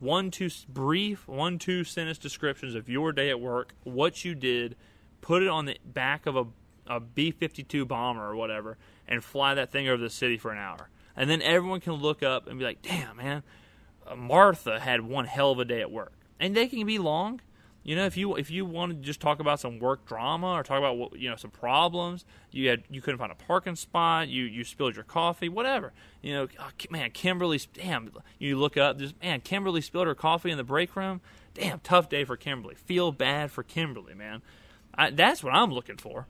one, 0.00 0.30
two 0.30 0.50
brief, 0.68 1.28
one, 1.28 1.58
two 1.58 1.84
sentence 1.84 2.18
descriptions 2.18 2.74
of 2.74 2.88
your 2.88 3.12
day 3.12 3.30
at 3.30 3.40
work, 3.40 3.74
what 3.84 4.24
you 4.24 4.34
did, 4.34 4.76
put 5.20 5.42
it 5.42 5.48
on 5.48 5.66
the 5.66 5.76
back 5.84 6.26
of 6.26 6.36
a, 6.36 6.46
a 6.86 7.00
B 7.00 7.30
52 7.30 7.84
bomber 7.84 8.22
or 8.22 8.34
whatever, 8.34 8.78
and 9.06 9.22
fly 9.22 9.54
that 9.54 9.70
thing 9.70 9.88
over 9.88 10.02
the 10.02 10.10
city 10.10 10.38
for 10.38 10.50
an 10.50 10.58
hour. 10.58 10.88
And 11.16 11.28
then 11.28 11.42
everyone 11.42 11.80
can 11.80 11.94
look 11.94 12.22
up 12.22 12.46
and 12.46 12.58
be 12.58 12.64
like, 12.64 12.82
damn, 12.82 13.16
man, 13.16 13.42
uh, 14.06 14.16
Martha 14.16 14.80
had 14.80 15.02
one 15.02 15.26
hell 15.26 15.52
of 15.52 15.58
a 15.58 15.64
day 15.64 15.80
at 15.80 15.90
work. 15.90 16.12
And 16.38 16.56
they 16.56 16.68
can 16.68 16.86
be 16.86 16.98
long, 16.98 17.40
you 17.82 17.96
know, 17.96 18.04
if 18.04 18.16
you 18.16 18.36
if 18.36 18.50
you 18.50 18.66
want 18.66 18.92
to 18.92 18.98
just 18.98 19.20
talk 19.20 19.40
about 19.40 19.58
some 19.58 19.78
work 19.78 20.04
drama 20.06 20.52
or 20.52 20.62
talk 20.62 20.78
about 20.78 20.98
what, 20.98 21.18
you 21.18 21.30
know 21.30 21.36
some 21.36 21.50
problems, 21.50 22.26
you 22.50 22.68
had 22.68 22.82
you 22.90 23.00
couldn't 23.00 23.18
find 23.18 23.32
a 23.32 23.34
parking 23.34 23.74
spot, 23.74 24.28
you 24.28 24.44
you 24.44 24.64
spilled 24.64 24.94
your 24.94 25.04
coffee, 25.04 25.48
whatever. 25.48 25.92
You 26.20 26.34
know, 26.34 26.48
oh, 26.58 26.70
man, 26.90 27.10
Kimberly, 27.10 27.58
damn. 27.72 28.10
You 28.38 28.58
look 28.58 28.76
up, 28.76 28.98
this 28.98 29.14
man, 29.22 29.40
Kimberly 29.40 29.80
spilled 29.80 30.06
her 30.06 30.14
coffee 30.14 30.50
in 30.50 30.58
the 30.58 30.64
break 30.64 30.94
room. 30.94 31.22
Damn, 31.54 31.80
tough 31.80 32.08
day 32.08 32.24
for 32.24 32.36
Kimberly. 32.36 32.74
Feel 32.74 33.12
bad 33.12 33.50
for 33.50 33.62
Kimberly, 33.62 34.14
man. 34.14 34.42
I, 34.94 35.10
that's 35.10 35.42
what 35.42 35.54
I'm 35.54 35.72
looking 35.72 35.96
for. 35.96 36.26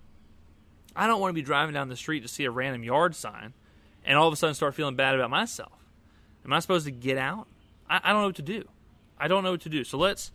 I 0.95 1.07
don't 1.07 1.21
want 1.21 1.31
to 1.31 1.35
be 1.35 1.43
driving 1.43 1.75
down 1.75 1.89
the 1.89 1.97
street 1.97 2.21
to 2.21 2.29
see 2.29 2.45
a 2.45 2.51
random 2.51 2.85
yard 2.85 3.15
sign, 3.17 3.55
and 4.05 4.17
all 4.17 4.27
of 4.27 4.33
a 4.33 4.37
sudden 4.37 4.55
start 4.55 4.75
feeling 4.75 4.97
bad 4.97 5.15
about 5.15 5.31
myself. 5.31 5.73
Am 6.45 6.53
I 6.53 6.59
supposed 6.61 6.87
to 6.87 6.93
get 6.93 7.19
out? 7.19 7.47
I, 7.89 8.01
I 8.03 8.13
don't 8.13 8.23
know 8.23 8.29
what 8.29 8.37
to 8.37 8.43
do. 8.43 8.65
I 9.19 9.29
don't 9.29 9.45
know 9.45 9.53
what 9.53 9.61
to 9.63 9.69
do. 9.69 9.85
So 9.85 9.99
let's 9.99 10.33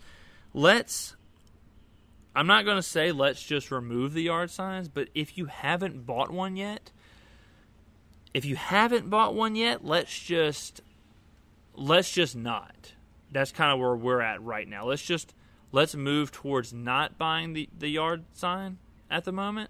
let's 0.54 1.16
I'm 2.36 2.48
not 2.48 2.66
going 2.66 2.78
to 2.78 2.84
say 2.84 3.12
let's 3.12 3.42
just 3.42 3.72
remove 3.72 4.14
the 4.14 4.24
yard 4.24 4.52
signs, 4.52 4.90
but 4.90 5.08
if 5.16 5.38
you 5.38 5.46
haven't 5.46 6.06
bought 6.06 6.32
one 6.32 6.58
yet, 6.58 6.92
if 8.34 8.44
you 8.44 8.58
haven't 8.58 9.10
bought 9.10 9.34
one 9.34 9.56
yet, 9.56 9.86
let's 9.86 10.20
just 10.20 10.82
let's 11.74 12.12
just 12.12 12.36
not. 12.36 12.94
That's 13.32 13.52
kind 13.52 13.72
of 13.72 13.80
where 13.80 13.96
we're 13.96 14.22
at 14.22 14.42
right 14.44 14.68
now. 14.68 14.86
Let's 14.86 15.02
just 15.02 15.34
let's 15.72 15.96
move 15.96 16.32
towards 16.32 16.74
not 16.74 17.18
buying 17.18 17.54
the 17.54 17.70
the 17.78 17.88
yard 17.88 18.26
sign 18.34 18.78
at 19.10 19.24
the 19.24 19.32
moment. 19.32 19.70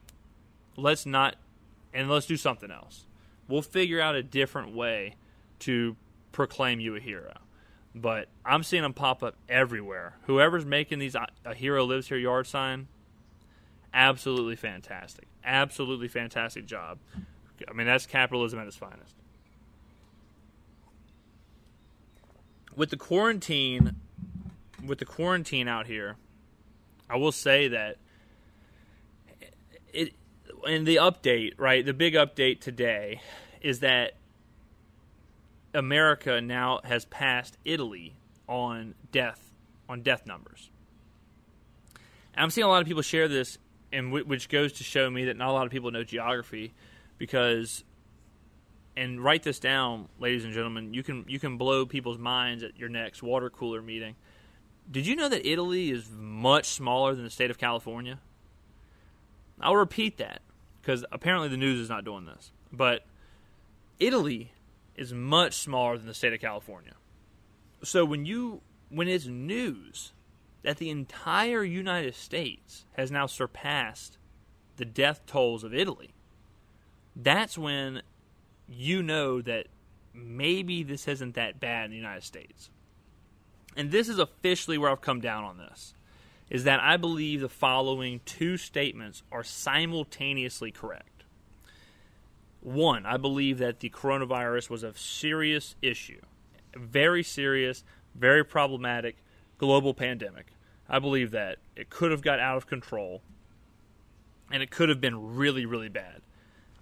Let's 0.76 1.06
not 1.06 1.36
and 1.94 2.10
let's 2.10 2.26
do 2.26 2.38
something 2.38 2.72
else. 2.72 3.05
We'll 3.48 3.62
figure 3.62 4.02
out 4.02 4.16
a 4.16 4.24
different 4.24 4.76
way 4.76 5.16
to 5.60 5.96
proclaim 6.32 6.80
you 6.80 6.96
a 6.96 7.00
hero 7.00 7.34
but 7.96 8.28
I'm 8.44 8.62
seeing 8.62 8.84
them 8.84 8.94
pop 8.94 9.24
up 9.24 9.36
everywhere. 9.48 10.18
Whoever's 10.24 10.66
making 10.66 11.00
these 11.00 11.16
uh, 11.16 11.28
"A 11.46 11.56
Hero 11.56 11.86
Lives 11.86 12.10
Here" 12.10 12.18
yard 12.18 12.46
sign, 12.46 12.88
absolutely 13.94 14.58
fantastic, 14.58 15.28
absolutely 15.44 16.10
fantastic 16.10 16.66
job. 16.66 17.00
I 17.68 17.72
mean, 17.72 17.88
that's 17.88 18.06
capitalism 18.06 18.60
at 18.60 18.68
its 18.68 18.76
finest. 18.76 19.16
With 22.76 22.90
the 22.90 22.98
quarantine, 22.98 23.96
with 24.86 25.00
the 25.00 25.06
quarantine 25.06 25.70
out 25.70 25.88
here, 25.88 26.18
I 27.10 27.16
will 27.16 27.32
say 27.32 27.70
that 27.70 27.96
it 29.94 30.14
in 30.66 30.84
the 30.84 30.98
update, 30.98 31.54
right? 31.58 31.86
The 31.86 31.94
big 31.94 32.14
update 32.14 32.60
today 32.60 33.22
is 33.62 33.80
that 33.80 34.14
America 35.74 36.42
now 36.42 36.80
has 36.84 37.06
passed 37.06 37.58
Italy 37.66 38.16
on 38.48 38.96
death 39.12 39.42
on 39.88 40.02
death 40.02 40.26
numbers. 40.26 40.70
And 42.34 42.44
I'm 42.44 42.50
seeing 42.50 42.66
a 42.66 42.68
lot 42.68 42.82
of 42.82 42.88
people 42.88 43.04
share 43.04 43.28
this, 43.28 43.58
and 43.92 44.08
w- 44.08 44.26
which 44.26 44.50
goes 44.50 44.74
to 44.74 44.84
show 44.84 45.10
me 45.10 45.26
that 45.26 45.38
not 45.38 45.50
a 45.50 45.52
lot 45.52 45.66
of 45.66 45.72
people 45.72 45.92
know 45.92 46.04
geography, 46.04 46.74
because 47.18 47.84
and 48.98 49.22
write 49.24 49.44
this 49.44 49.60
down, 49.60 50.08
ladies 50.20 50.46
and 50.46 50.54
gentlemen. 50.54 50.94
You 50.94 51.04
can 51.04 51.26
you 51.28 51.40
can 51.40 51.58
blow 51.58 51.86
people's 51.86 52.18
minds 52.18 52.64
at 52.64 52.78
your 52.78 52.90
next 52.90 53.22
water 53.22 53.50
cooler 53.50 53.82
meeting. 53.82 54.16
Did 54.90 55.08
you 55.08 55.16
know 55.16 55.30
that 55.30 55.48
Italy 55.48 55.90
is 55.90 56.10
much 56.12 56.68
smaller 56.68 57.16
than 57.16 57.24
the 57.24 57.30
state 57.30 57.50
of 57.50 57.58
California? 57.58 58.20
I'll 59.60 59.76
repeat 59.76 60.18
that 60.18 60.42
because 60.86 61.04
apparently 61.12 61.50
the 61.50 61.58
news 61.58 61.80
is 61.80 61.90
not 61.90 62.06
doing 62.06 62.26
this. 62.26 62.52
But 62.72 63.04
Italy 64.00 64.52
is 64.96 65.14
much 65.14 65.54
smaller 65.54 65.98
than 65.98 66.06
the 66.06 66.14
state 66.14 66.34
of 66.34 66.40
California. 66.40 66.94
So 67.84 68.06
when 68.06 68.26
you 68.26 68.62
when 68.90 69.08
it's 69.08 69.26
news 69.26 70.14
that 70.62 70.78
the 70.78 70.90
entire 70.90 71.64
United 71.64 72.14
States 72.14 72.86
has 72.98 73.10
now 73.10 73.26
surpassed 73.26 74.18
the 74.78 74.86
death 74.86 75.26
tolls 75.26 75.64
of 75.64 75.74
Italy, 75.74 76.14
that's 77.16 77.58
when 77.58 78.04
you 78.68 79.02
know 79.02 79.42
that 79.42 79.68
maybe 80.14 80.84
this 80.84 81.08
isn't 81.08 81.34
that 81.36 81.60
bad 81.60 81.86
in 81.86 81.92
the 81.92 81.98
United 81.98 82.24
States. 82.24 82.70
And 83.76 83.92
this 83.92 84.08
is 84.08 84.20
officially 84.20 84.78
where 84.78 84.92
I've 84.92 85.02
come 85.02 85.20
down 85.20 85.44
on 85.44 85.58
this 85.58 85.96
is 86.50 86.64
that 86.64 86.80
I 86.80 86.98
believe 86.98 87.42
the 87.42 87.50
following 87.50 88.22
two 88.26 88.58
statements 88.58 89.24
are 89.32 89.44
simultaneously 89.44 90.72
correct. 90.72 91.24
One, 92.62 93.06
I 93.06 93.18
believe 93.18 93.58
that 93.60 93.80
the 93.80 93.90
coronavirus 93.90 94.70
was 94.70 94.84
a 94.84 94.94
serious 94.96 95.76
issue, 95.82 96.22
very 96.76 97.24
serious, 97.24 97.84
very 98.16 98.44
problematic, 98.44 99.18
global 99.58 99.94
pandemic. 99.94 100.48
I 100.88 101.00
believe 101.00 101.32
that 101.32 101.58
it 101.76 101.90
could 101.90 102.12
have 102.12 102.22
got 102.22 102.40
out 102.40 102.58
of 102.58 102.68
control 102.68 103.22
and 104.52 104.62
it 104.62 104.70
could 104.70 104.90
have 104.90 105.02
been 105.02 105.36
really, 105.36 105.66
really 105.66 105.90
bad. 105.90 106.22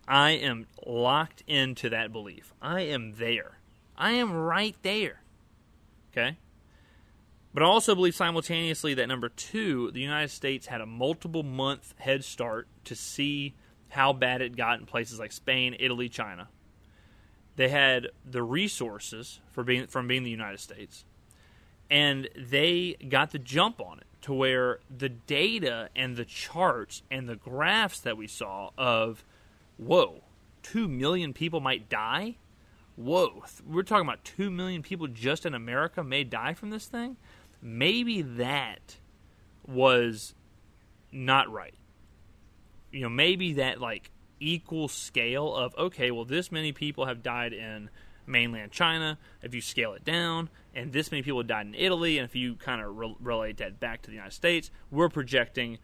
I 0.08 0.32
am 0.32 0.67
locked 0.86 1.43
into 1.47 1.89
that 1.89 2.12
belief. 2.12 2.54
I 2.62 2.82
am 2.82 3.13
there. 3.13 3.60
I 3.97 4.12
am 4.12 4.34
right 4.34 4.76
there. 4.82 5.21
Okay? 6.12 6.38
But 7.53 7.61
I 7.61 7.67
also 7.67 7.93
believe 7.93 8.15
simultaneously 8.15 8.95
that 8.95 9.07
number 9.07 9.29
two, 9.29 9.91
the 9.91 10.01
United 10.01 10.29
States 10.29 10.67
had 10.67 10.81
a 10.81 10.85
multiple 10.85 11.43
month 11.43 11.93
head 11.99 12.23
start 12.23 12.67
to 12.85 12.95
see 12.95 13.53
how 13.89 14.11
bad 14.11 14.41
it 14.41 14.55
got 14.55 14.79
in 14.79 14.87
places 14.87 15.19
like 15.19 15.31
Spain, 15.31 15.75
Italy, 15.79 16.09
China. 16.09 16.49
They 17.55 17.69
had 17.69 18.07
the 18.25 18.41
resources 18.41 19.39
for 19.51 19.63
being 19.63 19.85
from 19.85 20.07
being 20.07 20.23
the 20.23 20.31
United 20.31 20.59
States, 20.59 21.05
and 21.91 22.27
they 22.35 22.95
got 23.07 23.31
the 23.31 23.37
jump 23.37 23.79
on 23.79 23.99
it 23.99 24.07
to 24.23 24.33
where 24.33 24.79
the 24.89 25.09
data 25.09 25.89
and 25.95 26.15
the 26.15 26.25
charts 26.25 27.03
and 27.11 27.29
the 27.29 27.35
graphs 27.35 27.99
that 27.99 28.17
we 28.17 28.25
saw 28.25 28.71
of, 28.77 29.23
whoa, 29.77 30.23
two 30.63 30.87
million 30.87 31.33
people 31.33 31.59
might 31.59 31.89
die. 31.89 32.37
Whoa, 32.95 33.43
we're 33.67 33.83
talking 33.83 34.07
about 34.07 34.23
two 34.23 34.49
million 34.49 34.81
people 34.81 35.07
just 35.07 35.45
in 35.45 35.53
America 35.53 36.03
may 36.03 36.23
die 36.23 36.53
from 36.53 36.71
this 36.71 36.85
thing. 36.85 37.17
Maybe 37.63 38.21
that 38.21 38.97
was 39.65 40.36
not 41.12 41.52
right. 41.52 41.73
You 42.91 43.02
know 43.02 43.10
maybe 43.10 43.54
that 43.54 43.82
like 43.82 44.12
equal 44.39 44.88
scale 44.88 45.56
of 45.56 45.73
okay 45.78 46.12
well 46.12 46.26
this 46.26 46.52
many 46.52 46.73
people 46.73 47.06
have 47.06 47.23
died 47.23 47.54
in 47.54 47.89
mainland 48.26 48.71
china 48.71 49.17
if 49.41 49.54
you 49.56 49.62
scale 49.62 49.93
it 49.93 50.04
down 50.04 50.49
and 50.76 50.91
this 50.91 51.12
many 51.12 51.21
people 51.21 51.41
died 51.43 51.65
in 51.65 51.73
italy 51.76 52.17
and 52.17 52.26
if 52.26 52.36
you 52.36 52.56
kind 52.56 52.82
of 52.82 52.97
re- 52.97 53.15
relate 53.21 53.58
that 53.58 53.80
back 53.80 54.02
to 54.02 54.10
the 54.10 54.15
united 54.15 54.34
states 54.34 54.69
we're 54.91 55.08
projecting 55.08 55.78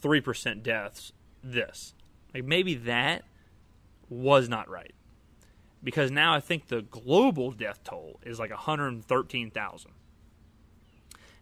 3% 0.00 0.62
deaths 0.62 1.12
this. 1.42 1.94
Like 2.34 2.44
maybe 2.44 2.74
that 2.74 3.24
was 4.08 4.48
not 4.48 4.68
right. 4.68 4.92
Because 5.82 6.10
now 6.10 6.34
i 6.34 6.40
think 6.40 6.68
the 6.68 6.82
global 6.82 7.50
death 7.50 7.80
toll 7.82 8.20
is 8.24 8.38
like 8.38 8.50
113000 8.50 9.90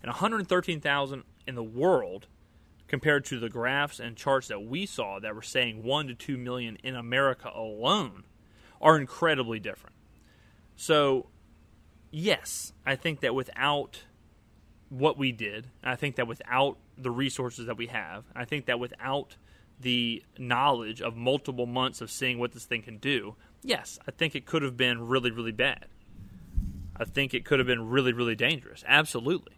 and 0.02 0.08
113000 0.08 1.24
in 1.46 1.54
the 1.54 1.62
world 1.62 2.26
compared 2.88 3.24
to 3.26 3.38
the 3.38 3.48
graphs 3.48 4.00
and 4.00 4.16
charts 4.16 4.48
that 4.48 4.64
we 4.64 4.84
saw 4.84 5.20
that 5.20 5.34
were 5.34 5.42
saying 5.42 5.82
1 5.82 6.08
to 6.08 6.14
2 6.14 6.36
million 6.36 6.76
in 6.82 6.96
America 6.96 7.50
alone 7.54 8.24
are 8.80 8.98
incredibly 8.98 9.60
different. 9.60 9.94
So, 10.74 11.26
yes, 12.10 12.72
I 12.84 12.96
think 12.96 13.20
that 13.20 13.34
without 13.34 14.02
what 14.88 15.16
we 15.16 15.30
did, 15.30 15.68
I 15.84 15.94
think 15.94 16.16
that 16.16 16.26
without 16.26 16.78
the 16.98 17.10
resources 17.10 17.66
that 17.66 17.76
we 17.76 17.86
have, 17.86 18.24
I 18.34 18.44
think 18.44 18.66
that 18.66 18.80
without 18.80 19.36
the 19.78 20.22
knowledge 20.36 21.00
of 21.00 21.16
multiple 21.16 21.66
months 21.66 22.00
of 22.00 22.10
seeing 22.10 22.38
what 22.38 22.52
this 22.52 22.64
thing 22.64 22.82
can 22.82 22.98
do, 22.98 23.36
yes, 23.62 23.98
I 24.06 24.10
think 24.10 24.34
it 24.34 24.46
could 24.46 24.62
have 24.62 24.76
been 24.76 25.06
really, 25.06 25.30
really 25.30 25.52
bad. 25.52 25.86
I 26.96 27.04
think 27.04 27.32
it 27.32 27.44
could 27.44 27.60
have 27.60 27.66
been 27.66 27.88
really, 27.88 28.12
really 28.12 28.34
dangerous. 28.34 28.84
Absolutely. 28.86 29.54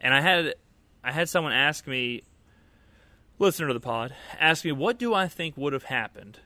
And 0.00 0.14
I 0.14 0.20
had 0.20 0.54
I 1.02 1.12
had 1.12 1.28
someone 1.28 1.52
ask 1.52 1.86
me 1.86 2.22
listener 3.40 3.68
to 3.68 3.74
the 3.74 3.80
pod 3.80 4.14
ask 4.38 4.64
me, 4.64 4.70
What 4.72 4.98
do 4.98 5.14
I 5.14 5.26
think 5.26 5.56
would 5.56 5.72
have 5.72 5.84
happened 5.84 6.38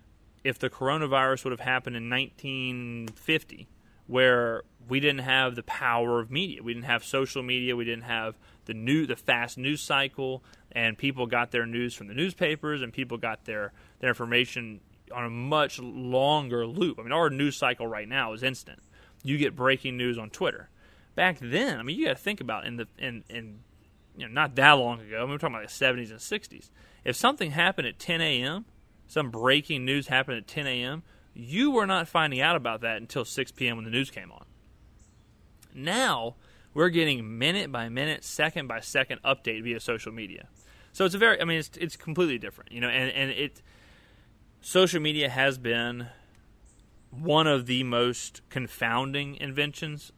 if 0.42 0.58
the 0.58 0.70
coronavirus 0.70 1.44
would 1.44 1.50
have 1.52 1.60
happened 1.60 1.96
in 1.96 2.08
1950, 2.08 3.68
where 4.06 4.62
we 4.88 5.00
didn't 5.00 5.22
have 5.22 5.56
the 5.56 5.62
power 5.62 6.20
of 6.20 6.30
media? 6.30 6.62
We 6.62 6.72
didn't 6.72 6.86
have 6.86 7.04
social 7.04 7.42
media, 7.42 7.76
we 7.76 7.84
didn't 7.84 8.04
have 8.04 8.38
the 8.66 8.74
new, 8.74 9.06
the 9.06 9.16
fast 9.16 9.58
news 9.58 9.82
cycle, 9.82 10.42
and 10.72 10.96
people 10.96 11.26
got 11.26 11.50
their 11.50 11.66
news 11.66 11.94
from 11.94 12.06
the 12.06 12.14
newspapers, 12.14 12.80
and 12.80 12.92
people 12.92 13.18
got 13.18 13.44
their, 13.44 13.72
their 13.98 14.10
information 14.10 14.80
on 15.12 15.24
a 15.24 15.30
much 15.30 15.78
longer 15.78 16.66
loop. 16.66 16.98
I 16.98 17.02
mean, 17.02 17.12
our 17.12 17.28
news 17.28 17.56
cycle 17.56 17.86
right 17.86 18.08
now 18.08 18.32
is 18.32 18.42
instant. 18.42 18.80
You 19.22 19.38
get 19.38 19.54
breaking 19.54 19.96
news 19.96 20.18
on 20.18 20.30
Twitter. 20.30 20.70
Back 21.14 21.38
then, 21.40 21.78
I 21.78 21.82
mean, 21.82 21.98
you 21.98 22.06
got 22.06 22.16
to 22.16 22.22
think 22.22 22.40
about 22.40 22.66
in 22.66 22.76
the 22.76 22.88
in 22.98 23.24
in 23.28 23.60
you 24.16 24.26
know, 24.26 24.32
not 24.32 24.54
that 24.56 24.72
long 24.72 25.00
ago. 25.00 25.18
I 25.18 25.20
mean, 25.22 25.30
we're 25.30 25.38
talking 25.38 25.56
about 25.56 25.68
the 25.68 25.84
70s 25.84 26.10
and 26.10 26.20
60s. 26.20 26.70
If 27.04 27.16
something 27.16 27.50
happened 27.50 27.88
at 27.88 27.98
10 27.98 28.20
a.m., 28.20 28.64
some 29.06 29.30
breaking 29.30 29.84
news 29.84 30.06
happened 30.08 30.38
at 30.38 30.46
10 30.46 30.66
a.m., 30.66 31.02
you 31.34 31.70
were 31.72 31.86
not 31.86 32.08
finding 32.08 32.40
out 32.40 32.54
about 32.54 32.80
that 32.82 32.98
until 32.98 33.24
6 33.24 33.52
p.m. 33.52 33.76
when 33.76 33.84
the 33.84 33.90
news 33.90 34.10
came 34.10 34.30
on. 34.30 34.44
Now, 35.74 36.36
we're 36.72 36.90
getting 36.90 37.38
minute 37.38 37.72
by 37.72 37.88
minute, 37.88 38.24
second 38.24 38.68
by 38.68 38.80
second 38.80 39.20
update 39.24 39.64
via 39.64 39.80
social 39.80 40.12
media. 40.12 40.48
So 40.92 41.04
it's 41.04 41.14
a 41.14 41.18
very, 41.18 41.40
I 41.40 41.44
mean, 41.44 41.58
it's, 41.58 41.76
it's 41.76 41.96
completely 41.96 42.38
different, 42.38 42.70
you 42.70 42.80
know, 42.80 42.88
and, 42.88 43.10
and 43.10 43.30
it, 43.32 43.62
social 44.60 45.00
media 45.00 45.28
has 45.28 45.58
been 45.58 46.06
one 47.10 47.48
of 47.48 47.66
the 47.66 47.82
most 47.82 48.42
confounding 48.48 49.36
inventions 49.36 50.12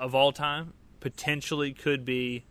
of 0.00 0.14
all 0.14 0.32
time. 0.32 0.72
Potentially 0.98 1.72
could 1.72 2.04
be 2.04 2.44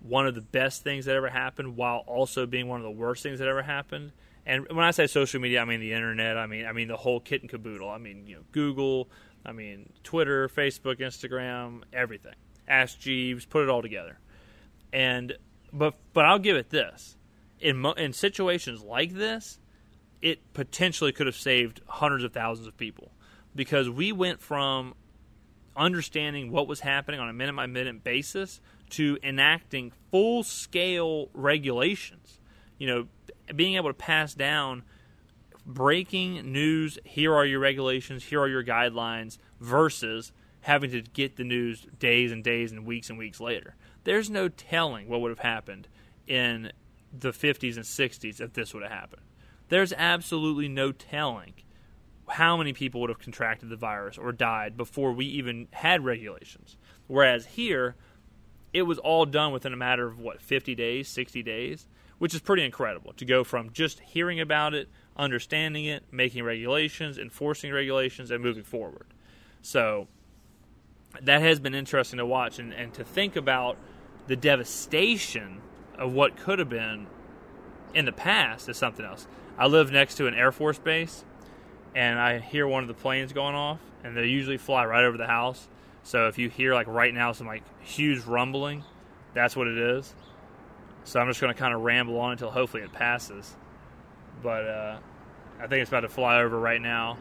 one 0.00 0.26
of 0.26 0.34
the 0.34 0.40
best 0.40 0.82
things 0.82 1.04
that 1.04 1.16
ever 1.16 1.28
happened 1.28 1.76
while 1.76 2.04
also 2.06 2.46
being 2.46 2.68
one 2.68 2.80
of 2.80 2.84
the 2.84 2.90
worst 2.90 3.22
things 3.22 3.38
that 3.38 3.48
ever 3.48 3.62
happened. 3.62 4.12
And 4.46 4.68
when 4.68 4.84
I 4.84 4.90
say 4.90 5.06
social 5.06 5.40
media, 5.40 5.60
I 5.60 5.64
mean 5.64 5.80
the 5.80 5.92
internet. 5.92 6.36
I 6.36 6.46
mean 6.46 6.66
I 6.66 6.72
mean 6.72 6.88
the 6.88 6.96
whole 6.96 7.20
kit 7.20 7.42
and 7.42 7.50
caboodle. 7.50 7.88
I 7.88 7.98
mean 7.98 8.26
you 8.26 8.36
know 8.36 8.42
Google. 8.52 9.10
I 9.44 9.52
mean 9.52 9.92
Twitter, 10.02 10.48
Facebook, 10.48 11.00
Instagram, 11.00 11.82
everything. 11.92 12.34
Ask 12.66 12.98
Jeeves, 12.98 13.44
put 13.44 13.62
it 13.62 13.68
all 13.68 13.82
together. 13.82 14.18
And 14.92 15.36
but 15.72 15.94
but 16.12 16.24
I'll 16.24 16.38
give 16.38 16.56
it 16.56 16.70
this: 16.70 17.16
in 17.60 17.78
mo- 17.78 17.92
in 17.92 18.12
situations 18.12 18.82
like 18.82 19.14
this, 19.14 19.58
it 20.22 20.52
potentially 20.52 21.12
could 21.12 21.26
have 21.26 21.36
saved 21.36 21.80
hundreds 21.86 22.24
of 22.24 22.32
thousands 22.32 22.66
of 22.68 22.76
people 22.76 23.12
because 23.54 23.88
we 23.88 24.12
went 24.12 24.40
from 24.40 24.94
understanding 25.76 26.50
what 26.50 26.68
was 26.68 26.80
happening 26.80 27.20
on 27.20 27.28
a 27.28 27.32
minute 27.32 27.56
by 27.56 27.66
minute 27.66 28.04
basis 28.04 28.60
to 28.90 29.18
enacting 29.22 29.92
full 30.10 30.42
scale 30.42 31.28
regulations. 31.34 32.38
You 32.78 32.86
know, 32.86 33.06
being 33.54 33.76
able 33.76 33.90
to 33.90 33.94
pass 33.94 34.34
down 34.34 34.82
breaking 35.66 36.52
news, 36.52 36.98
here 37.04 37.34
are 37.34 37.44
your 37.44 37.60
regulations, 37.60 38.24
here 38.24 38.40
are 38.40 38.48
your 38.48 38.64
guidelines, 38.64 39.38
versus 39.60 40.32
having 40.62 40.90
to 40.90 41.02
get 41.02 41.36
the 41.36 41.44
news 41.44 41.86
days 41.98 42.32
and 42.32 42.42
days 42.44 42.72
and 42.72 42.86
weeks 42.86 43.10
and 43.10 43.18
weeks 43.18 43.40
later. 43.40 43.76
There's 44.04 44.30
no 44.30 44.48
telling 44.48 45.08
what 45.08 45.20
would 45.20 45.30
have 45.30 45.38
happened 45.40 45.88
in 46.26 46.72
the 47.12 47.30
50s 47.30 47.76
and 47.76 47.84
60s 47.84 48.40
if 48.40 48.52
this 48.52 48.74
would 48.74 48.82
have 48.82 48.92
happened. 48.92 49.22
There's 49.68 49.92
absolutely 49.92 50.68
no 50.68 50.92
telling 50.92 51.54
how 52.28 52.56
many 52.56 52.72
people 52.72 53.00
would 53.00 53.10
have 53.10 53.18
contracted 53.18 53.68
the 53.68 53.76
virus 53.76 54.16
or 54.18 54.32
died 54.32 54.76
before 54.76 55.12
we 55.12 55.26
even 55.26 55.68
had 55.72 56.04
regulations. 56.04 56.76
Whereas 57.06 57.46
here, 57.46 57.96
it 58.74 58.82
was 58.82 58.98
all 58.98 59.24
done 59.24 59.52
within 59.52 59.72
a 59.72 59.76
matter 59.76 60.06
of 60.06 60.18
what 60.18 60.42
50 60.42 60.74
days 60.74 61.08
60 61.08 61.42
days 61.42 61.86
which 62.18 62.34
is 62.34 62.40
pretty 62.40 62.64
incredible 62.64 63.12
to 63.14 63.24
go 63.24 63.44
from 63.44 63.72
just 63.72 64.00
hearing 64.00 64.40
about 64.40 64.74
it 64.74 64.88
understanding 65.16 65.86
it 65.86 66.02
making 66.10 66.42
regulations 66.42 67.16
enforcing 67.16 67.72
regulations 67.72 68.30
and 68.30 68.42
moving 68.42 68.64
forward 68.64 69.06
so 69.62 70.08
that 71.22 71.40
has 71.40 71.60
been 71.60 71.74
interesting 71.74 72.18
to 72.18 72.26
watch 72.26 72.58
and, 72.58 72.74
and 72.74 72.92
to 72.92 73.04
think 73.04 73.36
about 73.36 73.78
the 74.26 74.36
devastation 74.36 75.60
of 75.96 76.12
what 76.12 76.36
could 76.36 76.58
have 76.58 76.68
been 76.68 77.06
in 77.94 78.04
the 78.04 78.12
past 78.12 78.68
is 78.68 78.76
something 78.76 79.06
else 79.06 79.26
i 79.56 79.66
live 79.66 79.92
next 79.92 80.16
to 80.16 80.26
an 80.26 80.34
air 80.34 80.50
force 80.50 80.78
base 80.78 81.24
and 81.94 82.18
i 82.18 82.38
hear 82.38 82.66
one 82.66 82.82
of 82.82 82.88
the 82.88 82.94
planes 82.94 83.32
going 83.32 83.54
off 83.54 83.80
and 84.02 84.16
they 84.16 84.26
usually 84.26 84.58
fly 84.58 84.84
right 84.84 85.04
over 85.04 85.16
the 85.16 85.26
house 85.26 85.68
so 86.04 86.28
if 86.28 86.36
you 86.38 86.50
hear 86.50 86.74
like 86.74 86.86
right 86.86 87.12
now 87.12 87.32
some 87.32 87.46
like 87.46 87.62
huge 87.80 88.24
rumbling, 88.24 88.84
that's 89.32 89.56
what 89.56 89.66
it 89.66 89.78
is. 89.78 90.14
So 91.04 91.18
I'm 91.18 91.28
just 91.28 91.40
going 91.40 91.52
to 91.52 91.58
kind 91.58 91.74
of 91.74 91.80
ramble 91.80 92.18
on 92.20 92.32
until 92.32 92.50
hopefully 92.50 92.82
it 92.82 92.92
passes. 92.92 93.56
But 94.42 94.66
uh, 94.66 94.98
I 95.58 95.66
think 95.66 95.80
it's 95.80 95.90
about 95.90 96.00
to 96.00 96.08
fly 96.10 96.42
over 96.42 96.58
right 96.58 96.80
now, 96.80 97.16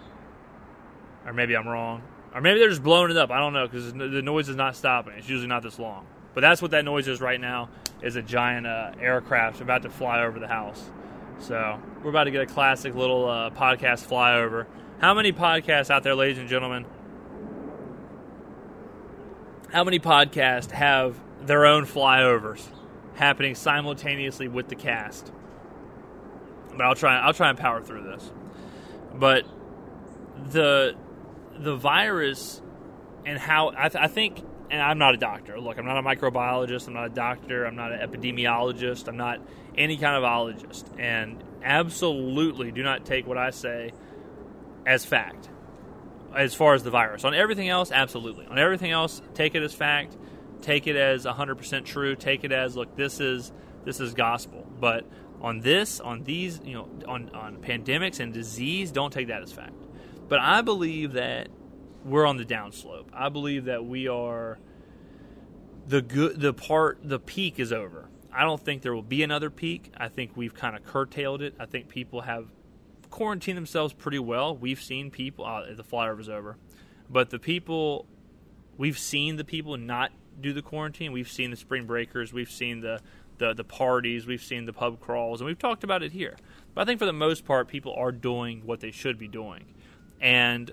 or 1.25 1.31
maybe 1.31 1.55
I'm 1.55 1.67
wrong, 1.67 2.03
or 2.35 2.41
maybe 2.41 2.59
they're 2.59 2.69
just 2.69 2.83
blowing 2.83 3.09
it 3.09 3.17
up. 3.17 3.31
I 3.31 3.39
don't 3.39 3.53
know 3.53 3.67
because 3.67 3.93
the 3.93 4.21
noise 4.21 4.49
is 4.49 4.57
not 4.57 4.75
stopping. 4.75 5.13
It's 5.17 5.29
usually 5.29 5.47
not 5.47 5.63
this 5.63 5.79
long. 5.79 6.05
But 6.33 6.41
that's 6.41 6.61
what 6.61 6.71
that 6.71 6.83
noise 6.83 7.07
is 7.07 7.21
right 7.21 7.39
now. 7.39 7.69
Is 8.01 8.17
a 8.17 8.21
giant 8.21 8.67
uh, 8.67 8.91
aircraft 8.99 9.61
about 9.61 9.83
to 9.83 9.89
fly 9.89 10.23
over 10.23 10.39
the 10.39 10.47
house. 10.47 10.91
So 11.39 11.79
we're 12.03 12.09
about 12.09 12.25
to 12.25 12.31
get 12.31 12.41
a 12.41 12.45
classic 12.45 12.95
little 12.95 13.29
uh, 13.29 13.49
podcast 13.49 14.07
flyover. 14.07 14.65
How 14.99 15.13
many 15.13 15.33
podcasts 15.33 15.89
out 15.89 16.03
there, 16.03 16.15
ladies 16.15 16.37
and 16.37 16.47
gentlemen, 16.47 16.85
how 19.71 19.83
many 19.83 19.99
podcasts 19.99 20.71
have 20.71 21.17
their 21.41 21.65
own 21.65 21.85
flyovers 21.85 22.65
happening 23.15 23.55
simultaneously 23.55 24.47
with 24.47 24.69
the 24.69 24.75
cast? 24.75 25.31
But 26.71 26.81
I'll 26.81 26.95
try. 26.95 27.19
I'll 27.19 27.33
try 27.33 27.49
and 27.49 27.57
power 27.57 27.81
through 27.81 28.03
this. 28.03 28.31
But 29.13 29.45
the 30.51 30.95
the 31.57 31.75
virus 31.75 32.61
and 33.25 33.37
how 33.37 33.73
I, 33.77 33.89
th- 33.89 34.03
I 34.03 34.07
think 34.07 34.43
and 34.69 34.81
I'm 34.81 34.97
not 34.97 35.13
a 35.13 35.17
doctor. 35.17 35.59
Look, 35.59 35.77
I'm 35.77 35.85
not 35.85 35.97
a 35.97 36.01
microbiologist. 36.01 36.87
I'm 36.87 36.93
not 36.93 37.05
a 37.05 37.13
doctor. 37.13 37.65
I'm 37.65 37.75
not 37.75 37.91
an 37.91 37.99
epidemiologist. 37.99 39.07
I'm 39.07 39.17
not 39.17 39.39
any 39.77 39.97
kind 39.97 40.15
of 40.15 40.23
ologist. 40.23 40.85
And 40.99 41.43
absolutely 41.63 42.71
do 42.71 42.83
not 42.83 43.05
take 43.05 43.27
what 43.27 43.37
I 43.37 43.51
say 43.51 43.91
as 44.85 45.05
fact 45.05 45.49
as 46.35 46.53
far 46.53 46.73
as 46.73 46.83
the 46.83 46.89
virus. 46.89 47.23
On 47.23 47.33
everything 47.33 47.69
else, 47.69 47.91
absolutely. 47.91 48.45
On 48.47 48.57
everything 48.57 48.91
else, 48.91 49.21
take 49.33 49.55
it 49.55 49.63
as 49.63 49.73
fact. 49.73 50.17
Take 50.61 50.87
it 50.87 50.95
as 50.95 51.25
100% 51.25 51.85
true. 51.85 52.15
Take 52.15 52.43
it 52.43 52.51
as 52.51 52.75
look, 52.75 52.95
this 52.95 53.19
is 53.19 53.51
this 53.85 53.99
is 53.99 54.13
gospel. 54.13 54.65
But 54.79 55.05
on 55.41 55.59
this, 55.59 55.99
on 55.99 56.23
these, 56.23 56.61
you 56.63 56.73
know, 56.73 56.89
on 57.07 57.29
on 57.35 57.57
pandemics 57.57 58.19
and 58.19 58.33
disease, 58.33 58.91
don't 58.91 59.11
take 59.11 59.27
that 59.27 59.43
as 59.43 59.51
fact. 59.51 59.75
But 60.29 60.39
I 60.39 60.61
believe 60.61 61.13
that 61.13 61.49
we're 62.05 62.25
on 62.25 62.37
the 62.37 62.45
downslope. 62.45 63.07
I 63.13 63.29
believe 63.29 63.65
that 63.65 63.85
we 63.85 64.07
are 64.07 64.57
the 65.85 66.01
good 66.01 66.39
the 66.39 66.53
part 66.53 66.99
the 67.03 67.19
peak 67.19 67.59
is 67.59 67.73
over. 67.73 68.09
I 68.35 68.43
don't 68.43 68.59
think 68.59 68.81
there 68.81 68.93
will 68.93 69.01
be 69.01 69.23
another 69.23 69.49
peak. 69.49 69.91
I 69.97 70.07
think 70.07 70.31
we've 70.35 70.53
kind 70.53 70.75
of 70.75 70.83
curtailed 70.83 71.41
it. 71.41 71.55
I 71.59 71.65
think 71.65 71.87
people 71.87 72.21
have 72.21 72.47
quarantined 73.09 73.57
themselves 73.57 73.93
pretty 73.93 74.19
well. 74.19 74.55
We've 74.55 74.81
seen 74.81 75.11
people 75.11 75.45
uh, 75.45 75.73
the 75.73 75.83
flyover 75.83 76.19
is 76.19 76.29
over, 76.29 76.57
but 77.09 77.29
the 77.29 77.39
people 77.39 78.07
we've 78.77 78.97
seen 78.97 79.35
the 79.35 79.43
people 79.43 79.77
not 79.77 80.11
do 80.41 80.51
the 80.51 80.61
quarantine. 80.61 81.11
We've 81.11 81.29
seen 81.29 81.51
the 81.51 81.57
spring 81.57 81.85
breakers. 81.85 82.33
We've 82.33 82.49
seen 82.51 82.81
the 82.81 83.01
the, 83.37 83.53
the 83.53 83.63
parties. 83.63 84.25
We've 84.25 84.41
seen 84.41 84.65
the 84.65 84.73
pub 84.73 84.99
crawls, 84.99 85.41
and 85.41 85.47
we've 85.47 85.59
talked 85.59 85.83
about 85.83 86.03
it 86.03 86.11
here. 86.11 86.35
But 86.73 86.81
I 86.81 86.85
think 86.85 86.99
for 86.99 87.05
the 87.05 87.13
most 87.13 87.45
part, 87.45 87.67
people 87.67 87.93
are 87.93 88.11
doing 88.11 88.61
what 88.65 88.79
they 88.79 88.91
should 88.91 89.17
be 89.17 89.27
doing, 89.27 89.65
and 90.19 90.71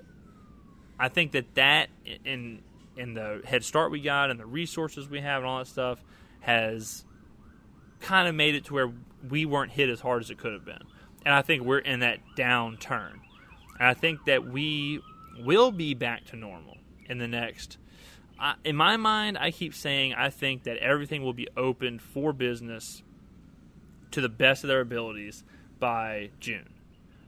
I 0.99 1.09
think 1.09 1.31
that 1.31 1.53
that 1.55 1.89
in 2.25 2.61
in 2.97 3.13
the 3.13 3.41
head 3.45 3.63
start 3.63 3.91
we 3.91 4.01
got 4.01 4.31
and 4.31 4.39
the 4.39 4.45
resources 4.45 5.07
we 5.09 5.21
have 5.21 5.41
and 5.43 5.49
all 5.49 5.59
that 5.59 5.67
stuff 5.67 6.03
has 6.41 7.05
kind 8.01 8.27
of 8.27 8.35
made 8.35 8.55
it 8.55 8.65
to 8.65 8.73
where 8.73 8.91
we 9.29 9.45
weren't 9.45 9.71
hit 9.71 9.89
as 9.89 10.01
hard 10.01 10.21
as 10.21 10.29
it 10.29 10.37
could 10.37 10.53
have 10.53 10.65
been. 10.65 10.83
And 11.25 11.33
I 11.33 11.41
think 11.41 11.63
we're 11.63 11.79
in 11.79 11.99
that 11.99 12.19
downturn. 12.35 13.13
And 13.79 13.87
I 13.87 13.93
think 13.93 14.25
that 14.25 14.47
we 14.47 15.01
will 15.39 15.71
be 15.71 15.93
back 15.93 16.25
to 16.25 16.35
normal 16.35 16.77
in 17.05 17.19
the 17.19 17.27
next. 17.27 17.77
I, 18.39 18.55
in 18.63 18.75
my 18.75 18.97
mind, 18.97 19.37
I 19.37 19.51
keep 19.51 19.73
saying 19.73 20.13
I 20.13 20.29
think 20.29 20.63
that 20.63 20.77
everything 20.77 21.23
will 21.23 21.33
be 21.33 21.47
open 21.55 21.99
for 21.99 22.33
business 22.33 23.03
to 24.11 24.21
the 24.21 24.29
best 24.29 24.63
of 24.63 24.67
their 24.67 24.81
abilities 24.81 25.43
by 25.79 26.31
June. 26.39 26.69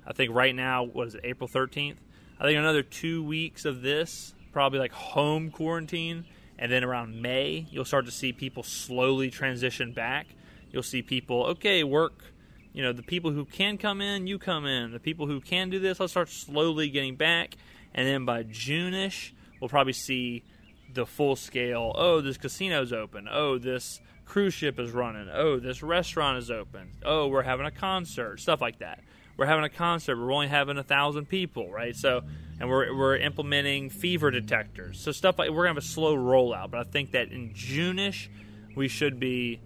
I 0.06 0.14
think 0.14 0.34
right 0.34 0.56
now, 0.56 0.84
what 0.84 1.08
is 1.08 1.16
it, 1.16 1.22
April 1.24 1.48
13th? 1.48 1.96
I 2.40 2.44
think 2.44 2.58
another 2.58 2.84
two 2.84 3.24
weeks 3.24 3.64
of 3.64 3.82
this, 3.82 4.34
probably 4.52 4.80
like 4.80 4.92
home 4.92 5.50
quarantine, 5.50 6.26
and 6.58 6.72
then 6.72 6.84
around 6.84 7.22
May, 7.22 7.68
you'll 7.70 7.86
start 7.86 8.06
to 8.06 8.12
see 8.12 8.34
people 8.34 8.64
slowly 8.64 9.30
transition 9.30 9.94
back. 9.94 10.28
You'll 10.74 10.84
see 10.84 11.02
people, 11.02 11.46
okay, 11.46 11.86
work 11.86 12.34
you 12.74 12.82
know, 12.82 12.92
the 12.92 13.04
people 13.04 13.32
who 13.32 13.46
can 13.46 13.78
come 13.78 14.02
in, 14.02 14.26
you 14.26 14.40
come 14.40 14.66
in. 14.66 14.92
The 14.92 15.00
people 15.00 15.28
who 15.28 15.40
can 15.40 15.70
do 15.70 15.80
this, 15.80 16.00
let's 16.00 16.12
start 16.12 16.30
slowly 16.30 16.90
getting 16.90 17.16
back. 17.16 17.56
And 17.94 18.08
then 18.08 18.26
by 18.26 18.44
June-ish, 18.44 19.34
we'll 19.62 19.70
probably 19.70 19.94
see 19.94 20.44
the 20.92 21.06
full 21.06 21.36
scale. 21.36 21.94
Oh, 21.96 22.20
this 22.20 22.38
casino's 22.38 22.92
open. 22.92 23.28
Oh, 23.32 23.60
this 23.60 24.02
cruise 24.26 24.56
ship 24.56 24.80
is 24.80 24.90
running. 24.90 25.30
Oh, 25.32 25.60
this 25.60 25.84
restaurant 25.84 26.40
is 26.40 26.50
open. 26.50 26.94
Oh, 27.06 27.28
we're 27.28 27.44
having 27.44 27.68
a 27.68 27.72
concert. 27.72 28.40
Stuff 28.40 28.60
like 28.60 28.80
that. 28.80 29.04
We're 29.38 29.46
having 29.46 29.66
a 29.66 29.70
concert. 29.70 30.18
We're 30.18 30.34
only 30.34 30.48
having 30.48 30.78
a 30.80 30.84
thousand 30.84 31.28
people, 31.28 31.72
right? 31.72 31.96
So, 31.96 32.22
and 32.60 32.70
we're 32.70 32.96
we're 32.96 33.18
implementing 33.18 33.90
fever 33.90 34.30
detectors. 34.30 35.00
So 35.00 35.12
stuff 35.12 35.40
like 35.40 35.50
we're 35.50 35.64
gonna 35.64 35.70
have 35.70 35.78
a 35.78 35.82
slow 35.82 36.16
rollout. 36.16 36.70
But 36.70 36.80
I 36.80 36.84
think 36.84 37.12
that 37.12 37.32
in 37.32 37.52
June-ish, 37.54 38.30
we 38.76 38.88
should 38.88 39.20
be 39.20 39.60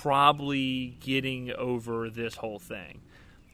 probably 0.00 0.96
getting 1.00 1.52
over 1.52 2.08
this 2.10 2.36
whole 2.36 2.58
thing, 2.58 3.02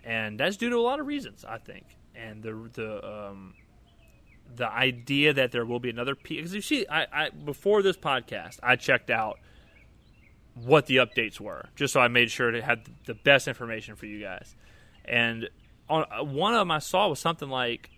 and 0.05 0.39
that's 0.39 0.57
due 0.57 0.70
to 0.70 0.76
a 0.76 0.80
lot 0.80 1.01
of 1.01 1.07
reasons, 1.07 1.45
I 1.45 1.59
think. 1.59 1.84
And 2.14 2.43
the 2.43 2.70
the 2.72 3.07
um, 3.07 3.55
the 4.55 4.70
idea 4.70 5.32
that 5.34 5.53
there 5.53 5.64
will 5.64 5.80
be 5.80 5.91
another 5.91 6.14
peak 6.14 6.39
because 6.39 6.55
you 6.55 6.61
see, 6.61 6.86
I, 6.89 7.07
I 7.12 7.30
before 7.30 7.82
this 7.82 7.97
podcast, 7.97 8.59
I 8.62 8.76
checked 8.76 9.11
out 9.11 9.39
what 10.55 10.86
the 10.86 10.97
updates 10.97 11.39
were, 11.39 11.66
just 11.76 11.93
so 11.93 12.01
I 12.01 12.09
made 12.09 12.30
sure 12.30 12.51
to 12.51 12.62
have 12.62 12.80
the 13.07 13.14
best 13.14 13.49
information 13.49 13.97
for 13.97 14.07
you 14.07 14.20
guys. 14.20 14.55
And 15.05 15.49
on 15.89 16.05
uh, 16.11 16.24
one 16.24 16.55
of 16.55 16.61
them, 16.61 16.70
I 16.70 16.78
saw 16.78 17.09
was 17.09 17.20
something 17.20 17.49
like, 17.49 17.91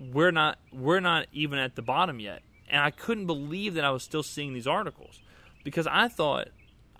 "We're 0.00 0.32
not, 0.32 0.58
we're 0.72 1.00
not 1.00 1.26
even 1.32 1.58
at 1.58 1.76
the 1.76 1.82
bottom 1.82 2.20
yet," 2.20 2.42
and 2.68 2.82
I 2.82 2.90
couldn't 2.90 3.26
believe 3.26 3.74
that 3.74 3.84
I 3.84 3.90
was 3.90 4.02
still 4.02 4.22
seeing 4.22 4.54
these 4.54 4.66
articles 4.66 5.20
because 5.64 5.86
I 5.86 6.08
thought 6.08 6.48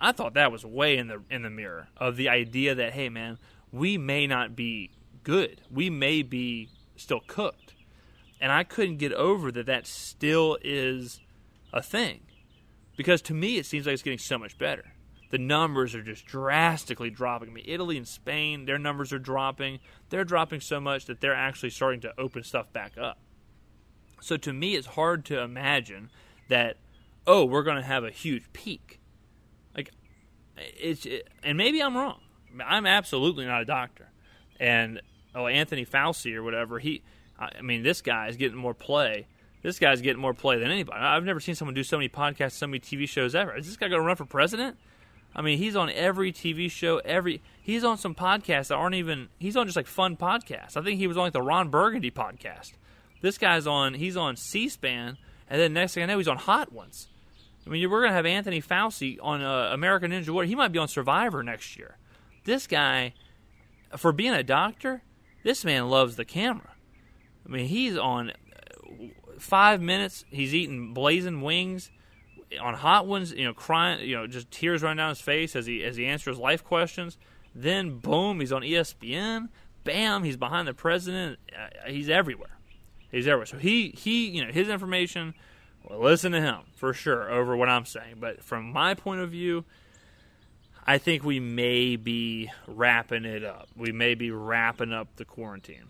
I 0.03 0.11
thought 0.11 0.33
that 0.33 0.51
was 0.51 0.65
way 0.65 0.97
in 0.97 1.07
the 1.07 1.23
in 1.29 1.43
the 1.43 1.49
mirror 1.49 1.87
of 1.95 2.17
the 2.17 2.27
idea 2.27 2.75
that 2.75 2.91
hey 2.91 3.07
man, 3.07 3.37
we 3.71 3.97
may 3.97 4.27
not 4.27 4.53
be 4.53 4.91
good. 5.23 5.61
We 5.71 5.89
may 5.89 6.23
be 6.23 6.67
still 6.97 7.21
cooked. 7.25 7.73
And 8.41 8.51
I 8.51 8.65
couldn't 8.65 8.97
get 8.97 9.13
over 9.13 9.49
that 9.53 9.65
that 9.67 9.87
still 9.87 10.57
is 10.61 11.21
a 11.71 11.81
thing. 11.81 12.19
Because 12.97 13.21
to 13.23 13.33
me 13.33 13.57
it 13.57 13.65
seems 13.65 13.85
like 13.85 13.93
it's 13.93 14.03
getting 14.03 14.19
so 14.19 14.37
much 14.37 14.57
better. 14.57 14.91
The 15.31 15.37
numbers 15.37 15.95
are 15.95 16.03
just 16.03 16.25
drastically 16.25 17.09
dropping. 17.09 17.49
I 17.49 17.53
mean, 17.53 17.65
Italy 17.65 17.95
and 17.95 18.07
Spain, 18.07 18.65
their 18.65 18.77
numbers 18.77 19.13
are 19.13 19.19
dropping. 19.19 19.79
They're 20.09 20.25
dropping 20.25 20.59
so 20.59 20.81
much 20.81 21.05
that 21.05 21.21
they're 21.21 21.33
actually 21.33 21.69
starting 21.69 22.01
to 22.01 22.13
open 22.19 22.43
stuff 22.43 22.73
back 22.73 22.97
up. 22.97 23.19
So 24.19 24.35
to 24.35 24.51
me, 24.51 24.75
it's 24.75 24.87
hard 24.87 25.23
to 25.25 25.39
imagine 25.39 26.11
that, 26.49 26.75
oh, 27.25 27.45
we're 27.45 27.63
going 27.63 27.77
to 27.77 27.87
have 27.87 28.03
a 28.03 28.11
huge 28.11 28.51
peak 28.51 28.99
it's 30.57 31.05
it, 31.05 31.27
and 31.43 31.57
maybe 31.57 31.81
I'm 31.81 31.95
wrong. 31.95 32.19
I'm 32.65 32.85
absolutely 32.85 33.45
not 33.45 33.61
a 33.61 33.65
doctor. 33.65 34.09
And 34.59 35.01
oh, 35.35 35.47
Anthony 35.47 35.85
Fauci 35.85 36.35
or 36.35 36.43
whatever, 36.43 36.79
he, 36.79 37.01
I 37.39 37.61
mean, 37.61 37.83
this 37.83 38.01
guy 38.01 38.27
is 38.27 38.37
getting 38.37 38.57
more 38.57 38.73
play. 38.73 39.27
This 39.61 39.79
guy's 39.79 40.01
getting 40.01 40.21
more 40.21 40.33
play 40.33 40.59
than 40.59 40.69
anybody. 40.69 40.99
I've 40.99 41.23
never 41.23 41.39
seen 41.39 41.55
someone 41.55 41.73
do 41.73 41.83
so 41.83 41.97
many 41.97 42.09
podcasts, 42.09 42.51
so 42.53 42.67
many 42.67 42.79
TV 42.79 43.07
shows 43.07 43.33
ever. 43.33 43.55
Is 43.55 43.65
this 43.65 43.77
guy 43.77 43.87
going 43.87 44.01
to 44.01 44.05
run 44.05 44.17
for 44.17 44.25
president? 44.25 44.77
I 45.35 45.41
mean, 45.41 45.57
he's 45.57 45.75
on 45.75 45.89
every 45.89 46.31
TV 46.31 46.69
show. 46.69 46.97
Every 46.99 47.41
he's 47.61 47.83
on 47.83 47.97
some 47.97 48.13
podcasts 48.13 48.67
that 48.67 48.75
aren't 48.75 48.95
even. 48.95 49.29
He's 49.39 49.57
on 49.57 49.65
just 49.65 49.75
like 49.75 49.87
fun 49.87 50.15
podcasts. 50.15 50.77
I 50.77 50.83
think 50.83 50.99
he 50.99 51.07
was 51.07 51.17
on 51.17 51.23
like 51.23 51.33
the 51.33 51.41
Ron 51.41 51.69
Burgundy 51.69 52.11
podcast. 52.11 52.73
This 53.21 53.37
guy's 53.37 53.65
on. 53.65 53.93
He's 53.95 54.17
on 54.17 54.35
C-SPAN, 54.35 55.17
and 55.49 55.61
then 55.61 55.73
next 55.73 55.93
thing 55.93 56.03
I 56.03 56.07
know, 56.07 56.17
he's 56.17 56.27
on 56.27 56.37
Hot 56.37 56.71
Ones. 56.73 57.07
I 57.65 57.69
mean, 57.69 57.89
we're 57.89 58.01
going 58.01 58.11
to 58.11 58.15
have 58.15 58.25
Anthony 58.25 58.61
Fauci 58.61 59.17
on 59.21 59.41
uh, 59.41 59.69
American 59.71 60.11
Ninja 60.11 60.29
Warrior. 60.29 60.47
He 60.47 60.55
might 60.55 60.71
be 60.71 60.79
on 60.79 60.87
Survivor 60.87 61.43
next 61.43 61.77
year. 61.77 61.97
This 62.43 62.67
guy, 62.67 63.13
for 63.95 64.11
being 64.11 64.33
a 64.33 64.43
doctor, 64.43 65.03
this 65.43 65.63
man 65.63 65.89
loves 65.89 66.15
the 66.15 66.25
camera. 66.25 66.73
I 67.45 67.49
mean, 67.49 67.67
he's 67.67 67.97
on 67.97 68.31
uh, 68.31 68.33
five 69.39 69.81
minutes. 69.81 70.25
He's 70.29 70.53
eating 70.53 70.93
blazing 70.93 71.41
wings 71.41 71.89
on 72.61 72.73
hot 72.73 73.07
ones. 73.07 73.31
You 73.31 73.45
know, 73.45 73.53
crying. 73.53 74.07
You 74.07 74.17
know, 74.17 74.27
just 74.27 74.51
tears 74.51 74.83
running 74.83 74.97
down 74.97 75.09
his 75.09 75.21
face 75.21 75.55
as 75.55 75.65
he 75.65 75.83
as 75.83 75.95
he 75.95 76.05
answers 76.05 76.37
life 76.37 76.63
questions. 76.63 77.17
Then 77.55 77.99
boom, 77.99 78.39
he's 78.39 78.51
on 78.51 78.61
ESPN. 78.61 79.49
Bam, 79.83 80.23
he's 80.23 80.37
behind 80.37 80.67
the 80.67 80.73
president. 80.73 81.39
Uh, 81.51 81.89
he's 81.89 82.09
everywhere. 82.09 82.57
He's 83.11 83.27
everywhere. 83.27 83.45
So 83.45 83.57
he 83.57 83.89
he 83.97 84.29
you 84.29 84.45
know 84.45 84.51
his 84.51 84.69
information 84.69 85.33
listen 85.89 86.31
to 86.31 86.41
him 86.41 86.61
for 86.75 86.93
sure 86.93 87.31
over 87.31 87.55
what 87.55 87.69
I'm 87.69 87.85
saying. 87.85 88.15
But 88.19 88.43
from 88.43 88.71
my 88.71 88.93
point 88.93 89.21
of 89.21 89.31
view, 89.31 89.65
I 90.85 90.97
think 90.97 91.23
we 91.23 91.39
may 91.39 91.95
be 91.95 92.51
wrapping 92.67 93.25
it 93.25 93.43
up. 93.43 93.69
We 93.75 93.91
may 93.91 94.15
be 94.15 94.31
wrapping 94.31 94.91
up 94.91 95.15
the 95.15 95.25
quarantine. 95.25 95.85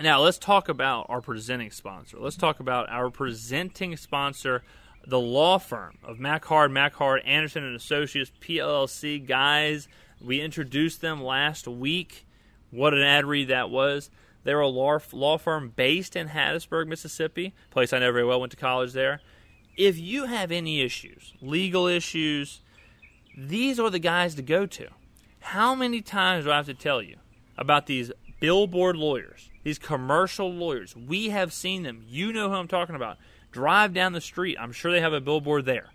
Now, 0.00 0.20
let's 0.20 0.38
talk 0.38 0.68
about 0.68 1.06
our 1.08 1.20
presenting 1.20 1.70
sponsor. 1.70 2.18
Let's 2.20 2.36
talk 2.36 2.60
about 2.60 2.88
our 2.88 3.10
presenting 3.10 3.96
sponsor, 3.96 4.62
the 5.04 5.18
law 5.18 5.58
firm 5.58 5.98
of 6.04 6.18
McHard, 6.18 6.70
McHard, 6.70 7.20
Anderson 7.26 7.64
and 7.64 7.74
Associates, 7.74 8.30
PLLC. 8.40 9.24
Guys, 9.26 9.88
we 10.20 10.40
introduced 10.40 11.00
them 11.00 11.22
last 11.22 11.66
week. 11.66 12.26
What 12.70 12.94
an 12.94 13.02
ad 13.02 13.26
read 13.26 13.48
that 13.48 13.70
was. 13.70 14.10
They're 14.44 14.60
a 14.60 14.68
law, 14.68 14.98
law 15.12 15.38
firm 15.38 15.72
based 15.74 16.16
in 16.16 16.28
Hattiesburg, 16.28 16.86
Mississippi, 16.86 17.54
place 17.70 17.92
I 17.92 17.98
know 17.98 18.12
very 18.12 18.24
well, 18.24 18.40
went 18.40 18.52
to 18.52 18.56
college 18.56 18.92
there. 18.92 19.20
If 19.76 19.98
you 19.98 20.24
have 20.24 20.50
any 20.50 20.80
issues, 20.80 21.34
legal 21.40 21.86
issues, 21.86 22.60
these 23.36 23.78
are 23.78 23.90
the 23.90 23.98
guys 23.98 24.34
to 24.36 24.42
go 24.42 24.66
to. 24.66 24.88
How 25.40 25.74
many 25.74 26.02
times 26.02 26.44
do 26.44 26.50
I 26.50 26.56
have 26.56 26.66
to 26.66 26.74
tell 26.74 27.00
you 27.00 27.16
about 27.56 27.86
these 27.86 28.10
billboard 28.40 28.96
lawyers, 28.96 29.50
these 29.62 29.78
commercial 29.78 30.52
lawyers? 30.52 30.96
We 30.96 31.28
have 31.28 31.52
seen 31.52 31.84
them. 31.84 32.02
You 32.08 32.32
know 32.32 32.48
who 32.48 32.56
I'm 32.56 32.68
talking 32.68 32.96
about. 32.96 33.18
Drive 33.52 33.94
down 33.94 34.12
the 34.12 34.20
street. 34.20 34.56
I'm 34.60 34.72
sure 34.72 34.90
they 34.90 35.00
have 35.00 35.12
a 35.12 35.20
billboard 35.20 35.64
there. 35.64 35.90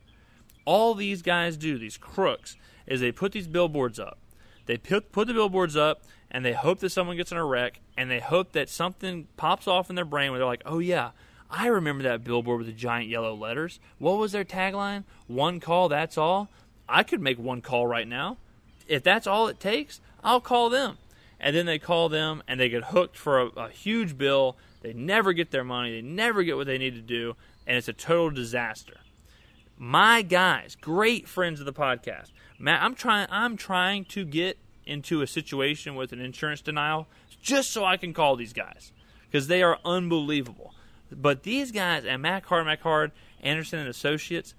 All 0.66 0.96
these 0.96 1.22
guys 1.22 1.58
do, 1.58 1.78
these 1.78 1.98
crooks, 1.98 2.56
is 2.88 3.02
they 3.02 3.12
put 3.12 3.34
these 3.34 3.48
billboards 3.48 4.00
up. 4.00 4.18
They 4.66 4.78
put, 4.78 5.12
put 5.12 5.28
the 5.28 5.34
billboards 5.34 5.76
up 5.76 6.04
and 6.34 6.44
they 6.44 6.54
hope 6.54 6.80
that 6.80 6.90
someone 6.90 7.16
gets 7.16 7.32
in 7.32 7.38
a 7.38 7.46
wreck 7.46 7.80
and 7.96 8.10
they 8.10 8.20
hope 8.20 8.54
that 8.54 8.68
something 8.68 9.28
pops 9.38 9.68
off 9.68 9.90
in 9.90 9.96
their 9.96 10.04
brain 10.04 10.32
where 10.32 10.40
they're 10.40 10.48
like, 10.48 10.64
oh, 10.66 10.80
yeah, 10.80 11.12
I 11.50 11.68
remember 11.68 12.04
that 12.04 12.24
billboard 12.24 12.58
with 12.58 12.68
the 12.68 12.74
giant 12.74 13.08
yellow 13.08 13.36
letters. 13.36 13.80
What 14.00 14.18
was 14.18 14.32
their 14.32 14.44
tagline? 14.44 15.04
One 15.28 15.60
call, 15.60 15.90
that's 15.90 16.18
all. 16.18 16.50
I 16.90 17.04
could 17.04 17.22
make 17.22 17.38
one 17.38 17.62
call 17.62 17.86
right 17.86 18.08
now. 18.08 18.38
If 18.88 19.04
that's 19.04 19.28
all 19.28 19.48
it 19.48 19.60
takes, 19.60 20.02
I'll 20.24 20.42
call 20.42 20.70
them. 20.70 20.98
And 21.40 21.56
then 21.56 21.68
they 21.68 21.78
call 21.78 22.10
them 22.10 22.42
and 22.48 22.60
they 22.60 22.70
get 22.70 22.86
hooked 22.86 23.16
for 23.16 23.40
a, 23.40 23.46
a 23.48 23.70
huge 23.70 24.18
bill. 24.18 24.58
They 24.82 24.94
never 24.94 25.34
get 25.34 25.52
their 25.52 25.64
money. 25.64 25.92
They 25.92 26.02
never 26.02 26.42
get 26.44 26.58
what 26.58 26.68
they 26.68 26.78
need 26.80 26.96
to 26.96 27.02
do. 27.02 27.36
And 27.68 27.78
it's 27.78 27.88
a 27.88 27.94
total 27.94 28.32
disaster. 28.32 28.96
My 29.78 30.22
guys, 30.22 30.76
great 30.76 31.28
friends 31.28 31.60
of 31.60 31.66
the 31.66 31.74
podcast. 31.74 32.32
Matt, 32.58 32.82
I'm 32.82 32.96
trying 32.96 33.28
I'm 33.30 33.58
trying 33.58 34.06
to 34.06 34.26
get 34.26 34.58
into 34.86 35.22
a 35.22 35.28
situation 35.28 35.96
with 35.96 36.12
an 36.12 36.20
insurance 36.20 36.62
denial 36.62 37.08
just 37.42 37.72
so 37.72 37.84
I 37.86 37.98
can 37.98 38.14
call 38.14 38.36
these 38.36 38.54
guys 38.54 38.92
because 39.26 39.48
they 39.48 39.64
are 39.64 39.80
unbelievable. 39.84 40.74
But 41.12 41.44
these 41.44 41.72
guys 41.72 42.06
at 42.06 42.20
McHard, 42.20 42.66
Mac 42.66 42.82
Hard, 42.82 43.12
Anderson 43.42 43.80
and 43.80 43.90
Associates, 43.90 44.56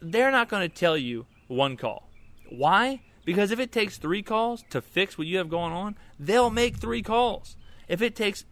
they're 0.00 0.30
not 0.30 0.48
going 0.48 0.68
to 0.68 0.74
tell 0.74 0.96
you 0.96 1.26
one 1.48 1.76
call. 1.76 2.08
Why? 2.50 3.02
Because 3.24 3.50
if 3.50 3.58
it 3.58 3.72
takes 3.72 3.98
three 3.98 4.22
calls 4.22 4.64
to 4.70 4.80
fix 4.80 5.16
what 5.18 5.26
you 5.26 5.38
have 5.38 5.48
going 5.48 5.72
on, 5.72 5.96
they'll 6.18 6.50
make 6.50 6.76
three 6.76 7.02
calls. 7.02 7.56
If 7.88 8.02
it 8.02 8.14
takes 8.14 8.44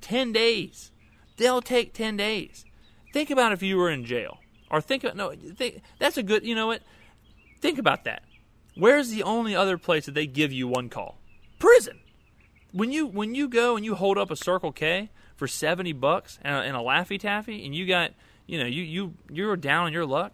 10 0.00 0.32
days, 0.32 0.90
they'll 1.36 1.62
take 1.62 1.92
10 1.92 2.16
days. 2.16 2.64
Think 3.12 3.30
about 3.30 3.52
if 3.52 3.62
you 3.62 3.76
were 3.76 3.90
in 3.90 4.04
jail. 4.04 4.38
Or 4.70 4.80
think, 4.80 5.04
about, 5.04 5.16
no, 5.16 5.32
think, 5.32 5.82
that's 5.98 6.16
a 6.16 6.22
good, 6.22 6.44
you 6.44 6.54
know 6.54 6.66
what? 6.66 6.82
Think 7.60 7.78
about 7.78 8.04
that. 8.04 8.22
Where's 8.74 9.10
the 9.10 9.22
only 9.22 9.54
other 9.54 9.76
place 9.76 10.06
that 10.06 10.14
they 10.14 10.26
give 10.26 10.52
you 10.52 10.66
one 10.66 10.88
call? 10.88 11.18
Prison. 11.58 12.00
When 12.72 12.90
you 12.90 13.06
when 13.06 13.34
you 13.34 13.48
go 13.48 13.76
and 13.76 13.84
you 13.84 13.94
hold 13.94 14.16
up 14.16 14.30
a 14.30 14.36
Circle 14.36 14.72
K 14.72 15.10
for 15.36 15.46
seventy 15.46 15.92
bucks 15.92 16.38
and 16.42 16.54
a, 16.56 16.60
and 16.60 16.76
a 16.76 16.80
Laffy 16.80 17.20
Taffy, 17.20 17.64
and 17.66 17.74
you 17.74 17.86
got 17.86 18.12
you 18.46 18.58
know 18.58 18.66
you 18.66 18.82
you 18.82 19.14
you're 19.30 19.56
down 19.56 19.84
on 19.86 19.92
your 19.92 20.06
luck, 20.06 20.32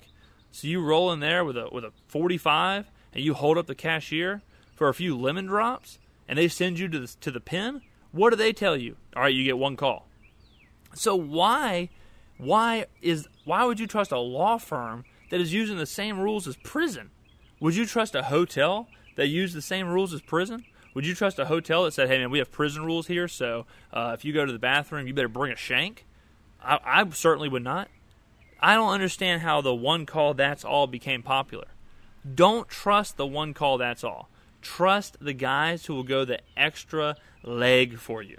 so 0.53 0.69
you 0.69 0.81
roll 0.81 1.13
in 1.13 1.21
there 1.21 1.45
with 1.45 1.57
a 1.57 1.69
with 1.73 1.85
a 1.85 1.93
forty 2.07 2.39
five 2.39 2.91
and 3.13 3.25
you 3.25 3.35
hold 3.35 3.59
up 3.59 3.67
the 3.67 3.75
cashier 3.75 4.43
for 4.75 4.89
a 4.89 4.95
few 4.95 5.17
lemon 5.19 5.47
drops, 5.47 5.99
and 6.29 6.39
they 6.39 6.47
send 6.47 6.79
you 6.79 6.89
to 6.89 7.01
the 7.01 7.09
to 7.21 7.33
the 7.33 7.41
pen. 7.41 7.83
What 8.13 8.31
do 8.31 8.37
they 8.37 8.53
tell 8.53 8.77
you? 8.77 8.97
All 9.17 9.23
right, 9.23 9.35
you 9.35 9.45
get 9.45 9.59
one 9.59 9.77
call. 9.77 10.07
So 10.95 11.17
why 11.17 11.91
why 12.37 12.87
is 13.03 13.29
why 13.45 13.65
would 13.65 13.81
you 13.81 13.89
trust 13.89 14.13
a 14.13 14.19
law 14.19 14.59
firm 14.59 15.05
that 15.31 15.41
is 15.41 15.53
using 15.53 15.77
the 15.77 15.87
same 15.87 16.21
rules 16.21 16.47
as 16.47 16.57
prison? 16.57 17.11
Would 17.61 17.77
you 17.77 17.87
trust 17.87 18.15
a 18.15 18.25
hotel 18.25 18.89
that 19.17 19.27
used 19.27 19.55
the 19.55 19.63
same 19.63 19.89
rules 19.89 20.13
as 20.13 20.21
prison? 20.21 20.65
Would 20.95 21.07
you 21.07 21.15
trust 21.15 21.39
a 21.39 21.47
hotel 21.47 21.85
that 21.85 21.93
said, 21.93 22.09
"Hey, 22.09 22.19
man, 22.19 22.31
we 22.31 22.39
have 22.39 22.51
prison 22.51 22.85
rules 22.85 23.07
here, 23.07 23.29
so 23.29 23.67
uh, 23.93 24.13
if 24.15 24.25
you 24.25 24.33
go 24.33 24.45
to 24.47 24.53
the 24.53 24.59
bathroom, 24.59 25.07
you 25.07 25.15
better 25.15 25.29
bring 25.29 25.53
a 25.53 25.57
shank"? 25.57 26.07
I, 26.63 26.79
I 26.85 27.09
certainly 27.11 27.49
would 27.49 27.65
not. 27.65 27.89
I 28.61 28.75
don't 28.75 28.93
understand 28.93 29.43
how 29.43 29.61
the 29.61 29.75
one 29.75 30.07
call 30.07 30.35
that's 30.35 30.65
all 30.65 30.87
became 30.87 31.23
popular. 31.23 31.69
Don't 32.35 32.69
trust 32.69 33.17
the 33.17 33.27
one 33.27 33.55
call 33.55 33.79
that's 33.79 34.03
all. 34.03 34.29
Trust 34.61 35.17
the 35.21 35.33
guys 35.33 35.87
who 35.87 35.95
will 35.95 36.03
go 36.03 36.25
the 36.25 36.41
extra 36.57 37.17
leg 37.45 37.99
for 37.99 38.23
you. 38.23 38.39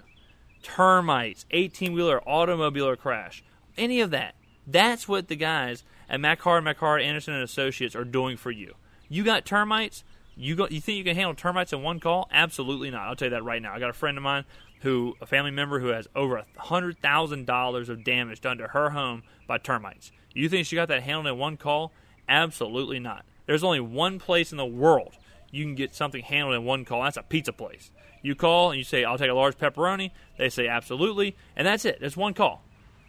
Termites, 0.62 1.46
18 1.50 1.94
wheeler, 1.94 2.20
automobile 2.28 2.94
crash, 2.96 3.42
any 3.78 4.00
of 4.00 4.10
that. 4.10 4.34
That's 4.66 5.08
what 5.08 5.28
the 5.28 5.36
guys 5.36 5.84
at 6.08 6.20
McHard, 6.20 6.62
McHard, 6.62 7.02
Anderson 7.02 7.34
and 7.34 7.42
Associates 7.42 7.96
are 7.96 8.04
doing 8.04 8.36
for 8.36 8.50
you. 8.50 8.74
You 9.10 9.24
got 9.24 9.44
termites. 9.44 10.04
You 10.36 10.54
go. 10.54 10.68
You 10.70 10.80
think 10.80 10.96
you 10.96 11.04
can 11.04 11.16
handle 11.16 11.34
termites 11.34 11.72
in 11.72 11.82
one 11.82 12.00
call? 12.00 12.28
Absolutely 12.32 12.90
not. 12.90 13.08
I'll 13.08 13.16
tell 13.16 13.26
you 13.26 13.30
that 13.30 13.44
right 13.44 13.60
now. 13.60 13.74
I 13.74 13.80
got 13.80 13.90
a 13.90 13.92
friend 13.92 14.16
of 14.16 14.22
mine 14.22 14.44
who, 14.82 15.16
a 15.20 15.26
family 15.26 15.50
member 15.50 15.80
who 15.80 15.88
has 15.88 16.06
over 16.14 16.36
a 16.36 16.46
hundred 16.56 17.02
thousand 17.02 17.44
dollars 17.44 17.88
of 17.88 18.04
damage 18.04 18.40
done 18.40 18.56
to 18.58 18.68
her 18.68 18.90
home 18.90 19.24
by 19.46 19.58
termites. 19.58 20.12
You 20.32 20.48
think 20.48 20.66
she 20.66 20.76
got 20.76 20.88
that 20.88 21.02
handled 21.02 21.26
in 21.26 21.36
one 21.38 21.56
call? 21.56 21.92
Absolutely 22.28 23.00
not. 23.00 23.24
There's 23.46 23.64
only 23.64 23.80
one 23.80 24.20
place 24.20 24.52
in 24.52 24.58
the 24.58 24.64
world 24.64 25.16
you 25.50 25.64
can 25.64 25.74
get 25.74 25.94
something 25.94 26.22
handled 26.22 26.54
in 26.54 26.64
one 26.64 26.84
call. 26.84 27.02
That's 27.02 27.16
a 27.16 27.22
pizza 27.24 27.52
place. 27.52 27.90
You 28.22 28.36
call 28.36 28.70
and 28.70 28.78
you 28.78 28.84
say, 28.84 29.02
"I'll 29.04 29.18
take 29.18 29.30
a 29.30 29.34
large 29.34 29.58
pepperoni." 29.58 30.12
They 30.38 30.48
say, 30.50 30.68
"Absolutely," 30.68 31.36
and 31.56 31.66
that's 31.66 31.84
it. 31.84 31.98
It's 32.00 32.16
one 32.16 32.34
call. 32.34 32.62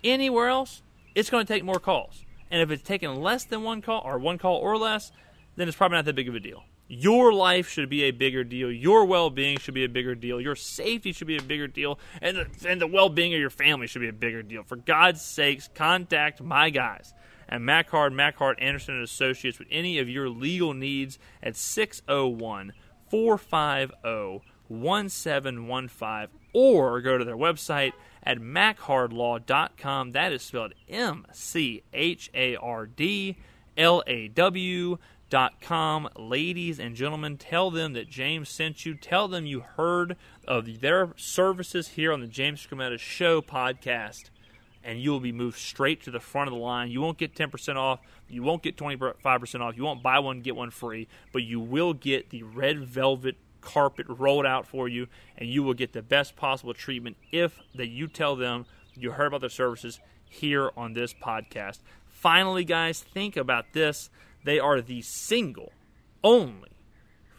Anywhere 0.04 0.48
else, 0.48 0.82
it's 1.14 1.30
going 1.30 1.46
to 1.46 1.54
take 1.54 1.64
more 1.64 1.80
calls. 1.80 2.26
And 2.50 2.62
if 2.62 2.72
it's 2.72 2.82
taking 2.84 3.22
less 3.22 3.44
than 3.46 3.62
one 3.62 3.82
call 3.82 4.02
or 4.04 4.18
one 4.18 4.40
call 4.40 4.58
or 4.58 4.78
less, 4.78 5.12
then 5.56 5.68
it's 5.68 5.78
probably 5.78 5.98
not 5.98 6.06
that 6.06 6.16
big 6.16 6.30
of 6.30 6.36
a 6.36 6.40
deal. 6.40 6.64
Your 6.88 7.34
life 7.34 7.70
should 7.70 7.90
be 7.90 8.04
a 8.04 8.12
bigger 8.12 8.44
deal. 8.44 8.72
Your 8.72 9.06
well-being 9.06 9.60
should 9.60 9.74
be 9.74 9.86
a 9.86 9.90
bigger 9.90 10.14
deal. 10.14 10.42
Your 10.42 10.56
safety 10.56 11.14
should 11.14 11.28
be 11.28 11.38
a 11.38 11.42
bigger 11.42 11.68
deal, 11.68 11.98
and 12.22 12.38
the, 12.38 12.48
and 12.68 12.82
the 12.82 12.88
well-being 12.88 13.34
of 13.34 13.40
your 13.40 13.50
family 13.50 13.88
should 13.88 14.02
be 14.02 14.10
a 14.10 14.14
bigger 14.14 14.44
deal. 14.44 14.64
For 14.64 14.76
God's 14.76 15.22
sakes, 15.22 15.70
contact 15.74 16.42
my 16.42 16.70
guys 16.70 17.14
at 17.48 17.62
McHard, 17.62 18.14
McHard, 18.14 18.56
Anderson 18.60 18.96
and 18.96 19.04
Associates 19.04 19.60
with 19.60 19.68
any 19.70 20.00
of 20.00 20.10
your 20.10 20.30
legal 20.30 20.74
needs 20.74 21.20
at 21.44 21.56
601 21.56 22.74
450 23.10 24.42
1715 24.68 26.28
or 26.54 27.02
go 27.02 27.18
to 27.18 27.26
their 27.26 27.36
website 27.36 27.92
at 28.24 28.40
machardlaw.com. 28.40 30.12
That 30.12 30.32
is 30.32 30.42
spelled 30.42 30.74
M 30.90 31.26
C 31.34 31.84
H 31.94 32.30
A 32.34 32.56
R 32.56 32.86
D 32.86 33.38
L 33.78 34.02
A 34.08 34.30
W 34.30 34.98
com. 35.62 36.10
Ladies 36.18 36.80
and 36.80 36.96
gentlemen, 36.96 37.38
tell 37.38 37.72
them 37.72 37.94
that 37.94 38.10
James 38.10 38.50
sent 38.50 38.86
you. 38.86 38.96
Tell 38.96 39.28
them 39.28 39.46
you 39.46 39.62
heard 39.62 40.18
of 40.48 40.82
their 40.82 41.14
services 41.16 41.90
here 41.90 42.12
on 42.12 42.20
the 42.20 42.28
James 42.28 42.66
Skrmetta 42.66 43.00
Show 43.00 43.42
podcast, 43.42 44.30
and 44.84 45.02
you 45.02 45.12
will 45.12 45.20
be 45.20 45.32
moved 45.32 45.58
straight 45.58 46.04
to 46.04 46.12
the 46.12 46.20
front 46.20 46.50
of 46.50 46.54
the 46.54 46.60
line. 46.60 46.92
You 46.92 47.02
won't 47.02 47.18
get 47.18 47.36
10% 47.36 47.76
off. 47.78 48.02
You 48.28 48.44
won't 48.44 48.62
get 48.62 48.78
25% 48.78 49.62
off. 49.62 49.78
You 49.78 49.84
won't 49.84 50.04
buy 50.04 50.20
one, 50.20 50.42
get 50.42 50.56
one 50.56 50.70
free, 50.70 51.08
but 51.32 51.44
you 51.44 51.60
will 51.60 51.94
get 51.94 52.30
the 52.30 52.44
red 52.44 52.84
velvet 52.84 53.38
carpet 53.62 54.08
rolled 54.10 54.46
out 54.46 54.68
for 54.68 54.88
you, 54.88 55.08
and 55.38 55.48
you 55.48 55.64
will 55.64 55.74
get 55.74 55.94
the 55.94 56.02
best 56.02 56.36
possible 56.36 56.74
treatment 56.74 57.16
if 57.32 57.60
that 57.76 57.88
you 57.88 58.08
tell 58.08 58.36
them 58.36 58.66
you 58.96 59.12
heard 59.12 59.28
about 59.28 59.42
their 59.42 59.50
services 59.50 60.00
here 60.30 60.72
on 60.76 60.94
this 60.94 61.14
podcast. 61.14 61.80
Finally, 62.10 62.66
guys, 62.66 63.02
think 63.02 63.38
about 63.38 63.74
this. 63.74 64.10
They 64.44 64.60
are 64.60 64.82
the 64.82 65.02
single, 65.02 65.72
only 66.24 66.70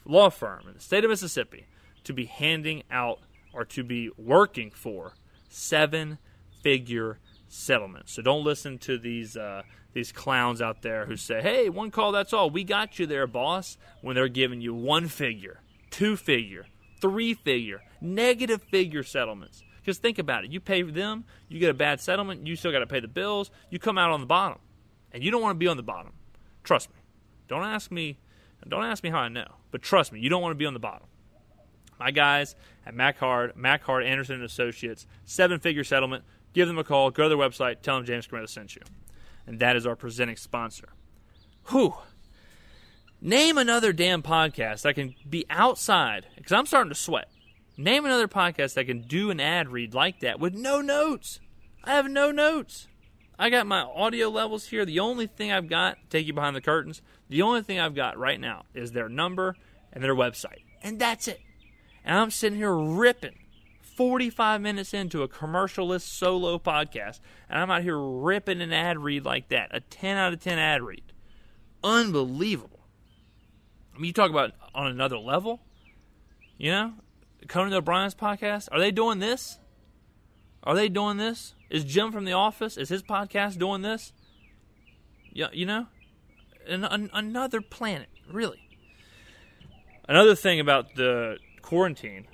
law 0.05 0.31
firm 0.31 0.67
in 0.69 0.75
the 0.75 0.81
state 0.81 1.05
of 1.05 1.11
Mississippi 1.11 1.67
to 2.05 2.13
be 2.13 2.27
handing 2.27 2.83
out 2.91 3.21
or 3.53 3.65
to 3.65 3.85
be 3.85 4.11
working 4.17 4.71
for 4.71 5.15
seven 5.49 6.19
figure 6.63 7.19
settlements. 7.49 8.13
So 8.13 8.23
don't 8.23 8.45
listen 8.45 8.79
to 8.79 8.99
these 8.99 9.37
uh, 9.37 9.63
these 9.93 10.11
clowns 10.11 10.63
out 10.63 10.83
there 10.83 11.07
who 11.07 11.17
say, 11.17 11.43
"Hey, 11.43 11.69
one 11.69 11.91
call, 11.91 12.13
that's 12.13 12.33
all. 12.33 12.51
We 12.51 12.65
got 12.65 12.99
you 12.99 13.07
there, 13.07 13.27
boss." 13.27 13.77
When 14.01 14.15
they're 14.15 14.29
giving 14.29 14.61
you 14.61 14.75
one 14.75 15.09
figure, 15.09 15.61
two 15.91 16.17
figure, 16.17 16.67
three 17.01 17.35
figure, 17.35 17.83
negative 18.01 18.63
figure 18.63 19.03
settlements. 19.03 19.63
Because 19.81 19.99
think 19.99 20.19
about 20.19 20.45
it. 20.45 20.53
You 20.53 20.61
pay 20.61 20.83
them, 20.83 21.25
you 21.49 21.59
get 21.59 21.71
a 21.71 21.75
bad 21.75 22.01
settlement, 22.01 22.47
you 22.47 22.55
still 22.55 22.71
got 22.71 22.79
to 22.79 22.87
pay 22.87 23.01
the 23.01 23.09
bills, 23.09 23.51
you 23.69 23.81
come 23.81 23.99
out 23.99 24.11
on 24.11 24.21
the 24.21 24.27
bottom. 24.27 24.59
And 25.11 25.23
you 25.23 25.31
don't 25.31 25.43
want 25.43 25.57
to 25.57 25.59
be 25.59 25.67
on 25.67 25.77
the 25.77 25.83
bottom. 25.83 26.13
Trust 26.65 26.91
me. 26.91 26.97
Don't 27.49 27.65
ask 27.65 27.91
me 27.91 28.19
don't 28.69 28.85
ask 28.85 29.03
me 29.03 29.11
how 29.11 29.19
I 29.19 29.29
know. 29.29 29.47
But 29.71 29.83
trust 29.83 30.13
me, 30.13 30.21
you 30.21 30.29
don't 30.29 30.43
want 30.43 30.53
to 30.53 30.59
be 30.59 30.67
on 30.67 30.75
the 30.75 30.81
bottom. 30.81 31.07
My 31.99 32.11
guys 32.11 32.55
at 32.87 32.95
McHard, 32.95 33.57
McHard 33.57 34.05
Anderson 34.05 34.37
and 34.37 34.45
Associates, 34.45 35.07
seven 35.25 35.61
figure 35.61 35.85
settlement. 35.85 36.25
Give 36.53 36.69
them 36.69 36.79
a 36.79 36.85
call, 36.85 37.11
go 37.11 37.25
to 37.25 37.29
their 37.31 37.39
website, 37.39 37.81
tell 37.81 37.97
them 37.97 38.05
James 38.05 38.27
Skrmetta 38.27 38.49
sent 38.49 38.77
you. 38.77 38.83
And 39.47 39.59
that 39.61 39.77
is 39.77 39.87
our 39.87 39.97
presenting 39.97 40.37
sponsor. 40.37 40.91
Whew. 41.71 41.95
Name 43.21 43.57
another 43.57 43.93
damn 43.93 44.23
podcast 44.23 44.83
that 44.83 44.95
can 44.95 45.15
be 45.29 45.47
outside, 45.49 46.27
because 46.37 46.53
I'm 46.53 46.67
starting 46.67 46.91
to 46.91 46.99
sweat. 46.99 47.31
Name 47.77 48.05
another 48.05 48.29
podcast 48.29 48.75
that 48.75 48.87
can 48.87 49.03
do 49.03 49.31
an 49.31 49.41
ad 49.41 49.69
read 49.71 49.95
like 49.95 50.21
that 50.21 50.39
with 50.39 50.55
no 50.55 50.81
notes. 50.81 51.41
I 51.85 51.95
have 51.95 52.11
no 52.11 52.31
notes. 52.31 52.89
I 53.39 53.51
got 53.51 53.67
my 53.67 53.81
audio 53.81 54.29
levels 54.29 54.69
here. 54.69 54.85
The 54.85 55.01
only 55.01 55.27
thing 55.27 55.51
I've 55.51 55.69
got, 55.69 55.99
take 56.11 56.27
you 56.27 56.33
behind 56.33 56.55
the 56.55 56.61
curtains, 56.61 57.03
the 57.29 57.43
only 57.43 57.63
thing 57.63 57.81
I've 57.81 57.95
got 57.95 58.19
right 58.19 58.41
now 58.41 58.65
is 58.75 58.93
their 58.93 59.09
number 59.09 59.57
and 59.93 60.03
their 60.03 60.15
website. 60.15 60.65
And 60.83 60.99
that's 60.99 61.29
it. 61.29 61.41
And 62.05 62.19
I'm 62.19 62.31
sitting 62.31 62.59
here 62.59 62.75
ripping 62.75 63.39
45 63.97 64.61
minutes 64.61 64.95
into 64.95 65.23
a 65.23 65.29
commercialist 65.29 66.03
solo 66.03 66.59
podcast, 66.59 67.21
and 67.49 67.61
I'm 67.61 67.71
out 67.71 67.83
here 67.83 67.99
ripping 67.99 68.61
an 68.61 68.73
ad 68.73 68.99
read 68.99 69.25
like 69.25 69.49
that. 69.49 69.69
A 69.73 69.81
10 69.81 70.17
out 70.17 70.33
of 70.33 70.41
10 70.41 70.59
ad 70.59 70.83
read. 70.83 71.13
Unbelievable. 71.85 72.81
I 73.95 73.99
mean, 73.99 74.07
you 74.07 74.13
talk 74.13 74.31
about 74.31 74.53
on 74.75 74.87
another 74.87 75.19
level. 75.19 75.61
You 76.57 76.71
know, 76.71 76.93
Conan 77.49 77.75
O'Brien's 77.75 78.15
podcast. 78.15 78.69
Are 78.73 78.79
they 78.79 78.91
doing 78.91 79.19
this? 79.19 79.59
Are 80.65 80.75
they 80.75 80.89
doing 80.89 81.17
this? 81.17 81.55
Is 81.73 81.85
Jim 81.85 82.13
from 82.13 82.27
The 82.27 82.35
Office? 82.35 82.77
Is 82.77 82.91
his 82.91 83.03
podcast 83.03 83.59
doing 83.59 83.81
this? 83.81 84.13
Yeah, 85.33 85.47
you 85.55 85.65
know, 85.65 85.87
an, 86.69 86.85
an, 86.85 87.09
another 87.15 87.63
planet, 87.63 88.11
really. 88.31 88.61
Another 90.07 90.35
thing 90.35 90.61
about 90.61 90.95
the 90.97 91.39
quarantine, 91.63 92.27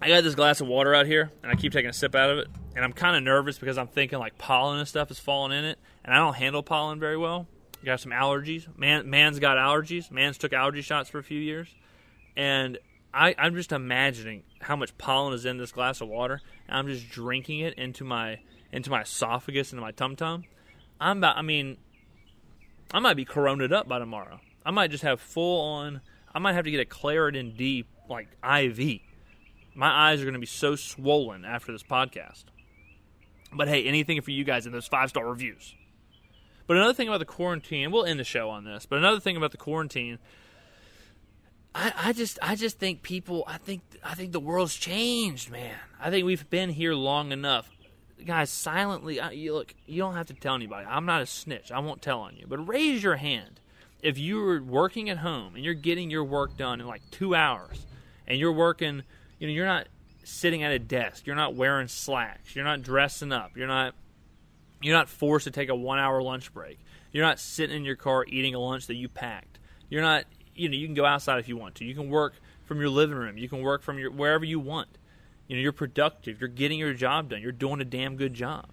I 0.00 0.06
got 0.06 0.22
this 0.22 0.36
glass 0.36 0.60
of 0.60 0.68
water 0.68 0.94
out 0.94 1.06
here, 1.06 1.32
and 1.42 1.50
I 1.50 1.56
keep 1.56 1.72
taking 1.72 1.90
a 1.90 1.92
sip 1.92 2.14
out 2.14 2.30
of 2.30 2.38
it, 2.38 2.48
and 2.76 2.84
I'm 2.84 2.92
kind 2.92 3.16
of 3.16 3.24
nervous 3.24 3.58
because 3.58 3.76
I'm 3.76 3.88
thinking 3.88 4.20
like 4.20 4.38
pollen 4.38 4.78
and 4.78 4.86
stuff 4.86 5.10
is 5.10 5.18
falling 5.18 5.50
in 5.50 5.64
it, 5.64 5.80
and 6.04 6.14
I 6.14 6.18
don't 6.18 6.36
handle 6.36 6.62
pollen 6.62 7.00
very 7.00 7.16
well. 7.16 7.48
Got 7.84 7.98
some 7.98 8.12
allergies. 8.12 8.68
Man, 8.78 9.10
man's 9.10 9.40
got 9.40 9.56
allergies. 9.56 10.12
Man's 10.12 10.38
took 10.38 10.52
allergy 10.52 10.80
shots 10.80 11.10
for 11.10 11.18
a 11.18 11.24
few 11.24 11.40
years, 11.40 11.74
and 12.36 12.78
I, 13.14 13.34
I'm 13.38 13.54
just 13.54 13.72
imagining 13.72 14.42
how 14.60 14.76
much 14.76 14.96
pollen 14.98 15.34
is 15.34 15.44
in 15.44 15.58
this 15.58 15.72
glass 15.72 16.00
of 16.00 16.08
water, 16.08 16.40
and 16.68 16.76
I'm 16.76 16.88
just 16.88 17.08
drinking 17.08 17.60
it 17.60 17.74
into 17.74 18.04
my 18.04 18.40
into 18.72 18.90
my 18.90 19.02
esophagus, 19.02 19.72
into 19.72 19.82
my 19.82 19.92
tum 19.92 20.16
tum. 20.16 20.44
I'm 21.00 21.18
about. 21.18 21.36
I 21.36 21.42
mean, 21.42 21.76
I 22.92 22.98
might 22.98 23.14
be 23.14 23.24
coroned 23.24 23.72
up 23.72 23.88
by 23.88 23.98
tomorrow. 23.98 24.40
I 24.66 24.70
might 24.70 24.90
just 24.90 25.04
have 25.04 25.20
full 25.20 25.60
on. 25.60 26.00
I 26.34 26.38
might 26.40 26.54
have 26.54 26.64
to 26.64 26.70
get 26.70 26.80
a 26.80 26.84
Claritin 26.84 27.56
D 27.56 27.84
like 28.08 28.28
IV 28.42 29.00
my 29.74 29.88
eyes 29.88 30.20
are 30.20 30.24
going 30.24 30.34
to 30.34 30.40
be 30.40 30.46
so 30.46 30.76
swollen 30.76 31.44
after 31.44 31.72
this 31.72 31.82
podcast. 31.82 32.44
But 33.52 33.68
hey, 33.68 33.84
anything 33.84 34.20
for 34.20 34.30
you 34.30 34.44
guys 34.44 34.66
in 34.66 34.72
those 34.72 34.86
five 34.86 35.10
star 35.10 35.28
reviews. 35.28 35.74
But 36.66 36.76
another 36.76 36.94
thing 36.94 37.08
about 37.08 37.18
the 37.18 37.26
quarantine, 37.26 37.90
we'll 37.90 38.06
end 38.06 38.18
the 38.18 38.24
show 38.24 38.48
on 38.48 38.64
this. 38.64 38.86
But 38.86 38.98
another 38.98 39.20
thing 39.20 39.36
about 39.36 39.50
the 39.50 39.58
quarantine, 39.58 40.18
I, 41.74 41.92
I 41.96 42.12
just, 42.12 42.38
I 42.40 42.54
just 42.54 42.78
think 42.78 43.02
people, 43.02 43.44
I 43.46 43.58
think, 43.58 43.82
I 44.02 44.14
think 44.14 44.32
the 44.32 44.40
world's 44.40 44.74
changed, 44.74 45.50
man. 45.50 45.74
I 46.00 46.10
think 46.10 46.24
we've 46.24 46.48
been 46.48 46.70
here 46.70 46.94
long 46.94 47.32
enough, 47.32 47.68
guys. 48.24 48.50
Silently, 48.50 49.20
I, 49.20 49.32
you 49.32 49.54
look, 49.54 49.74
you 49.86 49.98
don't 49.98 50.14
have 50.14 50.26
to 50.26 50.34
tell 50.34 50.54
anybody. 50.54 50.86
I'm 50.88 51.06
not 51.06 51.22
a 51.22 51.26
snitch. 51.26 51.72
I 51.72 51.80
won't 51.80 52.00
tell 52.00 52.20
on 52.20 52.36
you. 52.36 52.46
But 52.48 52.68
raise 52.68 53.02
your 53.02 53.16
hand 53.16 53.60
if 54.02 54.18
you 54.18 54.46
are 54.46 54.62
working 54.62 55.10
at 55.10 55.18
home 55.18 55.56
and 55.56 55.64
you're 55.64 55.74
getting 55.74 56.10
your 56.10 56.24
work 56.24 56.56
done 56.56 56.80
in 56.80 56.86
like 56.86 57.02
two 57.10 57.34
hours, 57.34 57.86
and 58.26 58.38
you're 58.38 58.52
working 58.52 59.02
you 59.38 59.48
know, 59.48 59.52
you're 59.52 59.66
not 59.66 59.88
sitting 60.22 60.62
at 60.62 60.72
a 60.72 60.78
desk. 60.78 61.26
You're 61.26 61.36
not 61.36 61.54
wearing 61.54 61.88
slacks. 61.88 62.54
You're 62.54 62.64
not 62.64 62.82
dressing 62.82 63.32
up. 63.32 63.56
You're 63.56 63.68
not 63.68 63.94
you're 64.80 64.94
not 64.94 65.08
forced 65.08 65.44
to 65.44 65.50
take 65.50 65.70
a 65.70 65.74
1-hour 65.74 66.22
lunch 66.22 66.52
break. 66.52 66.78
You're 67.10 67.24
not 67.24 67.38
sitting 67.38 67.76
in 67.76 67.84
your 67.84 67.96
car 67.96 68.24
eating 68.28 68.54
a 68.54 68.58
lunch 68.58 68.86
that 68.88 68.96
you 68.96 69.08
packed. 69.08 69.58
You're 69.88 70.02
not, 70.02 70.24
you 70.54 70.68
know, 70.68 70.76
you 70.76 70.86
can 70.86 70.94
go 70.94 71.04
outside 71.04 71.38
if 71.38 71.48
you 71.48 71.56
want 71.56 71.74
to. 71.76 71.84
You 71.84 71.94
can 71.94 72.08
work 72.08 72.34
from 72.64 72.80
your 72.80 72.88
living 72.88 73.16
room. 73.16 73.38
You 73.38 73.48
can 73.48 73.60
work 73.60 73.82
from 73.82 73.98
your 73.98 74.10
wherever 74.10 74.44
you 74.44 74.60
want. 74.60 74.88
You 75.48 75.56
know, 75.56 75.62
you're 75.62 75.72
productive. 75.72 76.40
You're 76.40 76.48
getting 76.48 76.78
your 76.78 76.94
job 76.94 77.30
done. 77.30 77.42
You're 77.42 77.52
doing 77.52 77.80
a 77.80 77.84
damn 77.84 78.16
good 78.16 78.34
job. 78.34 78.66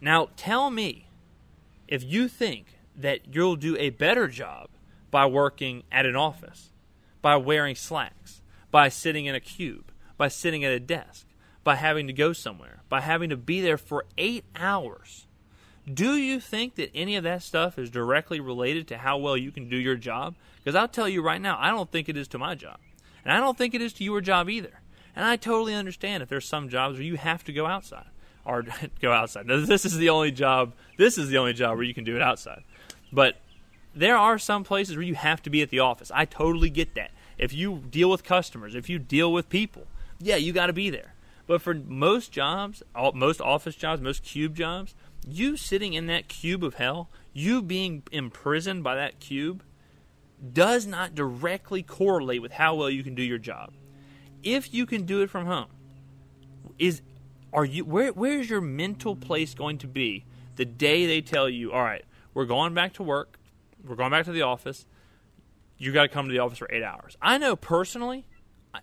Now, 0.00 0.28
tell 0.36 0.70
me 0.70 1.06
if 1.86 2.02
you 2.02 2.26
think 2.26 2.78
that 2.96 3.34
you'll 3.34 3.56
do 3.56 3.76
a 3.76 3.90
better 3.90 4.26
job 4.26 4.68
by 5.10 5.26
working 5.26 5.84
at 5.92 6.06
an 6.06 6.16
office, 6.16 6.70
by 7.20 7.36
wearing 7.36 7.76
slacks, 7.76 8.40
by 8.70 8.88
sitting 8.88 9.26
in 9.26 9.34
a 9.34 9.40
cube, 9.40 9.92
by 10.16 10.28
sitting 10.28 10.64
at 10.64 10.72
a 10.72 10.80
desk, 10.80 11.26
by 11.62 11.76
having 11.76 12.06
to 12.08 12.12
go 12.12 12.32
somewhere, 12.32 12.82
by 12.88 13.00
having 13.00 13.30
to 13.30 13.36
be 13.36 13.60
there 13.60 13.78
for 13.78 14.04
eight 14.18 14.44
hours. 14.56 15.26
Do 15.92 16.16
you 16.16 16.38
think 16.38 16.76
that 16.76 16.90
any 16.94 17.16
of 17.16 17.24
that 17.24 17.42
stuff 17.42 17.78
is 17.78 17.90
directly 17.90 18.38
related 18.38 18.86
to 18.88 18.98
how 18.98 19.18
well 19.18 19.36
you 19.36 19.50
can 19.50 19.68
do 19.68 19.76
your 19.76 19.96
job? 19.96 20.36
Because 20.62 20.76
I'll 20.76 20.88
tell 20.88 21.08
you 21.08 21.22
right 21.22 21.40
now, 21.40 21.56
I 21.58 21.70
don't 21.70 21.90
think 21.90 22.08
it 22.08 22.16
is 22.16 22.28
to 22.28 22.38
my 22.38 22.54
job. 22.54 22.78
And 23.24 23.32
I 23.32 23.38
don't 23.38 23.58
think 23.58 23.74
it 23.74 23.82
is 23.82 23.92
to 23.94 24.04
your 24.04 24.20
job 24.20 24.48
either. 24.48 24.80
And 25.14 25.24
I 25.24 25.36
totally 25.36 25.74
understand 25.74 26.22
if 26.22 26.28
there's 26.28 26.46
some 26.46 26.68
jobs 26.68 26.98
where 26.98 27.04
you 27.04 27.16
have 27.16 27.44
to 27.44 27.52
go 27.52 27.66
outside 27.66 28.06
or 28.44 28.64
go 29.00 29.12
outside. 29.12 29.46
Now, 29.46 29.64
this 29.64 29.84
is 29.84 29.96
the 29.96 30.08
only 30.08 30.30
job. 30.30 30.72
This 30.98 31.18
is 31.18 31.28
the 31.28 31.38
only 31.38 31.52
job 31.52 31.76
where 31.76 31.84
you 31.84 31.94
can 31.94 32.04
do 32.04 32.16
it 32.16 32.22
outside. 32.22 32.62
But 33.12 33.36
there 33.94 34.16
are 34.16 34.38
some 34.38 34.64
places 34.64 34.96
where 34.96 35.04
you 35.04 35.14
have 35.14 35.42
to 35.42 35.50
be 35.50 35.62
at 35.62 35.70
the 35.70 35.80
office. 35.80 36.10
I 36.14 36.24
totally 36.24 36.70
get 36.70 36.94
that. 36.94 37.10
If 37.38 37.52
you 37.52 37.82
deal 37.90 38.08
with 38.08 38.24
customers, 38.24 38.74
if 38.74 38.88
you 38.88 38.98
deal 38.98 39.32
with 39.32 39.48
people, 39.48 39.86
yeah, 40.20 40.36
you 40.36 40.52
got 40.52 40.66
to 40.66 40.72
be 40.72 40.90
there. 40.90 41.14
But 41.46 41.60
for 41.60 41.74
most 41.74 42.30
jobs, 42.30 42.82
most 43.14 43.40
office 43.40 43.74
jobs, 43.74 44.00
most 44.00 44.22
cube 44.22 44.54
jobs, 44.54 44.94
you 45.26 45.56
sitting 45.56 45.94
in 45.94 46.06
that 46.06 46.28
cube 46.28 46.64
of 46.64 46.74
hell, 46.74 47.10
you 47.32 47.62
being 47.62 48.02
imprisoned 48.12 48.82
by 48.82 48.96
that 48.96 49.20
cube, 49.20 49.62
does 50.52 50.86
not 50.86 51.14
directly 51.14 51.82
correlate 51.82 52.42
with 52.42 52.52
how 52.52 52.74
well 52.74 52.90
you 52.90 53.02
can 53.02 53.14
do 53.14 53.22
your 53.22 53.38
job. 53.38 53.72
If 54.42 54.74
you 54.74 54.86
can 54.86 55.06
do 55.06 55.22
it 55.22 55.30
from 55.30 55.46
home, 55.46 55.68
is 56.78 57.02
are 57.52 57.64
you 57.64 57.84
where 57.84 58.12
where's 58.12 58.50
your 58.50 58.60
mental 58.60 59.14
place 59.14 59.54
going 59.54 59.78
to 59.78 59.86
be 59.86 60.24
the 60.56 60.64
day 60.64 61.06
they 61.06 61.20
tell 61.20 61.48
you, 61.48 61.72
all 61.72 61.82
right, 61.82 62.04
we're 62.34 62.44
going 62.44 62.74
back 62.74 62.94
to 62.94 63.02
work, 63.02 63.38
we're 63.86 63.96
going 63.96 64.10
back 64.10 64.24
to 64.24 64.32
the 64.32 64.42
office, 64.42 64.86
you 65.78 65.92
got 65.92 66.02
to 66.02 66.08
come 66.08 66.26
to 66.26 66.32
the 66.32 66.38
office 66.38 66.58
for 66.58 66.70
eight 66.70 66.82
hours. 66.82 67.16
I 67.20 67.38
know 67.38 67.56
personally, 67.56 68.26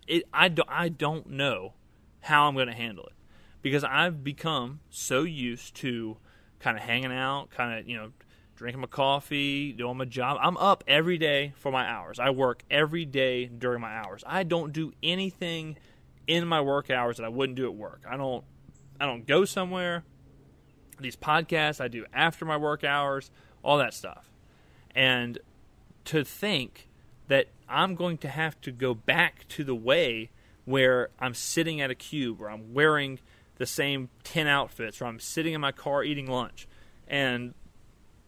it, 0.06 0.24
I, 0.32 0.48
do, 0.48 0.62
I 0.68 0.88
don't 0.88 1.30
know 1.30 1.74
how 2.20 2.46
I'm 2.46 2.54
going 2.54 2.66
to 2.66 2.74
handle 2.74 3.06
it 3.06 3.14
because 3.62 3.84
I've 3.84 4.22
become 4.22 4.80
so 4.90 5.22
used 5.22 5.74
to 5.76 6.18
kind 6.60 6.76
of 6.76 6.82
hanging 6.82 7.12
out, 7.12 7.50
kind 7.50 7.78
of, 7.78 7.88
you 7.88 7.96
know, 7.96 8.12
drinking 8.54 8.80
my 8.80 8.86
coffee, 8.86 9.72
doing 9.72 9.96
my 9.96 10.04
job. 10.04 10.38
I'm 10.40 10.56
up 10.58 10.84
every 10.86 11.18
day 11.18 11.54
for 11.56 11.72
my 11.72 11.86
hours. 11.86 12.18
I 12.18 12.30
work 12.30 12.62
every 12.70 13.06
day 13.06 13.46
during 13.46 13.80
my 13.80 13.96
hours. 13.96 14.22
I 14.26 14.42
don't 14.42 14.72
do 14.72 14.92
anything 15.02 15.78
in 16.26 16.46
my 16.46 16.60
work 16.60 16.90
hours 16.90 17.16
that 17.16 17.24
I 17.24 17.30
wouldn't 17.30 17.56
do 17.56 17.64
at 17.64 17.74
work. 17.74 18.02
I 18.08 18.16
don't 18.16 18.44
I 19.00 19.06
don't 19.06 19.26
go 19.26 19.46
somewhere. 19.46 20.04
These 21.00 21.16
podcasts 21.16 21.80
I 21.80 21.88
do 21.88 22.04
after 22.12 22.44
my 22.44 22.58
work 22.58 22.84
hours, 22.84 23.30
all 23.62 23.78
that 23.78 23.94
stuff. 23.94 24.30
And 24.94 25.38
to 26.04 26.22
think 26.22 26.88
that 27.28 27.46
I'm 27.68 27.94
going 27.94 28.18
to 28.18 28.28
have 28.28 28.60
to 28.60 28.72
go 28.72 28.92
back 28.92 29.48
to 29.48 29.64
the 29.64 29.74
way 29.74 30.30
where 30.66 31.08
I'm 31.18 31.32
sitting 31.32 31.80
at 31.80 31.90
a 31.90 31.94
cube 31.94 32.40
or 32.40 32.50
I'm 32.50 32.74
wearing 32.74 33.20
the 33.60 33.66
same 33.66 34.08
10 34.24 34.46
outfits 34.46 35.02
or 35.02 35.04
I'm 35.04 35.20
sitting 35.20 35.52
in 35.52 35.60
my 35.60 35.70
car 35.70 36.02
eating 36.02 36.26
lunch. 36.26 36.66
And 37.06 37.52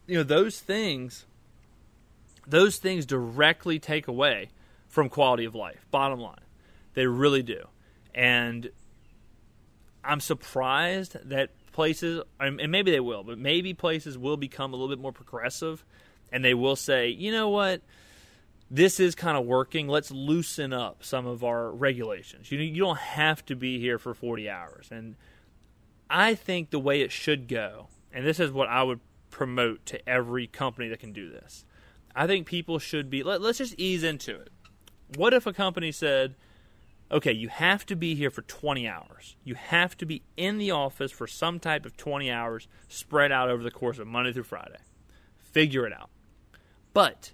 you 0.05 0.15
know 0.15 0.21
those 0.21 0.59
things 0.59 1.25
those 2.45 2.77
things 2.77 3.07
directly 3.07 3.79
take 3.79 4.07
away 4.07 4.51
from 4.87 5.09
quality 5.09 5.45
of 5.45 5.55
life. 5.55 5.87
Bottom 5.89 6.19
line. 6.19 6.43
They 6.93 7.07
really 7.07 7.41
do. 7.41 7.67
And 8.13 8.69
I'm 10.03 10.19
surprised 10.19 11.17
that 11.27 11.49
places 11.71 12.21
and 12.39 12.71
maybe 12.71 12.91
they 12.91 12.99
will, 12.99 13.23
but 13.23 13.39
maybe 13.39 13.73
places 13.73 14.19
will 14.19 14.37
become 14.37 14.71
a 14.71 14.75
little 14.75 14.95
bit 14.95 15.01
more 15.01 15.13
progressive 15.13 15.83
and 16.31 16.45
they 16.45 16.53
will 16.53 16.75
say, 16.75 17.09
"You 17.09 17.31
know 17.31 17.49
what? 17.49 17.81
This 18.73 18.99
is 18.99 19.13
kind 19.13 19.37
of 19.37 19.45
working. 19.45 19.87
Let's 19.87 20.09
loosen 20.09 20.73
up 20.73 21.03
some 21.03 21.27
of 21.27 21.43
our 21.43 21.69
regulations. 21.69 22.51
You 22.51 22.57
you 22.57 22.81
don't 22.81 22.97
have 22.97 23.45
to 23.45 23.55
be 23.55 23.79
here 23.79 23.99
for 23.99 24.15
40 24.15 24.49
hours. 24.49 24.87
And 24.89 25.15
I 26.09 26.33
think 26.33 26.71
the 26.71 26.79
way 26.79 27.01
it 27.01 27.11
should 27.11 27.47
go, 27.47 27.89
and 28.11 28.25
this 28.25 28.39
is 28.39 28.51
what 28.51 28.69
I 28.69 28.81
would 28.81 28.99
promote 29.29 29.85
to 29.87 30.09
every 30.09 30.47
company 30.47 30.87
that 30.87 30.99
can 30.99 31.13
do 31.13 31.29
this. 31.29 31.65
I 32.15 32.25
think 32.25 32.47
people 32.47 32.79
should 32.79 33.11
be 33.11 33.21
let, 33.21 33.41
let's 33.41 33.59
just 33.59 33.75
ease 33.77 34.03
into 34.03 34.39
it. 34.39 34.49
What 35.17 35.35
if 35.35 35.45
a 35.45 35.53
company 35.53 35.91
said, 35.91 36.33
"Okay, 37.11 37.31
you 37.31 37.49
have 37.49 37.85
to 37.85 37.95
be 37.95 38.15
here 38.15 38.31
for 38.31 38.41
20 38.41 38.87
hours. 38.87 39.35
You 39.43 39.53
have 39.53 39.95
to 39.97 40.05
be 40.07 40.23
in 40.35 40.57
the 40.57 40.71
office 40.71 41.11
for 41.11 41.27
some 41.27 41.59
type 41.59 41.85
of 41.85 41.95
20 41.95 42.31
hours 42.31 42.67
spread 42.87 43.31
out 43.31 43.51
over 43.51 43.61
the 43.61 43.69
course 43.69 43.99
of 43.99 44.07
Monday 44.07 44.33
through 44.33 44.43
Friday. 44.43 44.79
Figure 45.37 45.85
it 45.85 45.93
out." 45.93 46.09
But 46.91 47.33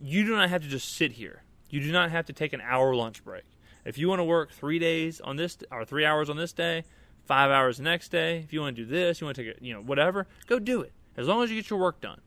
you 0.00 0.24
do 0.24 0.36
not 0.36 0.50
have 0.50 0.62
to 0.62 0.68
just 0.68 0.94
sit 0.94 1.12
here. 1.12 1.42
You 1.70 1.80
do 1.80 1.92
not 1.92 2.10
have 2.10 2.26
to 2.26 2.32
take 2.32 2.52
an 2.52 2.60
hour 2.60 2.94
lunch 2.94 3.24
break. 3.24 3.44
If 3.84 3.98
you 3.98 4.08
want 4.08 4.20
to 4.20 4.24
work 4.24 4.52
three 4.52 4.78
days 4.78 5.20
on 5.20 5.36
this 5.36 5.58
or 5.70 5.84
three 5.84 6.04
hours 6.04 6.28
on 6.28 6.36
this 6.36 6.52
day, 6.52 6.84
five 7.24 7.50
hours 7.50 7.76
the 7.78 7.84
next 7.84 8.08
day, 8.08 8.38
if 8.38 8.52
you 8.52 8.60
want 8.60 8.76
to 8.76 8.84
do 8.84 8.88
this, 8.88 9.20
you 9.20 9.26
want 9.26 9.36
to 9.36 9.44
take 9.44 9.56
it, 9.56 9.62
you 9.62 9.74
know, 9.74 9.80
whatever, 9.80 10.26
go 10.46 10.58
do 10.58 10.80
it. 10.80 10.92
As 11.16 11.26
long 11.26 11.42
as 11.42 11.50
you 11.50 11.56
get 11.56 11.70
your 11.70 11.78
work 11.78 12.00
done. 12.00 12.20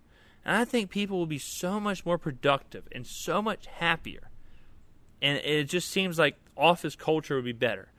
And 0.44 0.58
I 0.58 0.66
think 0.66 0.90
people 0.90 1.18
will 1.18 1.28
be 1.28 1.38
so 1.38 1.80
much 1.80 2.06
more 2.06 2.18
productive 2.18 2.88
and 2.92 3.06
so 3.06 3.42
much 3.42 3.68
happier. 3.68 4.30
And 5.22 5.38
it 5.38 5.66
just 5.66 5.90
seems 5.90 6.18
like 6.18 6.36
office 6.58 6.96
culture 6.96 7.36
would 7.36 7.46
be 7.46 7.52
better. 7.52 7.92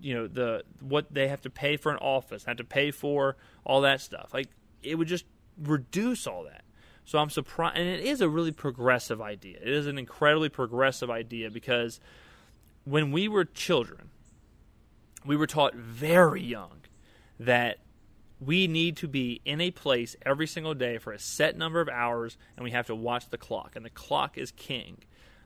You 0.00 0.14
know, 0.14 0.26
the 0.26 0.64
what 0.80 1.12
they 1.14 1.28
have 1.28 1.40
to 1.42 1.50
pay 1.50 1.76
for 1.76 1.92
an 1.92 1.98
office, 1.98 2.44
have 2.44 2.56
to 2.56 2.64
pay 2.64 2.90
for 2.90 3.36
all 3.64 3.80
that 3.82 4.00
stuff. 4.00 4.30
Like 4.34 4.48
it 4.82 4.96
would 4.96 5.06
just 5.06 5.24
reduce 5.56 6.26
all 6.26 6.44
that. 6.44 6.63
So 7.04 7.18
I'm 7.18 7.30
surprised, 7.30 7.76
and 7.76 7.86
it 7.86 8.00
is 8.00 8.20
a 8.20 8.28
really 8.28 8.52
progressive 8.52 9.20
idea. 9.20 9.58
It 9.60 9.68
is 9.68 9.86
an 9.86 9.98
incredibly 9.98 10.48
progressive 10.48 11.10
idea 11.10 11.50
because 11.50 12.00
when 12.84 13.12
we 13.12 13.28
were 13.28 13.44
children, 13.44 14.10
we 15.24 15.36
were 15.36 15.46
taught 15.46 15.74
very 15.74 16.42
young 16.42 16.80
that 17.38 17.78
we 18.40 18.66
need 18.66 18.96
to 18.98 19.08
be 19.08 19.40
in 19.44 19.60
a 19.60 19.70
place 19.70 20.16
every 20.22 20.46
single 20.46 20.74
day 20.74 20.98
for 20.98 21.12
a 21.12 21.18
set 21.18 21.56
number 21.56 21.80
of 21.80 21.88
hours, 21.88 22.36
and 22.56 22.64
we 22.64 22.70
have 22.70 22.86
to 22.86 22.94
watch 22.94 23.28
the 23.30 23.38
clock, 23.38 23.76
and 23.76 23.84
the 23.84 23.90
clock 23.90 24.36
is 24.36 24.50
king. 24.50 24.98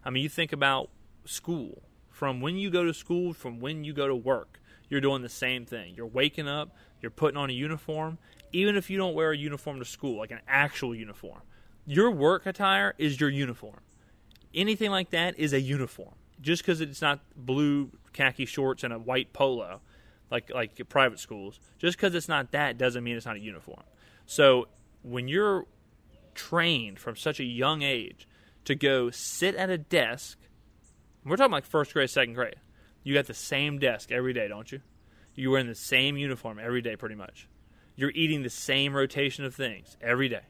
I 0.04 0.10
mean, 0.10 0.22
you 0.22 0.28
think 0.28 0.52
about 0.52 0.90
school. 1.24 1.82
From 2.08 2.40
when 2.40 2.56
you 2.56 2.70
go 2.70 2.84
to 2.84 2.94
school, 2.94 3.32
from 3.32 3.60
when 3.60 3.84
you 3.84 3.92
go 3.92 4.08
to 4.08 4.16
work, 4.16 4.60
you're 4.88 5.00
doing 5.00 5.22
the 5.22 5.28
same 5.28 5.66
thing. 5.66 5.94
You're 5.96 6.06
waking 6.06 6.48
up, 6.48 6.74
you're 7.00 7.10
putting 7.10 7.36
on 7.36 7.50
a 7.50 7.52
uniform, 7.52 8.18
even 8.52 8.76
if 8.76 8.90
you 8.90 8.98
don't 8.98 9.14
wear 9.14 9.32
a 9.32 9.36
uniform 9.36 9.78
to 9.78 9.84
school, 9.84 10.18
like 10.18 10.30
an 10.30 10.40
actual 10.48 10.94
uniform. 10.94 11.40
Your 11.86 12.10
work 12.10 12.46
attire 12.46 12.94
is 12.98 13.20
your 13.20 13.30
uniform. 13.30 13.80
Anything 14.54 14.90
like 14.90 15.10
that 15.10 15.38
is 15.38 15.52
a 15.52 15.60
uniform. 15.60 16.14
Just 16.40 16.62
because 16.62 16.80
it's 16.80 17.02
not 17.02 17.20
blue 17.36 17.90
khaki 18.12 18.46
shorts 18.46 18.84
and 18.84 18.92
a 18.92 18.98
white 18.98 19.32
polo, 19.32 19.80
like 20.30 20.50
like 20.52 20.80
private 20.88 21.18
schools. 21.18 21.58
Just 21.78 21.96
because 21.96 22.14
it's 22.14 22.28
not 22.28 22.52
that 22.52 22.78
doesn't 22.78 23.02
mean 23.02 23.16
it's 23.16 23.26
not 23.26 23.36
a 23.36 23.40
uniform. 23.40 23.82
So 24.26 24.68
when 25.02 25.28
you're 25.28 25.66
trained 26.34 26.98
from 26.98 27.16
such 27.16 27.40
a 27.40 27.44
young 27.44 27.82
age 27.82 28.28
to 28.64 28.74
go 28.74 29.10
sit 29.10 29.54
at 29.54 29.70
a 29.70 29.78
desk, 29.78 30.38
we're 31.24 31.36
talking 31.36 31.52
like 31.52 31.66
first 31.66 31.92
grade, 31.92 32.10
second 32.10 32.34
grade. 32.34 32.56
You 33.08 33.14
got 33.14 33.24
the 33.24 33.32
same 33.32 33.78
desk 33.78 34.12
every 34.12 34.34
day, 34.34 34.48
don't 34.48 34.70
you? 34.70 34.82
You 35.34 35.50
wear 35.50 35.60
in 35.60 35.66
the 35.66 35.74
same 35.74 36.18
uniform 36.18 36.58
every 36.62 36.82
day, 36.82 36.94
pretty 36.94 37.14
much. 37.14 37.48
You're 37.96 38.12
eating 38.14 38.42
the 38.42 38.50
same 38.50 38.94
rotation 38.94 39.46
of 39.46 39.54
things 39.54 39.96
every 40.02 40.28
day. 40.28 40.42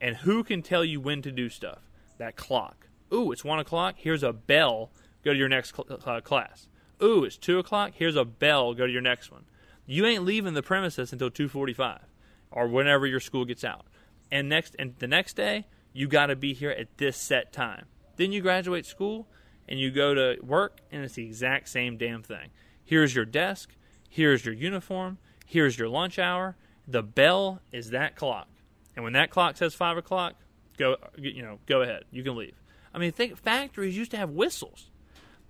And 0.00 0.16
who 0.16 0.42
can 0.42 0.60
tell 0.60 0.84
you 0.84 1.00
when 1.00 1.22
to 1.22 1.30
do 1.30 1.48
stuff? 1.48 1.88
That 2.18 2.34
clock. 2.34 2.88
Ooh, 3.14 3.30
it's 3.30 3.44
one 3.44 3.60
o'clock. 3.60 3.94
Here's 3.96 4.24
a 4.24 4.32
bell. 4.32 4.90
Go 5.24 5.32
to 5.32 5.38
your 5.38 5.48
next 5.48 5.72
cl- 5.76 6.00
uh, 6.04 6.20
class. 6.20 6.66
Ooh, 7.00 7.22
it's 7.22 7.36
two 7.36 7.60
o'clock. 7.60 7.92
Here's 7.94 8.16
a 8.16 8.24
bell. 8.24 8.74
Go 8.74 8.88
to 8.88 8.92
your 8.92 9.00
next 9.00 9.30
one. 9.30 9.44
You 9.86 10.04
ain't 10.04 10.24
leaving 10.24 10.54
the 10.54 10.64
premises 10.64 11.12
until 11.12 11.30
two 11.30 11.48
forty-five, 11.48 12.02
or 12.50 12.66
whenever 12.66 13.06
your 13.06 13.20
school 13.20 13.44
gets 13.44 13.62
out. 13.62 13.86
And 14.32 14.48
next, 14.48 14.74
and 14.80 14.96
the 14.98 15.06
next 15.06 15.36
day, 15.36 15.68
you 15.92 16.08
got 16.08 16.26
to 16.26 16.34
be 16.34 16.54
here 16.54 16.72
at 16.72 16.98
this 16.98 17.16
set 17.16 17.52
time. 17.52 17.86
Then 18.16 18.32
you 18.32 18.40
graduate 18.40 18.84
school 18.84 19.28
and 19.68 19.78
you 19.78 19.90
go 19.90 20.14
to 20.14 20.36
work, 20.42 20.80
and 20.90 21.04
it's 21.04 21.14
the 21.14 21.24
exact 21.24 21.68
same 21.68 21.96
damn 21.96 22.22
thing. 22.22 22.50
Here's 22.84 23.14
your 23.14 23.24
desk. 23.24 23.70
Here's 24.08 24.44
your 24.44 24.54
uniform. 24.54 25.18
Here's 25.46 25.78
your 25.78 25.88
lunch 25.88 26.18
hour. 26.18 26.56
The 26.86 27.02
bell 27.02 27.60
is 27.72 27.90
that 27.90 28.16
clock. 28.16 28.48
And 28.96 29.04
when 29.04 29.12
that 29.12 29.30
clock 29.30 29.56
says 29.56 29.74
five 29.74 29.96
o'clock, 29.96 30.34
go 30.78 30.96
you 31.16 31.42
know 31.42 31.58
go 31.66 31.82
ahead. 31.82 32.04
You 32.10 32.22
can 32.22 32.36
leave. 32.36 32.54
I 32.92 32.98
mean, 32.98 33.12
think 33.12 33.36
factories 33.36 33.96
used 33.96 34.10
to 34.12 34.16
have 34.16 34.30
whistles. 34.30 34.90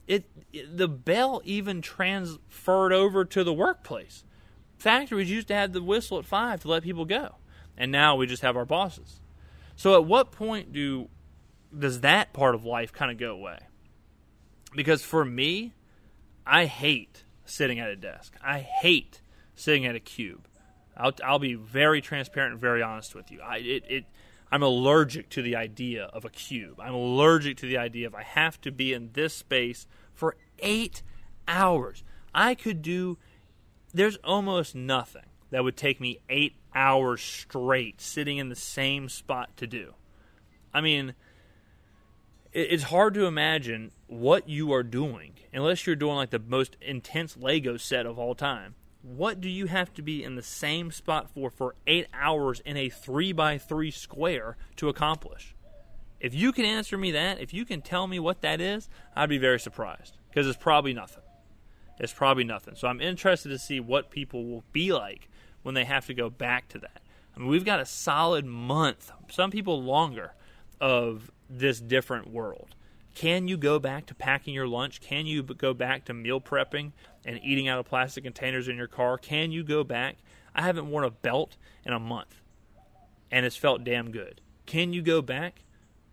It, 0.06 0.24
it, 0.52 0.76
the 0.76 0.88
bell 0.88 1.42
even 1.44 1.80
transferred 1.82 2.92
over 2.92 3.24
to 3.26 3.44
the 3.44 3.52
workplace. 3.52 4.24
Factories 4.78 5.30
used 5.30 5.48
to 5.48 5.54
have 5.54 5.72
the 5.72 5.82
whistle 5.82 6.18
at 6.18 6.24
five 6.24 6.60
to 6.62 6.68
let 6.68 6.82
people 6.82 7.04
go, 7.04 7.36
and 7.76 7.92
now 7.92 8.16
we 8.16 8.26
just 8.26 8.42
have 8.42 8.56
our 8.56 8.64
bosses. 8.64 9.20
So, 9.76 9.94
at 9.94 10.04
what 10.04 10.32
point 10.32 10.72
do 10.72 11.08
does 11.76 12.00
that 12.00 12.32
part 12.32 12.54
of 12.54 12.64
life 12.64 12.92
kind 12.92 13.10
of 13.10 13.18
go 13.18 13.32
away? 13.32 13.58
Because 14.78 15.02
for 15.02 15.24
me, 15.24 15.74
I 16.46 16.66
hate 16.66 17.24
sitting 17.44 17.80
at 17.80 17.90
a 17.90 17.96
desk. 17.96 18.36
I 18.40 18.60
hate 18.60 19.22
sitting 19.56 19.84
at 19.86 19.96
a 19.96 19.98
cube. 19.98 20.46
I'll, 20.96 21.10
I'll 21.24 21.40
be 21.40 21.54
very 21.54 22.00
transparent 22.00 22.52
and 22.52 22.60
very 22.60 22.80
honest 22.80 23.12
with 23.12 23.32
you. 23.32 23.40
I 23.40 23.56
it, 23.56 23.82
it 23.88 24.04
I'm 24.52 24.62
allergic 24.62 25.30
to 25.30 25.42
the 25.42 25.56
idea 25.56 26.04
of 26.04 26.24
a 26.24 26.30
cube. 26.30 26.78
I'm 26.78 26.94
allergic 26.94 27.56
to 27.56 27.66
the 27.66 27.76
idea 27.76 28.06
of 28.06 28.14
I 28.14 28.22
have 28.22 28.60
to 28.60 28.70
be 28.70 28.92
in 28.92 29.10
this 29.14 29.34
space 29.34 29.88
for 30.14 30.36
eight 30.60 31.02
hours. 31.48 32.04
I 32.32 32.54
could 32.54 32.80
do. 32.80 33.18
There's 33.92 34.18
almost 34.18 34.76
nothing 34.76 35.26
that 35.50 35.64
would 35.64 35.76
take 35.76 36.00
me 36.00 36.20
eight 36.28 36.54
hours 36.72 37.20
straight 37.20 38.00
sitting 38.00 38.38
in 38.38 38.48
the 38.48 38.54
same 38.54 39.08
spot 39.08 39.56
to 39.56 39.66
do. 39.66 39.94
I 40.72 40.82
mean, 40.82 41.14
it's 42.52 42.84
hard 42.84 43.14
to 43.14 43.26
imagine 43.26 43.92
what 44.06 44.48
you 44.48 44.72
are 44.72 44.82
doing 44.82 45.34
unless 45.52 45.86
you're 45.86 45.96
doing 45.96 46.16
like 46.16 46.30
the 46.30 46.38
most 46.38 46.76
intense 46.80 47.36
Lego 47.36 47.76
set 47.76 48.06
of 48.06 48.18
all 48.18 48.34
time 48.34 48.74
what 49.02 49.40
do 49.40 49.48
you 49.48 49.66
have 49.66 49.92
to 49.94 50.02
be 50.02 50.24
in 50.24 50.34
the 50.34 50.42
same 50.42 50.90
spot 50.90 51.30
for 51.32 51.50
for 51.50 51.74
eight 51.86 52.06
hours 52.12 52.60
in 52.60 52.76
a 52.76 52.88
three 52.88 53.32
by 53.32 53.58
three 53.58 53.90
square 53.90 54.56
to 54.76 54.88
accomplish? 54.88 55.54
If 56.20 56.34
you 56.34 56.52
can 56.52 56.64
answer 56.64 56.98
me 56.98 57.12
that, 57.12 57.40
if 57.40 57.54
you 57.54 57.64
can 57.64 57.80
tell 57.80 58.06
me 58.06 58.18
what 58.18 58.40
that 58.42 58.60
is, 58.60 58.88
I'd 59.14 59.28
be 59.28 59.38
very 59.38 59.60
surprised 59.60 60.16
because 60.28 60.46
it's 60.46 60.58
probably 60.58 60.92
nothing. 60.92 61.22
It's 62.00 62.12
probably 62.12 62.44
nothing. 62.44 62.74
So 62.74 62.88
I'm 62.88 63.00
interested 63.00 63.50
to 63.50 63.58
see 63.58 63.80
what 63.80 64.10
people 64.10 64.44
will 64.44 64.64
be 64.72 64.92
like 64.92 65.28
when 65.62 65.74
they 65.74 65.84
have 65.84 66.06
to 66.06 66.14
go 66.14 66.28
back 66.28 66.68
to 66.68 66.78
that. 66.78 67.00
I 67.36 67.38
mean, 67.38 67.48
we've 67.48 67.64
got 67.64 67.80
a 67.80 67.86
solid 67.86 68.44
month, 68.44 69.12
some 69.30 69.50
people 69.50 69.82
longer, 69.82 70.34
of 70.80 71.30
this 71.48 71.80
different 71.80 72.30
world. 72.30 72.74
Can 73.14 73.48
you 73.48 73.56
go 73.56 73.78
back 73.78 74.06
to 74.06 74.14
packing 74.14 74.54
your 74.54 74.68
lunch? 74.68 75.00
Can 75.00 75.26
you 75.26 75.42
go 75.42 75.74
back 75.74 76.04
to 76.04 76.14
meal 76.14 76.40
prepping 76.40 76.92
and 77.24 77.40
eating 77.42 77.66
out 77.66 77.78
of 77.78 77.86
plastic 77.86 78.24
containers 78.24 78.68
in 78.68 78.76
your 78.76 78.86
car? 78.86 79.18
Can 79.18 79.50
you 79.50 79.64
go 79.64 79.82
back? 79.82 80.18
I 80.54 80.62
haven't 80.62 80.88
worn 80.88 81.04
a 81.04 81.10
belt 81.10 81.56
in 81.84 81.92
a 81.92 81.98
month, 81.98 82.42
and 83.30 83.44
it's 83.44 83.56
felt 83.56 83.82
damn 83.82 84.10
good. 84.10 84.40
Can 84.66 84.92
you 84.92 85.02
go 85.02 85.20
back 85.22 85.64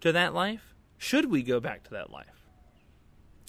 to 0.01 0.11
that 0.11 0.33
life? 0.33 0.73
Should 0.97 1.29
we 1.29 1.43
go 1.43 1.59
back 1.59 1.83
to 1.83 1.91
that 1.91 2.09
life? 2.09 2.47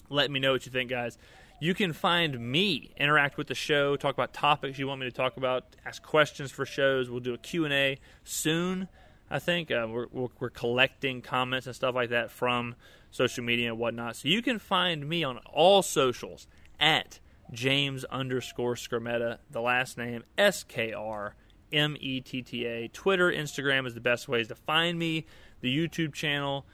Let 0.08 0.30
me 0.30 0.40
know 0.40 0.52
what 0.52 0.66
you 0.66 0.72
think, 0.72 0.90
guys. 0.90 1.16
You 1.58 1.72
can 1.72 1.94
find 1.94 2.38
me 2.38 2.92
interact 2.98 3.38
with 3.38 3.46
the 3.46 3.54
show, 3.54 3.96
talk 3.96 4.14
about 4.14 4.34
topics 4.34 4.78
you 4.78 4.86
want 4.86 5.00
me 5.00 5.06
to 5.06 5.12
talk 5.12 5.38
about, 5.38 5.76
ask 5.86 6.02
questions 6.02 6.50
for 6.50 6.66
shows. 6.66 7.08
We'll 7.08 7.20
do 7.20 7.32
a 7.32 7.38
Q&A 7.38 7.98
soon. 8.24 8.88
I 9.30 9.38
think 9.38 9.70
uh, 9.70 9.86
we're, 9.90 10.28
we're 10.38 10.50
collecting 10.50 11.20
comments 11.20 11.66
and 11.66 11.74
stuff 11.74 11.94
like 11.94 12.10
that 12.10 12.30
from 12.30 12.76
social 13.10 13.42
media 13.42 13.70
and 13.70 13.78
whatnot. 13.78 14.16
So 14.16 14.28
you 14.28 14.42
can 14.42 14.58
find 14.58 15.08
me 15.08 15.24
on 15.24 15.38
all 15.52 15.82
socials 15.82 16.46
at 16.78 17.18
James 17.52 18.04
underscore 18.04 18.74
Skrmetta, 18.74 19.38
the 19.50 19.60
last 19.60 19.96
name 19.98 20.24
S 20.36 20.62
K 20.62 20.92
R 20.92 21.34
M 21.72 21.96
E 22.00 22.20
T 22.20 22.42
T 22.42 22.64
A. 22.64 22.88
Twitter, 22.88 23.30
Instagram 23.30 23.86
is 23.86 23.94
the 23.94 24.00
best 24.00 24.28
ways 24.28 24.48
to 24.48 24.54
find 24.54 24.98
me. 24.98 25.26
The 25.60 25.74
YouTube 25.74 26.12
channel, 26.12 26.66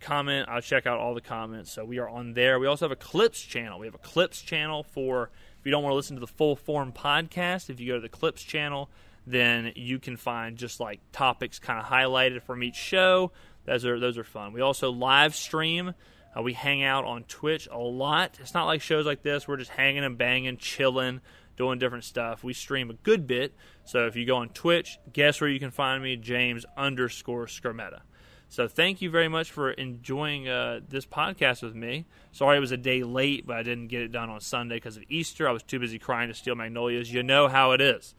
comment. 0.00 0.48
I'll 0.48 0.60
check 0.60 0.86
out 0.86 0.98
all 0.98 1.14
the 1.14 1.20
comments. 1.20 1.72
So 1.72 1.84
we 1.84 1.98
are 1.98 2.08
on 2.08 2.34
there. 2.34 2.58
We 2.58 2.66
also 2.66 2.84
have 2.86 2.92
a 2.92 2.96
Clips 2.96 3.40
channel. 3.40 3.78
We 3.78 3.86
have 3.86 3.94
a 3.94 3.98
Clips 3.98 4.42
channel 4.42 4.82
for 4.82 5.30
if 5.58 5.64
you 5.64 5.70
don't 5.70 5.82
want 5.82 5.92
to 5.92 5.96
listen 5.96 6.16
to 6.16 6.20
the 6.20 6.26
full 6.26 6.56
form 6.56 6.92
podcast. 6.92 7.70
If 7.70 7.80
you 7.80 7.88
go 7.88 7.94
to 7.94 8.00
the 8.00 8.08
Clips 8.08 8.42
channel, 8.42 8.90
then 9.26 9.72
you 9.74 9.98
can 9.98 10.16
find 10.16 10.56
just 10.56 10.80
like 10.80 11.00
topics 11.12 11.58
kind 11.58 11.78
of 11.78 11.86
highlighted 11.86 12.42
from 12.42 12.62
each 12.62 12.76
show. 12.76 13.32
Those 13.64 13.84
are 13.84 13.98
those 13.98 14.18
are 14.18 14.24
fun. 14.24 14.52
We 14.52 14.60
also 14.60 14.90
live 14.92 15.34
stream. 15.34 15.94
Uh, 16.36 16.42
we 16.42 16.52
hang 16.52 16.82
out 16.82 17.04
on 17.04 17.24
Twitch 17.24 17.68
a 17.70 17.78
lot. 17.78 18.38
It's 18.40 18.54
not 18.54 18.66
like 18.66 18.82
shows 18.82 19.06
like 19.06 19.22
this. 19.22 19.48
We're 19.48 19.56
just 19.56 19.70
hanging 19.70 20.04
and 20.04 20.16
banging, 20.16 20.58
chilling, 20.58 21.20
doing 21.56 21.78
different 21.78 22.04
stuff. 22.04 22.44
We 22.44 22.52
stream 22.52 22.90
a 22.90 22.94
good 22.94 23.26
bit. 23.26 23.54
So 23.84 24.06
if 24.06 24.16
you 24.16 24.26
go 24.26 24.36
on 24.36 24.50
Twitch, 24.50 24.98
guess 25.12 25.40
where 25.40 25.50
you 25.50 25.58
can 25.58 25.70
find 25.70 26.02
me? 26.02 26.16
James 26.16 26.64
underscore 26.76 27.46
Skrmetta. 27.46 28.00
So 28.48 28.68
thank 28.68 29.02
you 29.02 29.10
very 29.10 29.28
much 29.28 29.50
for 29.50 29.72
enjoying 29.72 30.46
uh, 30.46 30.80
this 30.88 31.04
podcast 31.04 31.62
with 31.62 31.74
me. 31.74 32.06
Sorry 32.30 32.56
it 32.56 32.60
was 32.60 32.70
a 32.70 32.76
day 32.76 33.02
late, 33.02 33.44
but 33.46 33.56
I 33.56 33.62
didn't 33.64 33.88
get 33.88 34.02
it 34.02 34.12
done 34.12 34.30
on 34.30 34.40
Sunday 34.40 34.76
because 34.76 34.96
of 34.96 35.02
Easter. 35.08 35.48
I 35.48 35.52
was 35.52 35.64
too 35.64 35.80
busy 35.80 35.98
crying 35.98 36.28
to 36.28 36.34
Steel 36.34 36.54
Magnolias. 36.54 37.12
You 37.12 37.24
know 37.24 37.48
how 37.48 37.72
it 37.72 37.80
is. 37.80 38.14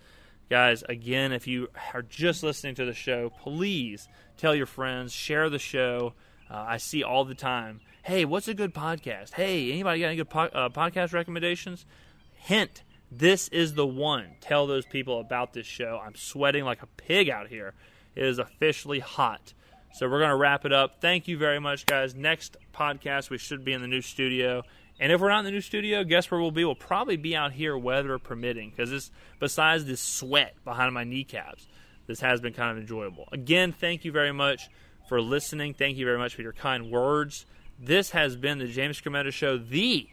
Guys, 0.49 0.81
again, 0.87 1.33
if 1.33 1.45
you 1.45 1.67
are 1.93 2.01
just 2.01 2.41
listening 2.41 2.75
to 2.75 2.85
the 2.85 2.93
show, 2.93 3.29
please 3.41 4.07
tell 4.37 4.55
your 4.55 4.65
friends, 4.65 5.11
share 5.11 5.49
the 5.49 5.59
show. 5.59 6.13
Uh, 6.49 6.63
I 6.67 6.77
see 6.77 7.03
all 7.03 7.25
the 7.25 7.35
time. 7.35 7.81
Hey, 8.03 8.23
what's 8.23 8.47
a 8.47 8.53
good 8.53 8.73
podcast? 8.73 9.33
Hey, 9.33 9.69
anybody 9.71 9.99
got 9.99 10.07
any 10.07 10.15
good 10.15 10.29
po- 10.29 10.43
uh, 10.43 10.69
podcast 10.69 11.11
recommendations? 11.11 11.85
Hint: 12.33 12.83
This 13.11 13.49
is 13.49 13.73
the 13.73 13.85
one. 13.85 14.35
Tell 14.39 14.67
those 14.67 14.85
people 14.85 15.19
about 15.19 15.51
this 15.51 15.67
show. 15.67 16.01
I'm 16.01 16.15
sweating 16.15 16.63
like 16.63 16.81
a 16.81 16.87
pig 16.87 17.29
out 17.29 17.49
here. 17.49 17.73
It 18.15 18.23
is 18.23 18.39
officially 18.39 18.99
hot. 18.99 19.53
So 19.93 20.07
we're 20.07 20.19
going 20.19 20.29
to 20.29 20.35
wrap 20.35 20.63
it 20.63 20.71
up. 20.71 21.01
Thank 21.01 21.27
you 21.27 21.37
very 21.37 21.59
much, 21.59 21.85
guys. 21.85 22.15
Next 22.15 22.55
podcast, 22.73 23.29
we 23.29 23.37
should 23.37 23.65
be 23.65 23.73
in 23.73 23.81
the 23.81 23.87
new 23.87 24.01
studio. 24.01 24.63
And 24.99 25.11
if 25.11 25.21
we're 25.21 25.29
not 25.29 25.39
in 25.39 25.45
the 25.45 25.51
new 25.51 25.61
studio, 25.61 26.03
guess 26.03 26.31
where 26.31 26.41
we'll 26.41 26.51
be? 26.51 26.65
We'll 26.65 26.75
probably 26.75 27.17
be 27.17 27.35
out 27.35 27.51
here, 27.53 27.77
weather 27.77 28.17
permitting, 28.17 28.71
because 28.71 28.89
this, 28.89 29.11
besides 29.39 29.85
this 29.85 30.01
sweat 30.01 30.55
behind 30.63 30.93
my 30.93 31.03
kneecaps, 31.03 31.67
this 32.07 32.19
has 32.21 32.41
been 32.41 32.53
kind 32.53 32.71
of 32.71 32.77
enjoyable. 32.77 33.27
Again, 33.31 33.71
thank 33.71 34.05
you 34.05 34.11
very 34.11 34.31
much 34.31 34.69
for 35.07 35.21
listening. 35.21 35.73
Thank 35.73 35.97
you 35.97 36.05
very 36.05 36.17
much 36.17 36.33
for 36.35 36.41
your 36.41 36.53
kind 36.53 36.89
words. 36.89 37.45
This 37.79 38.11
has 38.11 38.35
been 38.35 38.57
the 38.57 38.67
James 38.67 38.99
Skrmetta 38.99 39.31
Show, 39.31 39.57
the 39.57 40.09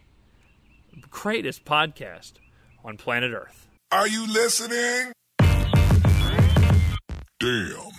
greatest 1.11 1.64
podcast 1.64 2.35
on 2.85 2.99
planet 2.99 3.32
Earth. 3.32 3.68
Are 3.91 4.07
you 4.07 4.26
listening? 4.26 5.12
Damn. 7.41 7.91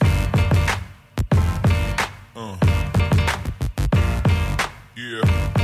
Uh. 2.35 2.57
Yeah. 4.95 5.54